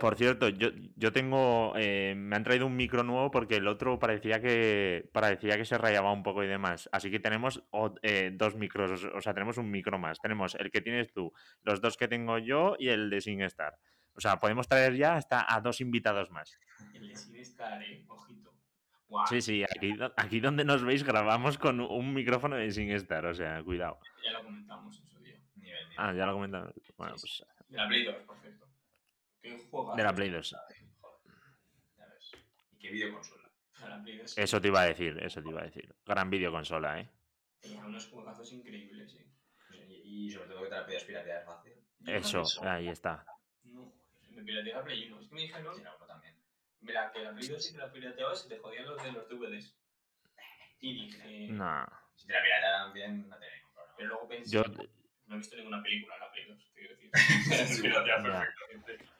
por 0.00 0.16
cierto, 0.16 0.48
yo, 0.48 0.68
yo 0.96 1.12
tengo. 1.12 1.72
Eh, 1.76 2.14
me 2.16 2.36
han 2.36 2.44
traído 2.44 2.66
un 2.66 2.76
micro 2.76 3.02
nuevo 3.02 3.30
porque 3.30 3.56
el 3.56 3.66
otro 3.66 3.98
parecía 3.98 4.40
que 4.40 5.08
parecía 5.12 5.56
que 5.56 5.64
se 5.64 5.78
rayaba 5.78 6.12
un 6.12 6.22
poco 6.22 6.42
y 6.44 6.46
demás. 6.46 6.88
Así 6.92 7.10
que 7.10 7.20
tenemos 7.20 7.62
eh, 8.02 8.30
dos 8.34 8.56
micros, 8.56 9.04
o 9.04 9.20
sea, 9.20 9.34
tenemos 9.34 9.58
un 9.58 9.70
micro 9.70 9.98
más. 9.98 10.18
Tenemos 10.20 10.54
el 10.54 10.70
que 10.70 10.80
tienes 10.80 11.12
tú, 11.12 11.32
los 11.62 11.80
dos 11.80 11.96
que 11.96 12.08
tengo 12.08 12.38
yo 12.38 12.76
y 12.78 12.88
el 12.88 13.10
de 13.10 13.20
SingStar. 13.20 13.78
O 14.14 14.20
sea, 14.20 14.38
podemos 14.38 14.68
traer 14.68 14.96
ya 14.96 15.14
hasta 15.14 15.46
a 15.52 15.60
dos 15.60 15.80
invitados 15.80 16.30
más. 16.30 16.58
El 16.94 17.08
de 17.08 17.16
SingStar, 17.16 17.82
eh, 17.82 18.04
ojito. 18.08 18.52
Sí, 19.28 19.40
sí, 19.40 19.64
aquí, 19.64 19.94
aquí 20.16 20.40
donde 20.40 20.64
nos 20.64 20.84
veis 20.84 21.02
grabamos 21.02 21.56
con 21.56 21.80
un 21.80 22.12
micrófono 22.12 22.56
de 22.56 22.70
SingStar, 22.70 23.24
o 23.26 23.34
sea, 23.34 23.62
cuidado. 23.62 23.98
Ya 24.22 24.32
lo 24.32 24.44
comentamos 24.44 25.00
en 25.00 25.08
su 25.08 25.18
día. 25.20 25.38
Ah, 25.96 26.12
ya 26.12 26.26
lo 26.26 26.34
comentamos. 26.34 26.72
Bueno, 26.96 27.14
pues. 27.18 27.42
De 27.68 27.76
la 27.76 27.88
Play 27.88 28.04
2, 28.04 28.14
por 28.26 28.38
cierto. 28.40 28.67
De 29.96 30.02
la 30.02 30.14
Play 30.14 30.30
2. 30.30 30.56
¿Y 32.72 32.78
qué 32.78 32.90
videoconsola? 32.90 33.38
Eso 34.36 34.60
te 34.60 34.68
iba 34.68 34.82
a 34.82 34.86
decir, 34.86 35.18
eso 35.22 35.42
te 35.42 35.48
iba 35.48 35.60
a 35.60 35.64
decir. 35.64 35.94
Gran 36.04 36.30
videoconsola, 36.30 37.00
¿eh? 37.00 37.08
Tenía 37.60 37.84
unos 37.84 38.08
juegazos 38.08 38.52
increíbles, 38.52 39.14
¿eh? 39.14 39.26
Y 40.04 40.30
sobre 40.30 40.48
todo 40.48 40.62
que 40.62 40.68
te 40.68 40.74
la 40.74 40.84
podías 40.84 41.04
piratear 41.04 41.44
fácil. 41.44 41.72
Eso, 42.06 42.42
ahí 42.62 42.88
está. 42.88 43.24
No, 43.64 43.92
me 44.30 44.42
pirateé 44.42 44.72
la 44.72 44.82
Play 44.82 45.10
1. 45.10 45.20
Es 45.20 45.28
que 45.28 45.34
me 45.34 45.40
dijeron. 45.42 45.76
Sí, 45.76 45.82
no, 45.82 46.06
también. 46.06 46.34
Mira, 46.80 47.12
que 47.12 47.20
la 47.20 47.32
Play 47.34 47.48
2 47.48 47.64
si 47.64 47.72
te 47.72 47.78
la 47.78 47.92
pirateabas 47.92 48.42
se 48.42 48.48
te 48.48 48.58
jodían 48.58 48.86
los 48.86 49.02
de 49.02 49.12
los 49.12 49.28
DVDs. 49.28 49.76
Y 50.80 50.94
dije. 50.94 51.48
No. 51.48 51.86
Si 52.14 52.26
te 52.26 52.32
la 52.32 52.42
pirateaban 52.42 52.92
bien, 52.92 53.28
no 53.28 53.36
tenía 53.36 53.54
ningún 53.54 53.72
problema. 53.74 53.94
Pero 53.96 54.08
luego 54.08 54.28
pensé. 54.28 54.50
Yo... 54.50 54.64
No 55.26 55.34
he 55.34 55.38
visto 55.38 55.56
ninguna 55.56 55.82
película 55.82 56.14
en 56.14 56.20
la 56.20 56.32
Play 56.32 56.44
2, 56.46 56.58
te 56.58 56.80
quiero 56.80 56.96
decir. 56.96 57.10
piratea 57.82 58.22
perfectamente. 58.22 59.17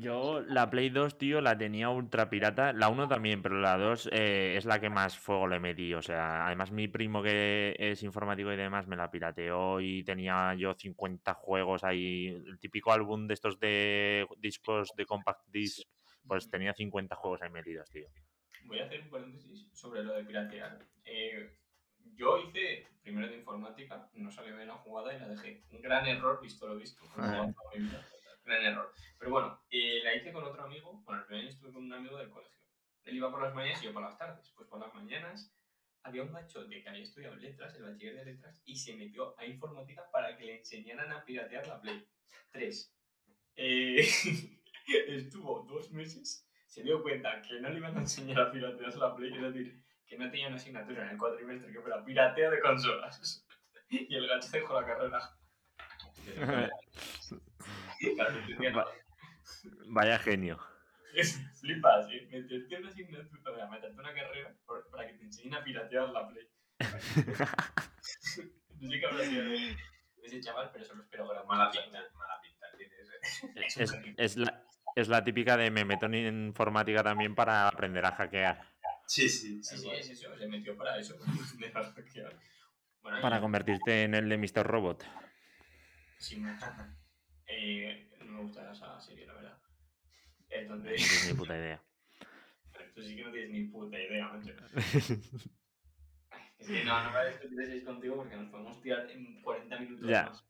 Yo 0.00 0.40
la 0.40 0.70
Play 0.70 0.90
2, 0.90 1.18
tío, 1.18 1.40
la 1.40 1.58
tenía 1.58 1.90
ultra 1.90 2.30
pirata. 2.30 2.72
La 2.72 2.88
1 2.88 3.08
también, 3.08 3.42
pero 3.42 3.58
la 3.58 3.76
2 3.76 4.10
eh, 4.12 4.54
es 4.56 4.64
la 4.64 4.80
que 4.80 4.90
más 4.90 5.18
fuego 5.18 5.48
le 5.48 5.58
metí. 5.58 5.92
O 5.94 6.02
sea, 6.02 6.46
además 6.46 6.70
mi 6.70 6.86
primo 6.86 7.20
que 7.20 7.74
es 7.76 8.04
informático 8.04 8.52
y 8.52 8.56
demás 8.56 8.86
me 8.86 8.94
la 8.94 9.10
pirateó 9.10 9.80
y 9.80 10.04
tenía 10.04 10.54
yo 10.54 10.74
50 10.74 11.34
juegos 11.34 11.82
ahí. 11.82 12.28
El 12.28 12.60
típico 12.60 12.92
álbum 12.92 13.26
de 13.26 13.34
estos 13.34 13.58
de 13.58 14.26
discos 14.38 14.92
de 14.96 15.04
compact 15.04 15.48
disc, 15.48 15.88
pues 16.26 16.48
tenía 16.48 16.72
50 16.74 17.16
juegos 17.16 17.42
ahí 17.42 17.50
metidos, 17.50 17.90
tío. 17.90 18.06
Voy 18.66 18.78
a 18.78 18.84
hacer 18.84 19.00
un 19.00 19.10
paréntesis 19.10 19.68
sobre 19.72 20.04
lo 20.04 20.14
de 20.14 20.24
piratear. 20.24 20.78
Eh, 21.04 21.56
yo 22.14 22.38
hice 22.38 22.86
primero 23.02 23.26
de 23.26 23.38
informática, 23.38 24.08
no 24.14 24.30
salió 24.30 24.54
bien 24.54 24.68
la 24.68 24.74
jugada 24.74 25.12
y 25.12 25.18
la 25.18 25.28
dejé. 25.28 25.64
Un 25.72 25.82
gran 25.82 26.06
error, 26.06 26.40
visto 26.40 26.68
lo 26.68 26.76
visto 26.76 27.04
gran 28.48 28.64
error. 28.64 28.92
Pero 29.18 29.30
bueno, 29.30 29.60
eh, 29.70 30.00
la 30.02 30.14
hice 30.14 30.32
con 30.32 30.44
otro 30.44 30.62
amigo. 30.64 31.02
Bueno, 31.04 31.20
el 31.20 31.26
primer 31.26 31.44
año 31.44 31.50
estuve 31.50 31.72
con 31.72 31.84
un 31.84 31.92
amigo 31.92 32.16
del 32.16 32.30
colegio. 32.30 32.58
Él 33.04 33.16
iba 33.16 33.30
por 33.30 33.42
las 33.42 33.54
mañanas 33.54 33.82
y 33.82 33.86
yo 33.86 33.92
por 33.92 34.02
las 34.02 34.18
tardes. 34.18 34.52
Pues 34.56 34.68
por 34.68 34.80
las 34.80 34.92
mañanas 34.94 35.54
había 36.02 36.22
un 36.22 36.32
macho 36.32 36.64
de 36.64 36.82
que 36.82 36.88
había 36.88 37.02
estudiado 37.02 37.36
letras, 37.36 37.74
el 37.74 37.82
bachiller 37.82 38.16
de 38.16 38.32
letras, 38.32 38.62
y 38.64 38.76
se 38.76 38.96
metió 38.96 39.38
a 39.38 39.46
informática 39.46 40.02
para 40.10 40.36
que 40.36 40.44
le 40.44 40.58
enseñaran 40.58 41.12
a 41.12 41.24
piratear 41.24 41.66
la 41.66 41.80
Play 41.80 42.06
3. 42.52 42.94
Eh, 43.56 44.08
estuvo 45.08 45.64
dos 45.64 45.90
meses, 45.90 46.46
se 46.66 46.82
dio 46.82 47.02
cuenta 47.02 47.42
que 47.42 47.60
no 47.60 47.68
le 47.68 47.78
iban 47.78 47.96
a 47.96 48.00
enseñar 48.00 48.40
a 48.40 48.52
piratear 48.52 48.96
la 48.96 49.14
Play, 49.14 49.34
es 49.34 49.42
decir, 49.42 49.84
que 50.06 50.16
no 50.16 50.30
tenía 50.30 50.46
una 50.46 50.56
asignatura 50.56 51.04
en 51.04 51.10
el 51.10 51.18
cuatrimestre 51.18 51.72
que 51.72 51.80
fuera 51.80 52.04
piratea 52.04 52.50
de 52.50 52.60
consolas. 52.60 53.44
y 53.90 54.14
el 54.14 54.26
gacho 54.26 54.50
dejó 54.50 54.80
la 54.80 54.86
carrera. 54.86 55.36
Vaya 59.88 60.18
genio. 60.18 60.58
Flipas, 61.54 62.06
¿eh? 62.10 62.28
Meterte 62.30 62.78
una 62.78 62.90
asignatura, 62.90 63.66
meterte 63.68 64.00
una 64.00 64.14
carrera 64.14 64.54
para 64.90 65.06
que 65.06 65.14
te 65.14 65.24
enseñen 65.24 65.54
a 65.54 65.64
piratear 65.64 66.10
la 66.10 66.28
Play. 66.28 66.46
no 68.80 68.88
sé 68.88 69.00
qué 69.00 69.06
habrá 69.06 69.24
sido 69.24 69.42
ese 70.22 70.40
chaval, 70.40 70.70
pero 70.72 70.84
eso 70.84 70.94
lo 70.94 71.02
espero 71.02 71.24
ahora. 71.24 71.42
Mala 71.44 71.70
pinta, 71.70 71.98
mala 72.14 72.40
pinta 72.40 72.66
Es, 73.56 73.76
es, 74.16 74.36
la, 74.36 74.64
es 74.94 75.08
la 75.08 75.24
típica 75.24 75.56
de 75.56 75.70
me 75.70 75.84
meto 75.84 76.06
en 76.06 76.14
informática 76.14 77.02
también 77.02 77.34
para 77.34 77.66
aprender 77.66 78.04
a 78.04 78.12
hackear. 78.12 78.64
Sí, 79.06 79.28
sí. 79.28 79.62
Sí, 79.64 79.78
sí, 79.78 79.90
es 79.90 80.10
eso. 80.10 80.36
Se 80.36 80.46
metió 80.46 80.76
para 80.76 80.98
eso, 80.98 81.18
para 81.18 81.32
aprender 81.32 81.76
a 81.76 81.92
hackear. 81.92 82.38
para 83.02 83.40
convertirte 83.40 84.04
en 84.04 84.14
el 84.14 84.28
de 84.28 84.38
Mr. 84.38 84.64
Robot. 84.64 85.04
Sí, 86.18 86.36
mucho. 86.36 86.66
Eh, 87.48 88.08
no 88.20 88.32
me 88.32 88.42
gusta 88.42 88.70
esa 88.70 89.00
serie, 89.00 89.26
la 89.26 89.34
verdad. 89.34 89.58
Entonces... 90.50 91.00
No 91.00 91.06
tienes 91.06 91.28
ni 91.28 91.34
puta 91.34 91.58
idea. 91.58 91.82
Tú 92.94 93.02
sí 93.02 93.16
que 93.16 93.24
no 93.24 93.32
tienes 93.32 93.50
ni 93.50 93.64
puta 93.64 93.98
idea, 93.98 94.28
macho. 94.28 94.52
es 96.58 96.66
que 96.66 96.84
no, 96.84 97.04
no 97.04 97.12
me 97.12 97.28
discutir 97.28 97.84
contigo 97.84 98.16
porque 98.16 98.36
nos 98.36 98.50
podemos 98.50 98.80
tirar 98.82 99.10
en 99.10 99.40
40 99.42 99.78
minutos 99.78 100.08
ya. 100.08 100.26
más. 100.26 100.44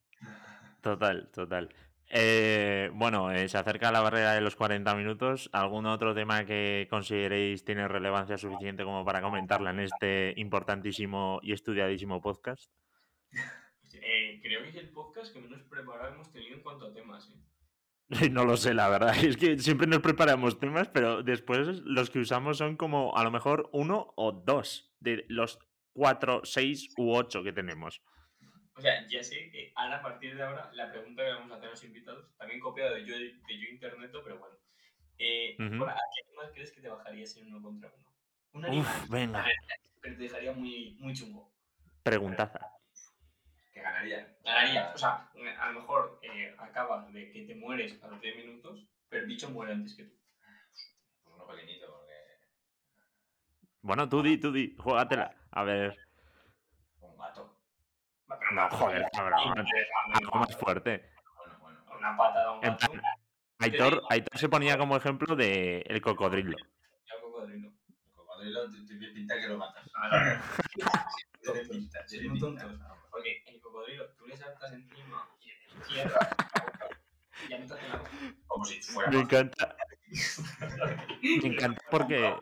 Total, 0.80 1.28
total. 1.30 1.74
Eh, 2.10 2.90
bueno, 2.94 3.30
eh, 3.30 3.48
se 3.48 3.58
acerca 3.58 3.92
la 3.92 4.00
barrera 4.00 4.32
de 4.32 4.40
los 4.40 4.56
40 4.56 4.94
minutos. 4.94 5.50
¿Algún 5.52 5.86
otro 5.86 6.14
tema 6.14 6.46
que 6.46 6.86
consideréis 6.88 7.64
tiene 7.64 7.86
relevancia 7.86 8.38
suficiente 8.38 8.84
como 8.84 9.04
para 9.04 9.20
comentarla 9.20 9.70
en 9.70 9.80
este 9.80 10.32
importantísimo 10.36 11.40
y 11.42 11.52
estudiadísimo 11.52 12.22
podcast? 12.22 12.72
Eh, 14.02 14.40
creo 14.42 14.62
que 14.62 14.68
es 14.70 14.76
el 14.76 14.90
podcast 14.90 15.32
que 15.32 15.40
menos 15.40 15.62
preparado 15.62 16.14
hemos 16.14 16.30
tenido 16.32 16.56
en 16.56 16.62
cuanto 16.62 16.86
a 16.86 16.94
temas. 16.94 17.30
¿eh? 17.30 17.40
No 18.30 18.44
lo 18.44 18.56
sé, 18.56 18.74
la 18.74 18.88
verdad. 18.88 19.14
Es 19.24 19.36
que 19.36 19.58
siempre 19.58 19.86
nos 19.86 20.00
preparamos 20.00 20.58
temas, 20.58 20.88
pero 20.88 21.22
después 21.22 21.66
los 21.84 22.10
que 22.10 22.20
usamos 22.20 22.58
son 22.58 22.76
como 22.76 23.16
a 23.16 23.24
lo 23.24 23.30
mejor 23.30 23.68
uno 23.72 24.12
o 24.16 24.32
dos 24.32 24.94
de 25.00 25.24
los 25.28 25.58
cuatro, 25.92 26.42
seis 26.44 26.94
u 26.96 27.12
ocho 27.14 27.42
que 27.42 27.52
tenemos. 27.52 28.02
O 28.74 28.80
sea, 28.80 29.04
ya 29.08 29.22
sé 29.24 29.50
que 29.50 29.72
ahora, 29.74 29.96
a 29.98 30.02
partir 30.02 30.36
de 30.36 30.42
ahora, 30.42 30.70
la 30.72 30.90
pregunta 30.90 31.24
que 31.24 31.30
vamos 31.32 31.50
a 31.50 31.56
hacer 31.56 31.66
a 31.66 31.70
los 31.70 31.82
invitados, 31.84 32.36
también 32.38 32.60
copiada 32.60 32.92
de 32.94 33.04
yo, 33.04 33.16
de 33.16 33.58
yo 33.58 33.68
Internet, 33.72 34.12
pero 34.22 34.38
bueno, 34.38 34.54
Eh. 35.18 35.56
¿A 35.58 35.58
qué 35.58 36.28
animal 36.28 36.52
crees 36.54 36.70
que 36.70 36.80
te 36.80 36.88
bajarías 36.88 37.36
en 37.38 37.48
uno 37.48 37.60
contra 37.60 37.92
uno? 37.92 38.08
Un 38.52 38.64
animal. 38.66 38.86
Uf, 38.86 39.10
venga, 39.10 39.44
Pero 40.00 40.16
te 40.16 40.22
dejaría 40.22 40.52
muy, 40.52 40.96
muy 41.00 41.12
chungo. 41.12 41.52
preguntaza. 42.04 42.60
Que 43.78 43.84
ganaría. 43.84 44.36
Ganarías. 44.44 44.94
O 44.94 44.98
sea, 44.98 45.30
a 45.60 45.70
lo 45.70 45.80
mejor 45.80 46.18
eh, 46.22 46.52
acabas 46.58 47.12
de 47.12 47.30
que 47.30 47.42
te 47.42 47.54
mueres 47.54 48.02
a 48.02 48.08
los 48.08 48.20
10 48.20 48.36
minutos, 48.36 48.84
pero 49.08 49.22
el 49.22 49.28
bicho 49.28 49.48
muere 49.50 49.72
antes 49.72 49.94
que 49.94 50.02
tú. 50.04 50.16
Pues 51.22 51.36
uno 51.36 51.46
pequeñito, 51.46 51.86
porque. 51.86 52.14
Bueno, 53.82 54.08
tú 54.08 54.22
di, 54.22 54.38
tú 54.38 54.50
di, 54.50 54.74
juégatela. 54.76 55.32
A 55.52 55.62
ver. 55.62 55.96
Un 57.00 57.16
gato. 57.18 57.56
No, 58.52 58.68
joder, 58.70 59.06
cabrón. 59.12 59.54
Algo 60.14 60.38
más 60.38 60.56
fuerte. 60.56 61.12
Bueno, 61.36 61.58
bueno. 61.60 61.78
Una 61.96 62.16
patada 62.16 62.48
a 62.48 62.52
un 62.54 62.60
gato. 62.60 62.90
plan, 62.90 63.02
Aitor, 63.60 64.02
Aitor 64.10 64.38
se 64.38 64.48
ponía 64.48 64.76
como 64.76 64.96
ejemplo 64.96 65.36
de 65.36 65.82
el 65.82 66.00
cocodrilo. 66.00 66.56
al 67.14 67.20
cocodrilo. 67.20 67.68
El 67.68 68.14
cocodrilo 68.14 68.70
te, 68.72 68.98
te 68.98 69.06
pinta 69.12 69.36
que 69.38 69.46
lo 69.46 69.58
matas. 69.58 69.88
Ah, 69.94 70.42
Tiene 71.40 71.60
pinta, 71.68 72.04
tiene 72.06 72.30
pinta. 72.30 72.97
Porque 73.18 73.42
el 73.46 73.60
cocodrilo, 73.60 74.08
tú 74.16 74.28
le 74.28 74.36
saltas 74.36 74.72
encima 74.72 75.28
y 75.40 75.92
le 75.92 76.04
boca, 76.04 76.88
y 77.44 77.50
ya 77.50 77.58
no 77.58 77.66
te 77.66 77.74
hace 77.74 77.88
nada. 77.88 78.04
Como 78.46 78.64
si 78.64 78.80
fuera. 78.80 79.10
Me 79.10 79.18
encanta, 79.18 79.76
me 81.42 81.48
encanta 81.48 81.82
porque 81.90 82.36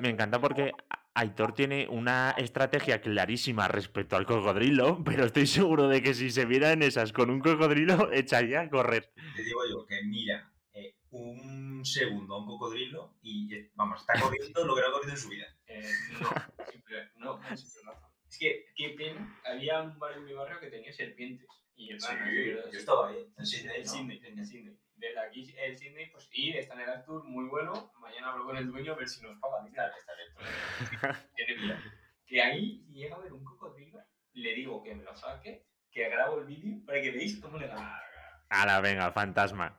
me 0.00 0.08
encanta 0.08 0.40
porque 0.40 0.72
Aitor 1.14 1.54
tiene 1.54 1.86
una 1.86 2.34
estrategia 2.38 3.00
clarísima 3.00 3.68
respecto 3.68 4.16
al 4.16 4.26
cocodrilo, 4.26 5.04
pero 5.04 5.26
estoy 5.26 5.46
seguro 5.46 5.86
de 5.86 6.02
que 6.02 6.12
si 6.12 6.32
se 6.32 6.44
viera 6.44 6.72
en 6.72 6.82
esas 6.82 7.12
con 7.12 7.30
un 7.30 7.38
cocodrilo 7.38 8.10
echaría 8.10 8.62
a 8.62 8.68
correr. 8.68 9.12
Te 9.36 9.44
digo 9.44 9.60
yo 9.70 9.86
que 9.86 10.02
mira 10.02 10.52
eh, 10.72 10.96
un 11.10 11.84
segundo 11.84 12.34
a 12.34 12.38
un 12.40 12.46
cocodrilo 12.46 13.14
y, 13.22 13.54
eh, 13.54 13.70
vamos, 13.76 14.00
está 14.00 14.20
corriendo 14.20 14.66
lo 14.66 14.74
que 14.74 14.80
no 14.80 14.88
ha 14.88 14.92
corrido 14.92 15.12
en 15.12 15.18
su 15.18 15.28
vida. 15.28 15.46
Eh, 15.68 15.82
no, 16.20 16.28
simple, 16.70 17.10
no, 17.16 17.56
simple 17.56 17.80
razón. 17.84 18.15
Es 18.28 18.38
que, 18.38 18.66
qué 18.74 18.90
pena, 18.90 19.40
había 19.44 19.80
un 19.82 19.98
barrio 19.98 20.18
en 20.18 20.24
mi 20.24 20.32
barrio 20.34 20.60
que 20.60 20.68
tenía 20.68 20.92
serpientes. 20.92 21.46
Y 21.74 21.90
el 21.92 22.00
Sí, 22.00 22.08
verdad, 22.16 22.70
yo 22.72 22.78
estaba 22.78 23.08
ahí, 23.10 23.32
en 23.36 23.46
Sydney, 23.46 23.76
En 23.76 23.82
¿no? 23.82 23.88
Sydney, 23.92 24.20
en 24.24 24.46
Sydney. 24.46 24.78
Desde 24.94 25.18
aquí, 25.20 25.54
el 25.58 25.76
Sydney, 25.76 26.10
pues 26.10 26.28
ir, 26.32 26.56
está 26.56 26.72
en 26.74 26.80
el 26.80 26.88
Artur, 26.88 27.22
muy 27.24 27.44
bueno. 27.48 27.92
Mañana 28.00 28.32
hablo 28.32 28.46
con 28.46 28.56
el 28.56 28.66
dueño 28.70 28.92
a 28.92 28.96
ver 28.96 29.08
si 29.08 29.20
nos 29.22 29.38
paga. 29.38 29.66
Está, 29.66 29.92
está. 29.96 31.28
Tiene 31.36 31.54
vida. 31.60 31.82
Que 32.26 32.42
ahí, 32.42 32.86
llega 32.90 33.16
a 33.16 33.18
ver 33.20 33.32
un 33.32 33.44
cocodrilo, 33.44 34.00
le 34.32 34.54
digo 34.54 34.82
que 34.82 34.94
me 34.94 35.04
lo 35.04 35.14
saque, 35.14 35.66
que 35.90 36.08
grabo 36.08 36.40
el 36.40 36.46
vídeo 36.46 36.84
para 36.86 37.00
que 37.00 37.10
veáis 37.10 37.38
cómo 37.40 37.58
le 37.58 37.66
gana. 37.68 38.00
Ahora, 38.48 38.80
venga, 38.80 39.12
fantasma. 39.12 39.78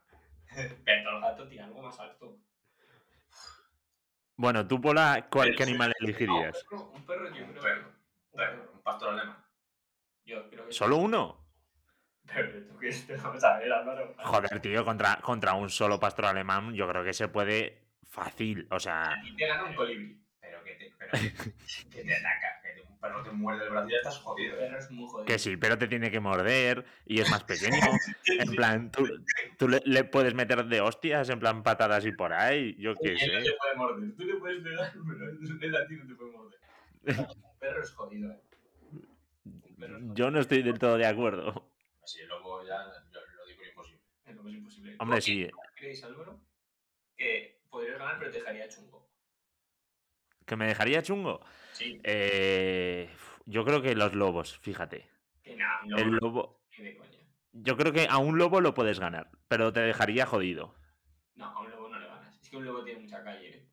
Pero 0.86 1.16
el 1.16 1.22
gato 1.22 1.48
tiene 1.48 1.64
algo 1.66 1.82
más 1.82 2.00
alto. 2.00 2.38
Bueno, 4.36 4.68
tú, 4.68 4.80
Pola, 4.80 5.28
¿cuál, 5.32 5.56
¿qué 5.56 5.64
animal 5.64 5.94
No, 6.00 6.06
elegirías? 6.08 6.64
un 6.64 6.70
perro, 6.70 6.92
un 6.92 7.06
perro 7.06 7.36
yo 7.36 7.44
Un 7.44 7.52
creo 7.52 7.64
perro, 7.64 7.88
un 7.90 7.97
Bueno, 8.38 8.70
un 8.72 8.82
pastor 8.84 9.10
alemán. 9.10 9.44
Yo 10.24 10.48
creo 10.50 10.68
que 10.68 10.72
¿Solo 10.72 10.98
uno? 10.98 11.44
Pero 12.32 12.68
tú 12.68 12.78
quieres, 12.78 13.08
te 13.08 13.16
vamos 13.16 13.44
a 13.44 13.58
ver, 13.58 13.72
Álvaro. 13.74 14.14
Joder, 14.20 14.60
tío, 14.60 14.86
contra, 14.86 15.18
contra 15.22 15.54
un 15.54 15.70
solo 15.72 16.00
pastor 16.00 16.26
alemán 16.26 16.74
yo 16.76 16.88
creo 16.88 17.04
que 17.04 17.14
se 17.14 17.30
puede 17.30 17.88
fácil. 18.04 18.68
O 18.70 18.80
sea, 18.80 19.14
A 19.14 19.22
ti 19.22 19.36
te 19.36 19.48
gana 19.48 19.66
un 19.66 19.74
colibrí. 19.74 20.24
Pero 20.40 20.64
que 20.64 20.76
te, 20.76 20.94
pero 21.00 21.12
que 21.92 22.04
te 22.04 22.14
ataca, 22.14 22.62
que 22.62 22.70
te- 22.76 22.88
un 22.88 23.00
perro 23.00 23.24
te 23.24 23.32
muerde 23.32 23.64
el 23.66 23.72
brazo 23.72 23.88
y 23.88 23.92
ya 23.92 23.98
estás 23.98 24.20
jodido. 24.20 24.54
El 24.54 24.60
¿eh? 24.60 24.68
perro 24.68 24.80
es 24.80 24.92
muy 24.92 25.08
jodido. 25.08 25.26
que 25.26 25.40
sí, 25.40 25.58
pero 25.58 25.78
te 25.80 25.88
tiene 25.88 26.12
que 26.12 26.20
morder 26.20 26.86
y 27.08 27.20
es 27.22 27.30
más 27.32 27.44
pequeño. 27.44 27.80
En 28.40 28.56
plan, 28.56 28.92
tú, 28.92 29.08
tú 29.58 29.68
le, 29.68 29.82
le 29.86 30.04
puedes 30.04 30.36
meter 30.36 30.64
de 30.66 30.80
hostias, 30.82 31.28
en 31.30 31.40
plan 31.40 31.64
patadas 31.64 32.06
y 32.06 32.12
por 32.12 32.34
ahí, 32.34 32.76
yo 32.78 32.94
qué 33.02 33.14
Él 33.14 33.32
no 33.34 33.40
sé. 33.40 33.46
te 33.46 33.58
puede 33.58 33.76
morder. 33.78 34.16
Tú 34.16 34.24
le 34.26 34.36
puedes 34.36 34.62
pegar, 34.64 34.92
pero 34.94 35.66
él 35.66 35.76
a 35.76 35.88
ti 35.88 35.96
no 35.96 36.08
te 36.08 36.14
puede 36.16 36.32
morder. 36.32 36.60
Perro 37.68 37.84
es 37.84 37.92
jodido, 37.92 38.32
eh. 38.32 38.42
Un 39.46 39.62
perro 39.80 39.98
es 39.98 40.02
jodido. 40.04 40.16
Yo 40.16 40.32
no 40.32 40.40
estoy 40.40 40.62
del 40.64 40.80
todo 40.80 40.98
de 40.98 41.06
acuerdo. 41.06 41.72
Así 42.04 42.22
el 42.22 42.28
lobo 42.30 42.64
ya 42.66 42.84
lo, 42.84 42.92
lo 43.36 43.46
digo 43.46 43.64
imposible. 43.66 44.02
Es 44.26 44.36
lo 44.36 44.44
más 44.44 44.54
imposible. 44.54 44.96
Hombre, 45.00 45.18
¿Tú 45.18 45.26
sí, 45.26 45.50
¿Creéis, 45.76 46.04
Álvaro? 46.04 46.40
Que 47.18 47.62
podrías 47.70 48.00
ganar, 48.00 48.18
pero 48.20 48.32
te 48.32 48.38
dejaría 48.40 48.68
chungo. 48.70 49.10
que 50.46 50.56
me 50.56 50.68
dejaría 50.68 51.02
chungo. 51.04 51.42
Sí. 51.74 52.00
Eh, 52.04 53.10
yo 53.46 53.66
creo 53.66 53.82
que 53.82 53.96
los 53.96 54.14
lobos, 54.16 54.58
fíjate. 54.60 55.10
Que 55.44 55.56
nada, 55.58 55.82
no, 55.86 55.98
El 55.98 56.12
lobo, 56.12 56.62
ni 56.78 56.86
de 56.86 56.96
coña. 56.98 57.20
yo 57.52 57.76
creo 57.76 57.92
que 57.92 58.08
a 58.10 58.18
un 58.18 58.38
lobo 58.38 58.62
lo 58.62 58.74
puedes 58.74 59.00
ganar, 59.00 59.30
pero 59.50 59.74
te 59.74 59.82
dejaría 59.82 60.26
jodido. 60.26 60.74
No, 61.36 61.46
a 61.48 61.60
un 61.62 61.70
lobo 61.72 61.90
no 61.90 62.00
le 62.00 62.08
ganas. 62.08 62.40
Es 62.42 62.50
que 62.50 62.58
un 62.58 62.66
lobo 62.66 62.84
tiene 62.86 63.02
mucha 63.02 63.22
calle, 63.24 63.50
eh. 63.58 63.68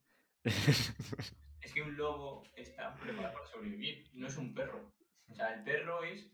Que 1.74 1.82
un 1.82 1.96
lobo 1.96 2.44
está 2.54 2.94
preparado 2.94 3.34
para 3.34 3.46
sobrevivir, 3.46 4.08
no 4.14 4.28
es 4.28 4.36
un 4.36 4.54
perro. 4.54 4.94
O 5.28 5.34
sea, 5.34 5.54
el 5.54 5.64
perro 5.64 6.04
es. 6.04 6.30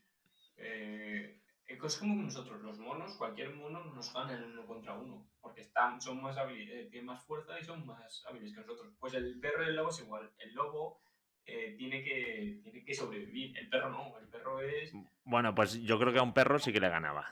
Eh, 0.58 1.40
es 1.66 1.96
como 1.98 2.16
que 2.16 2.22
nosotros, 2.24 2.60
los 2.60 2.78
monos, 2.78 3.16
cualquier 3.16 3.54
mono 3.54 3.84
nos 3.84 4.12
gana 4.12 4.34
en 4.34 4.44
uno 4.44 4.66
contra 4.66 4.98
uno. 4.98 5.30
Porque 5.40 5.62
están, 5.62 6.00
son 6.00 6.20
más 6.20 6.36
hábiles, 6.36 6.68
eh, 6.68 6.88
tienen 6.90 7.06
más 7.06 7.24
fuerza 7.24 7.58
y 7.58 7.64
son 7.64 7.86
más 7.86 8.22
hábiles 8.28 8.52
que 8.52 8.60
nosotros. 8.60 8.92
Pues 8.98 9.14
el 9.14 9.40
perro 9.40 9.64
y 9.64 9.68
el 9.68 9.76
lobo 9.76 9.90
es 9.90 10.00
igual. 10.00 10.30
El 10.38 10.52
lobo 10.52 11.00
eh, 11.46 11.74
tiene, 11.78 12.02
que, 12.02 12.60
tiene 12.62 12.84
que 12.84 12.94
sobrevivir. 12.94 13.56
El 13.56 13.68
perro 13.68 13.90
no, 13.90 14.18
el 14.18 14.28
perro 14.28 14.60
es. 14.60 14.92
Bueno, 15.24 15.54
pues 15.54 15.80
yo 15.82 15.98
creo 15.98 16.12
que 16.12 16.18
a 16.18 16.22
un 16.22 16.34
perro 16.34 16.58
sí 16.58 16.72
que 16.72 16.80
le 16.80 16.88
ganaba. 16.88 17.26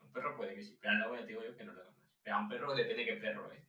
Un 0.00 0.12
perro 0.12 0.36
puede 0.36 0.56
que 0.56 0.62
sí, 0.64 0.76
pero 0.80 0.94
al 0.94 1.00
lobo 1.00 1.14
ya 1.14 1.20
te 1.22 1.28
digo 1.28 1.44
yo 1.44 1.56
que 1.56 1.64
no 1.64 1.74
le 1.74 1.82
ganas. 1.82 1.94
Pero 2.22 2.36
a 2.36 2.40
un 2.40 2.48
perro 2.48 2.74
depende 2.74 3.04
de 3.04 3.14
qué 3.14 3.20
perro, 3.20 3.52
eh. 3.52 3.67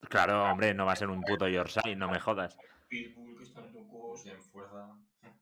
Claro, 0.00 0.44
hombre, 0.50 0.74
no 0.74 0.86
va 0.86 0.92
a 0.92 0.96
ser 0.96 1.10
un 1.10 1.22
puto 1.22 1.48
Yorkshire, 1.48 1.96
no 1.96 2.08
me 2.08 2.20
jodas. 2.20 2.56
Pitbull, 2.88 3.36
que 3.36 3.44
están. 3.44 3.64
Tienen 4.22 4.42
fuerza. 4.42 4.88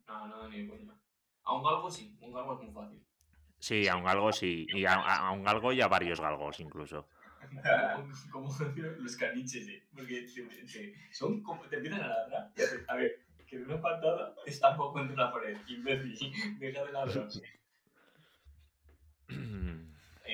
No, 0.08 0.26
no, 0.28 0.48
ni 0.48 0.66
coña. 0.66 0.94
A 1.44 1.54
un 1.54 1.62
galgo 1.62 1.90
sí, 1.90 2.16
un 2.20 2.32
galgo 2.32 2.54
es 2.54 2.60
muy 2.62 2.72
fácil. 2.72 3.04
Sí, 3.58 3.88
a 3.88 3.96
un 3.96 4.04
galgo 4.04 4.32
sí, 4.32 4.66
y 4.74 4.84
a, 4.86 5.30
un 5.30 5.42
galgo 5.42 5.72
y 5.72 5.80
a 5.80 5.88
varios 5.88 6.20
galgos 6.20 6.60
incluso. 6.60 7.08
como, 8.32 8.54
los 8.98 9.16
caniches, 9.16 9.68
eh. 9.68 9.82
Porque 9.94 10.26
te, 10.34 10.42
te- 10.42 10.94
son 11.12 11.42
como, 11.42 11.62
te 11.68 11.76
empiezan 11.76 12.02
a 12.02 12.08
ladrar. 12.08 12.52
A 12.88 12.96
ver, 12.96 13.20
que 13.46 13.58
de 13.58 13.64
una 13.64 13.80
patada 13.80 14.34
te 14.44 14.50
estampo 14.50 14.92
contra 14.92 15.16
la 15.16 15.32
pared. 15.32 15.56
Imbécil, 15.66 16.32
deja 16.58 16.84
de 16.84 16.92
ladrar. 16.92 17.28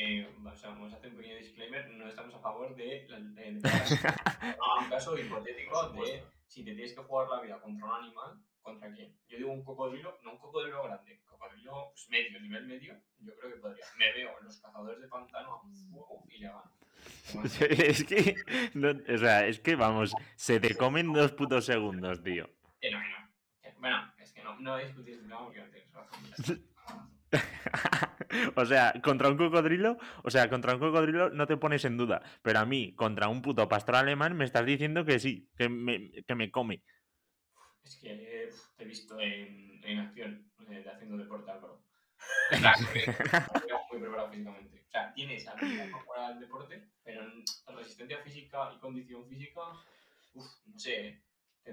Eh, 0.03 0.27
o 0.43 0.57
sea, 0.57 0.71
vamos 0.71 0.93
a 0.93 0.97
hacer 0.97 1.11
un 1.11 1.17
pequeño 1.19 1.37
disclaimer. 1.37 1.91
No 1.91 2.09
estamos 2.09 2.35
a 2.35 2.39
favor 2.39 2.75
de. 2.75 3.07
La, 3.09 3.19
de, 3.21 3.53
de- 3.53 3.61
no, 3.61 4.79
un 4.85 4.89
caso 4.89 5.19
hipotético 5.19 5.91
de 5.91 6.25
si 6.47 6.65
te 6.65 6.73
tienes 6.75 6.95
que 6.95 7.03
jugar 7.03 7.29
la 7.29 7.41
vida 7.43 7.61
contra 7.61 7.87
un 7.87 7.93
animal, 8.05 8.41
¿contra 8.63 8.91
quién? 8.93 9.15
Yo 9.29 9.37
digo 9.37 9.53
un 9.53 9.63
cocodrilo, 9.63 10.19
no 10.23 10.33
un 10.33 10.39
cocodrilo 10.39 10.83
grande, 10.85 11.21
cocodrilo 11.27 11.91
pues, 11.93 12.09
medio, 12.09 12.41
nivel 12.41 12.67
medio, 12.67 12.97
yo 13.19 13.37
creo 13.37 13.53
que 13.55 13.61
podría. 13.61 13.85
Me 13.99 14.11
veo 14.13 14.39
en 14.39 14.45
los 14.47 14.57
cazadores 14.59 15.01
de 15.03 15.09
pantano 15.09 15.55
a 15.55 15.61
fuego 15.61 16.25
y 16.31 16.39
le 16.39 16.47
gano. 16.49 16.73
es 17.71 18.05
que, 18.05 18.37
no- 18.75 19.15
o 19.15 19.19
sea, 19.19 19.47
es 19.47 19.61
que 19.61 19.77
vamos, 19.77 20.15
se 20.37 20.61
te 20.61 20.75
comen 20.77 21.13
dos 21.13 21.33
putos 21.33 21.67
segundos, 21.67 22.23
tío. 22.23 22.49
Que 22.81 22.91
no, 22.91 23.01
que 23.01 23.09
no. 23.09 23.31
Que- 23.63 23.75
Bueno, 23.79 24.13
es 24.19 24.33
que 24.33 24.43
no, 24.43 24.59
no 24.61 24.79
discutir 24.79 25.15
este 25.15 25.25
tema 25.27 25.45
porque 25.45 25.61
no 25.61 25.71
tienes 25.71 25.93
razón. 25.93 26.65
o 28.57 28.65
sea, 28.65 28.95
contra 29.03 29.29
un 29.29 29.37
cocodrilo, 29.37 29.99
o 30.23 30.31
sea, 30.31 30.49
contra 30.49 30.75
un 30.75 30.81
cocodrilo 30.81 31.31
no 31.31 31.47
te 31.47 31.57
pones 31.57 31.85
en 31.85 31.97
duda, 31.97 32.23
pero 32.43 32.59
a 32.61 32.67
mí, 32.67 32.95
contra 32.95 33.29
un 33.29 33.43
puto 33.43 33.69
pastor 33.69 33.97
alemán, 33.97 34.37
me 34.37 34.45
estás 34.45 34.67
diciendo 34.67 35.05
que 35.05 35.19
sí, 35.19 35.49
que 35.57 35.69
me, 35.69 36.11
que 36.27 36.35
me 36.35 36.51
come. 36.51 36.83
Es 37.83 37.97
que 37.97 38.13
eh, 38.13 38.51
te 38.77 38.85
he 38.85 38.87
visto 38.87 39.19
en, 39.21 39.81
en 39.85 39.99
acción, 39.99 40.53
eh, 40.69 40.83
de 40.83 40.91
haciendo 40.91 41.17
deporte, 41.17 41.51
Álvaro. 41.51 41.83
Claro, 42.51 42.79
muy 43.91 44.01
preparado 44.01 44.31
físicamente. 44.31 44.85
O 44.87 44.91
sea, 44.91 45.13
tienes 45.15 45.47
habilidad 45.47 45.89
para 46.07 46.27
al 46.29 46.41
deporte, 46.41 46.91
pero 47.03 47.23
en 47.23 47.45
resistencia 47.77 48.19
física 48.19 48.73
y 48.75 48.79
condición 48.81 49.27
física, 49.29 49.61
uff, 50.35 50.47
no 50.67 50.79
sé. 50.79 51.23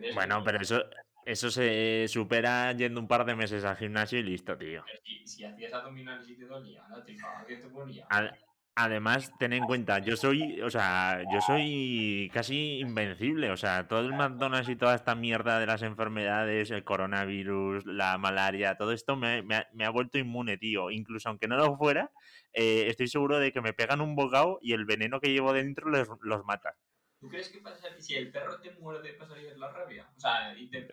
Bueno, 0.10 0.44
pero 0.44 0.60
eso, 0.60 0.84
eso 1.26 1.50
se 1.52 2.06
supera 2.08 2.72
yendo 2.74 3.00
un 3.00 3.08
par 3.08 3.26
de 3.26 3.36
meses 3.36 3.64
al 3.66 3.78
gimnasio 3.78 4.20
y 4.20 4.24
listo, 4.24 4.58
tío. 4.58 4.86
Si, 5.04 5.28
si 5.28 5.44
hacías 5.44 5.74
abdominales 5.74 6.30
y 6.30 6.38
te 6.38 6.46
dolía, 6.46 6.84
la 6.90 7.04
tripa, 7.04 7.44
¿qué 7.48 7.58
te 7.58 7.70
ponía? 7.70 8.06
Ad- 8.10 8.32
Además, 8.80 9.36
ten 9.40 9.54
en 9.54 9.66
cuenta, 9.66 9.98
yo 10.00 10.16
soy, 10.16 10.62
o 10.62 10.70
sea, 10.70 11.24
yo 11.28 11.42
soy 11.42 12.30
casi 12.32 12.78
invencible. 12.80 13.50
O 13.50 13.58
sea, 13.58 13.88
todo 13.88 14.02
el 14.02 14.14
McDonald's 14.14 14.70
y 14.70 14.76
toda 14.76 14.94
esta 14.94 15.16
mierda 15.16 15.60
de 15.60 15.66
las 15.66 15.82
enfermedades, 15.82 16.70
el 16.70 16.84
coronavirus, 16.84 17.88
la 17.88 18.20
malaria, 18.20 18.76
todo 18.78 18.92
esto 18.92 19.16
me, 19.16 19.42
me 19.42 19.56
ha, 19.56 19.68
me 19.74 19.84
ha 19.84 19.90
vuelto 19.90 20.20
inmune, 20.20 20.58
tío. 20.60 20.92
Incluso 20.92 21.30
aunque 21.30 21.48
no 21.48 21.58
lo 21.58 21.76
fuera, 21.76 22.12
eh, 22.54 22.86
estoy 22.88 23.08
seguro 23.08 23.40
de 23.40 23.52
que 23.52 23.62
me 23.62 23.74
pegan 23.74 24.00
un 24.00 24.16
bocado 24.16 24.60
y 24.62 24.74
el 24.74 24.86
veneno 24.86 25.20
que 25.20 25.32
llevo 25.34 25.54
dentro 25.54 25.90
los, 25.90 26.08
los 26.22 26.44
mata. 26.46 26.76
¿Tú 27.20 27.30
crees 27.30 27.50
que 27.50 27.60
pasaría, 27.60 28.00
si 28.00 28.16
el 28.16 28.32
perro 28.32 28.60
te 28.62 28.72
muerde, 28.74 29.14
pasaría 29.14 29.56
la 29.58 29.72
rabia? 29.72 30.08
O 30.16 30.20
sea, 30.20 30.56
y 30.56 30.70
te 30.70 30.88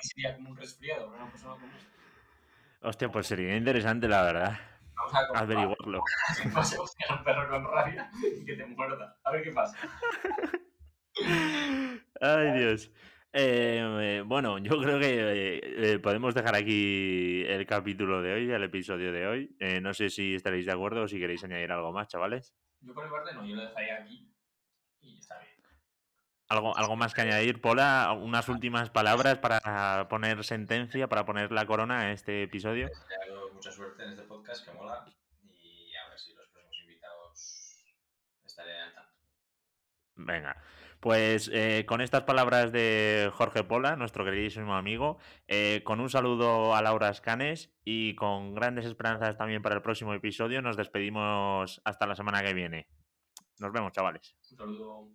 sería 0.00 0.36
como 0.36 0.50
un 0.50 0.56
resfriado, 0.56 1.10
para 1.10 1.22
una 1.22 1.32
persona 1.32 1.54
común. 1.54 1.70
Hostia, 2.82 3.08
pues 3.10 3.26
sería 3.26 3.56
interesante, 3.56 4.06
la 4.06 4.22
verdad. 4.22 4.60
Vamos 4.94 5.14
a 5.14 5.38
averiguarlo. 5.40 6.04
A 6.54 6.60
buscar 6.60 7.10
a 7.10 7.14
un 7.16 7.24
perro 7.24 7.48
con 7.48 7.64
rabia 7.64 8.10
y 8.22 8.44
que 8.44 8.54
te 8.54 8.64
muerda. 8.66 9.18
A 9.24 9.32
ver 9.32 9.42
qué 9.42 9.50
pasa. 9.50 9.76
Ay, 12.20 12.58
Dios. 12.58 12.92
Eh, 13.32 14.22
bueno, 14.24 14.58
yo 14.58 14.78
creo 14.78 15.00
que 15.00 15.60
eh, 15.62 15.98
podemos 15.98 16.34
dejar 16.34 16.54
aquí 16.54 17.42
el 17.46 17.66
capítulo 17.66 18.22
de 18.22 18.34
hoy, 18.34 18.50
el 18.50 18.62
episodio 18.62 19.12
de 19.12 19.26
hoy. 19.26 19.56
Eh, 19.58 19.80
no 19.80 19.94
sé 19.94 20.10
si 20.10 20.36
estaréis 20.36 20.66
de 20.66 20.72
acuerdo 20.72 21.02
o 21.02 21.08
si 21.08 21.18
queréis 21.18 21.42
añadir 21.42 21.72
algo 21.72 21.92
más, 21.92 22.06
chavales. 22.06 22.54
Yo 22.80 22.94
por 22.94 23.04
mi 23.04 23.10
parte 23.10 23.34
no, 23.34 23.44
yo 23.44 23.56
lo 23.56 23.62
dejaría 23.62 23.96
aquí 23.96 24.31
y 25.02 25.18
está 25.18 25.38
bien. 25.38 25.52
¿Algo, 26.48 26.76
algo 26.76 26.96
más 26.96 27.14
que 27.14 27.22
añadir, 27.22 27.60
Pola? 27.60 28.12
¿Unas 28.12 28.48
últimas 28.48 28.90
palabras 28.90 29.38
para 29.38 30.08
poner 30.08 30.44
sentencia, 30.44 31.08
para 31.08 31.24
poner 31.24 31.50
la 31.50 31.66
corona 31.66 32.00
a 32.00 32.12
este 32.12 32.42
episodio? 32.42 32.88
Desearos 32.88 33.52
mucha 33.54 33.72
suerte 33.72 34.04
en 34.04 34.10
este 34.10 34.22
podcast, 34.24 34.64
que 34.64 34.72
mola. 34.72 35.06
Y 35.44 35.94
a 35.96 36.08
ver 36.10 36.18
si 36.18 36.34
los 36.34 36.46
próximos 36.48 36.76
invitados 36.82 37.84
estaré 38.44 38.78
al 38.78 38.94
tanto. 38.94 39.12
Venga. 40.16 40.62
Pues 41.00 41.50
eh, 41.52 41.84
con 41.84 42.00
estas 42.00 42.22
palabras 42.22 42.70
de 42.70 43.28
Jorge 43.34 43.64
Pola, 43.64 43.96
nuestro 43.96 44.24
queridísimo 44.24 44.76
amigo, 44.76 45.18
eh, 45.48 45.80
con 45.84 45.98
un 45.98 46.10
saludo 46.10 46.76
a 46.76 46.82
Laura 46.82 47.08
Escanes 47.08 47.72
y 47.82 48.14
con 48.14 48.54
grandes 48.54 48.84
esperanzas 48.84 49.36
también 49.36 49.62
para 49.62 49.74
el 49.74 49.82
próximo 49.82 50.14
episodio, 50.14 50.62
nos 50.62 50.76
despedimos 50.76 51.80
hasta 51.84 52.06
la 52.06 52.14
semana 52.14 52.42
que 52.42 52.54
viene. 52.54 52.86
Nos 53.62 53.72
vemos, 53.72 53.92
chavales. 53.92 54.34
Un 54.50 54.56
saludo. 54.58 55.08